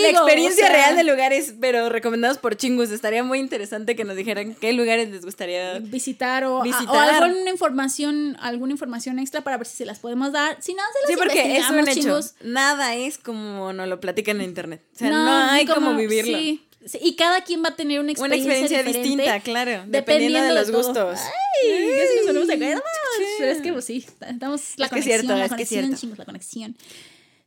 [0.02, 2.90] la experiencia o sea- real de lugares, pero recomendados por chingus.
[2.92, 5.80] Estaría muy interesante que nos dijeran qué lugares les gustaría.
[5.80, 6.90] visitar o, Visitar.
[6.94, 10.58] o alguna información, alguna información extra para ver si se las podemos dar.
[10.62, 11.94] Si no, se Sí, las porque es un hecho.
[11.94, 12.34] chingos.
[12.42, 14.82] Nada es como nos lo platican en internet.
[14.96, 16.38] O sea, no, hay ni como, vivirlo.
[16.38, 16.66] sí.
[17.02, 19.84] Y cada quien va a tener una Una experiencia, experiencia diferente, distinta, claro.
[19.88, 20.78] Dependiendo, de los todo.
[20.78, 21.20] gustos.
[21.64, 22.82] Ay, de acuerdo.
[23.18, 23.24] Sí.
[23.40, 24.06] Pero es que, pues sí,
[24.36, 26.02] damos la Es que es conexión, cierto, la es que es conexión, cierto.
[26.02, 26.78] chingos, la conexión.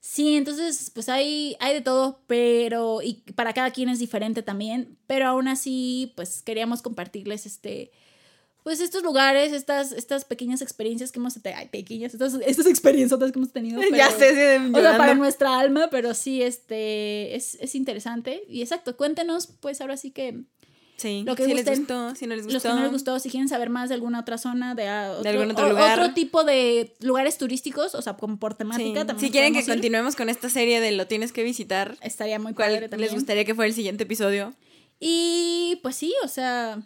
[0.01, 4.99] Sí, entonces, pues hay, hay de todo, pero, y para cada quien es diferente también,
[5.07, 7.93] pero aún así, pues queríamos compartirles este,
[8.63, 13.19] pues estos lugares, estas, estas pequeñas experiencias que hemos tenido, ay, pequeñas, estas, estas experiencias
[13.19, 13.81] que hemos tenido.
[13.95, 18.43] ya sé, sí, o sea, para nuestra alma, pero sí, este, es, es interesante.
[18.49, 20.43] Y exacto, cuéntenos, pues ahora sí que
[20.99, 21.79] Sí, lo que si les gusten.
[21.81, 22.55] gustó, si no les gustó.
[22.55, 25.17] los que no les gustó, si quieren saber más de alguna otra zona, de, ah,
[25.19, 25.99] otro, algún otro o- lugar.
[25.99, 28.59] otro tipo de lugares turísticos, o sea, como por Sí.
[28.59, 29.19] temática también.
[29.27, 29.67] Si quieren que ir.
[29.67, 33.09] continuemos con esta serie de Lo tienes que visitar, estaría muy ¿cuál padre también.
[33.11, 34.55] les gustaría que fuera el siguiente episodio?
[35.01, 36.81] Y pues sí, o sea,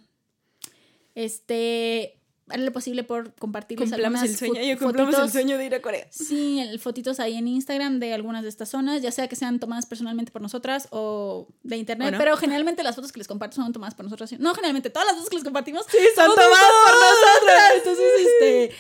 [1.16, 2.15] este,
[2.48, 5.66] haré lo posible por compartirles Cumplamos algunas el sueño, fo- yo cumplamos el sueño de
[5.66, 6.06] ir a Corea.
[6.10, 9.58] Sí, el, fotitos ahí en Instagram de algunas de estas zonas, ya sea que sean
[9.58, 12.18] tomadas personalmente por nosotras o de internet, ¿O no?
[12.18, 14.32] pero generalmente las fotos que les comparto son tomadas por nosotras.
[14.38, 17.72] No, generalmente todas las fotos que les compartimos son tomadas por nosotras.
[17.76, 18.74] Entonces, este...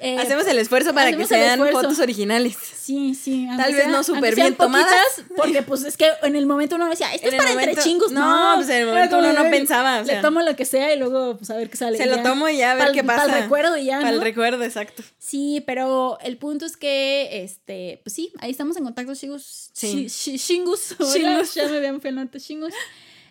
[0.00, 2.56] eh, Hacemos el esfuerzo para que sean fotos originales.
[2.82, 3.46] Sí, sí.
[3.56, 5.22] Tal vez no súper bien tomadas.
[5.36, 8.10] Porque pues es que en el momento uno decía, esto es para momento- entre chingos.
[8.10, 10.16] no, No, pues en el momento uno no pensaba, o sea.
[10.16, 11.96] le tomo lo que sea y luego pues a ver qué sale.
[11.98, 13.11] Se lo tomo y ya a ver qué pasa.
[13.16, 15.02] Para el recuerdo y ya, Para el recuerdo, exacto.
[15.18, 19.70] Sí, pero el punto es que, este, pues sí, ahí estamos en contacto, Shingus.
[19.72, 20.06] Sí.
[20.06, 20.96] Shi- Shingus.
[21.54, 22.72] Ya me habían fui al norte, Shingus.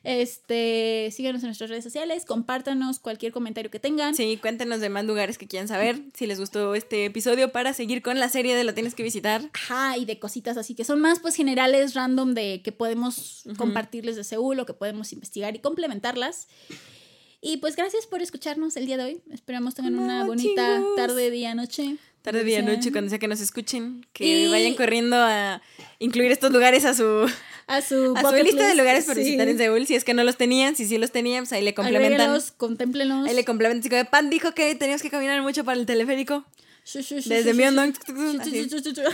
[0.03, 4.16] Este, síganos en nuestras redes sociales, compártanos cualquier comentario que tengan.
[4.16, 8.02] Sí, cuéntenos de más lugares que quieran saber, si les gustó este episodio para seguir
[8.02, 9.44] con la serie de Lo tienes que visitar.
[9.53, 14.16] Ajá, y de cositas así que son más pues generales, random, de que podemos compartirles
[14.16, 16.48] de Seúl o que podemos investigar y complementarlas.
[17.42, 19.22] Y pues gracias por escucharnos el día de hoy.
[19.32, 20.96] Esperamos tengan una bonita chingos.
[20.96, 21.98] tarde, día, noche.
[22.22, 25.60] Tarde, día, noche, cuando sea que nos escuchen, que Y- vayan corriendo a
[25.98, 27.28] incluir estos lugares a su,
[27.66, 29.22] A su, a su lista de lugares por sí.
[29.24, 29.88] visitar en Seúl.
[29.88, 32.14] Si es que no los tenían, si sí los tenían, pues ahí le complementan.
[32.22, 33.28] Agréguelos, contémplenos.
[33.28, 34.08] Ahí le complementan.
[34.12, 36.46] Pan dijo que teníamos que caminar mucho para el teleférico.
[36.84, 37.53] Desde
[38.41, 38.70] así.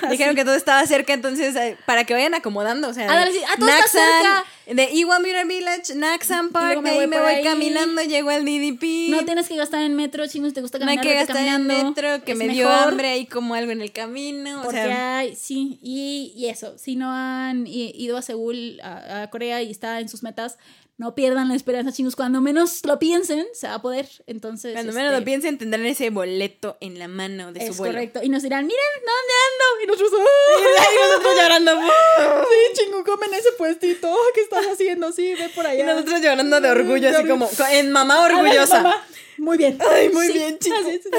[0.10, 3.40] Dijeron que todo estaba cerca, entonces para que vayan acomodando, o sea, Ah, sí.
[3.48, 4.46] Ah, todo está cerca.
[4.68, 4.90] de
[5.22, 7.44] Beauty Village, Naxan Park, de ahí me voy ahí.
[7.44, 9.10] caminando, llego al DDP.
[9.12, 11.14] No tienes que gastar en metro, chingos, te gusta No hay caminar.
[11.28, 14.64] que gastar en metro, que me dio hambre ahí como algo en el camino, o
[14.64, 19.30] Porque sea, hay, sí, y, y eso, si no han ido a Seúl, a, a
[19.30, 20.58] Corea y está en sus metas,
[20.98, 22.16] no pierdan la esperanza, chingos.
[22.16, 24.08] Cuando menos lo piensen, se va a poder.
[24.26, 27.78] Entonces, cuando menos lo este, piensen tendrán ese boleto en la mano de su Es
[27.78, 27.94] vuelo.
[27.94, 28.20] correcto.
[28.24, 29.84] Y nos dirán, miren, ¿dónde ando?
[29.84, 30.84] Y nosotros, ¡ah!
[30.92, 31.72] Y nosotros llorando,
[32.50, 34.16] sí, chingo, comen ese puestito.
[34.34, 35.12] ¿Qué estás haciendo?
[35.12, 35.86] Sí, ve por y allá.
[35.86, 38.82] nosotros llorando de orgullo, así como en mamá ver, orgullosa.
[38.82, 39.08] mamá,
[39.38, 39.78] Muy bien.
[39.88, 40.70] Ay, muy bien, sí,
[41.04, 41.10] sí.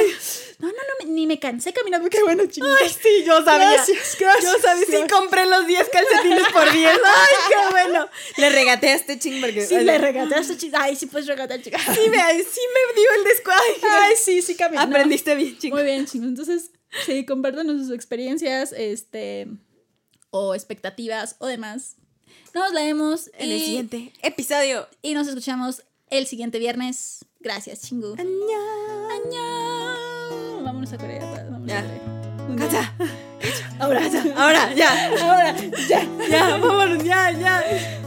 [0.59, 2.11] No, no, no, me- ni me cansé caminando.
[2.11, 2.71] Qué bueno, chingos.
[2.83, 3.73] Ay, sí, yo sabía.
[3.73, 4.53] Gracias, gracias.
[4.53, 6.93] Yo sabía, sí compré los 10 calcetines por 10.
[6.93, 8.09] Ay, qué bueno.
[8.37, 9.65] Le regateé a este ching porque.
[9.67, 10.81] Sí, le regateaste, chicos.
[10.83, 11.79] Ay, sí, puedes regatear, chica.
[11.79, 13.87] Sí me, sí me dio el descuento.
[14.03, 14.83] Ay, sí, sí, caminó.
[14.83, 15.77] Aprendiste bien, chico.
[15.77, 16.27] Muy bien, chicos.
[16.29, 16.71] Entonces,
[17.07, 19.47] sí, compártanos sus experiencias, este,
[20.31, 21.95] o expectativas o demás.
[22.55, 24.89] Nos leemos En y, el siguiente episodio.
[25.03, 27.25] y nos escuchamos el siguiente viernes.
[27.41, 28.15] Gracias, chingu.
[28.19, 29.95] Añá.
[30.65, 31.21] Vámonos a Corea.
[31.21, 31.79] pa- Vámonos Ya.
[31.79, 32.59] a Corea.
[32.59, 32.93] Cacha.
[33.79, 34.25] Ahora, ya.
[34.37, 35.09] Ahora, ya.
[35.23, 35.55] Ahora,
[35.89, 36.09] ya.
[36.31, 37.63] Ya, vámonos, ya, ya.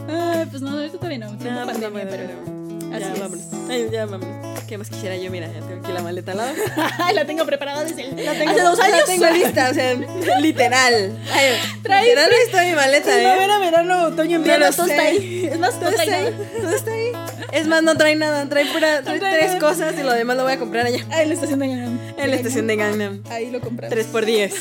[0.07, 1.31] Ay, pues no, ahorita todavía no.
[1.31, 2.60] No, pues no pandemia, puedo, pero.
[2.91, 3.19] Ya, Así es.
[3.19, 3.45] vámonos.
[3.69, 4.61] Ay, ya, vámonos.
[4.67, 5.29] ¿Qué más quisiera yo?
[5.31, 6.53] Mira, ya tengo aquí la maleta al lado.
[7.13, 8.99] La tengo preparada desde el- La tengo, hace dos años.
[8.99, 9.93] La tengo lista, o sea,
[10.39, 11.17] literal.
[11.31, 13.17] Ay, literal está mi maleta, ¿eh?
[13.21, 15.49] Primavera, verano, otoño, invierno, todo está ahí.
[15.51, 17.11] Es más, Todo está ahí, todo está ahí.
[17.51, 20.43] Es más, no trae nada, trae pura, trae trae tres cosas y lo demás lo
[20.43, 21.05] voy a comprar allá.
[21.11, 21.99] Ah, en la estación de Gangnam.
[22.17, 23.23] En la estación de Gangnam.
[23.29, 23.93] Ahí lo compramos.
[23.93, 24.53] 3 por 10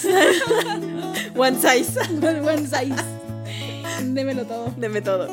[1.36, 2.00] One size.
[2.20, 2.94] One size.
[4.02, 4.72] Démelo todo.
[4.76, 5.28] Deme todo.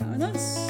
[0.00, 0.67] Vámonos.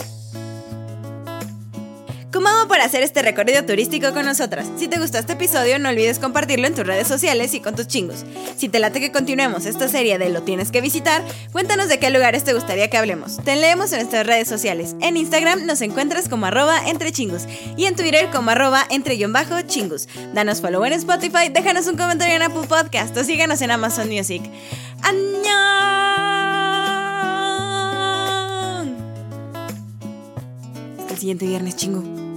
[2.30, 4.66] ¿Cómo hago para hacer este recorrido turístico con nosotras?
[4.76, 7.86] Si te gustó este episodio, no olvides compartirlo en tus redes sociales y con tus
[7.86, 8.26] chingos.
[8.56, 12.10] Si te late que continuemos esta serie de Lo tienes que visitar, cuéntanos de qué
[12.10, 13.38] lugares te gustaría que hablemos.
[13.44, 14.94] Te leemos en nuestras redes sociales.
[15.00, 17.46] En Instagram nos encuentras como arroba entre chingus
[17.78, 20.06] y en Twitter como arroba entre bajo chingus.
[20.34, 24.42] Danos follow en Spotify, déjanos un comentario en Apple Podcast o síganos en Amazon Music.
[25.02, 26.07] ¡Añón!
[31.18, 32.27] Siguiente viernes, chingo.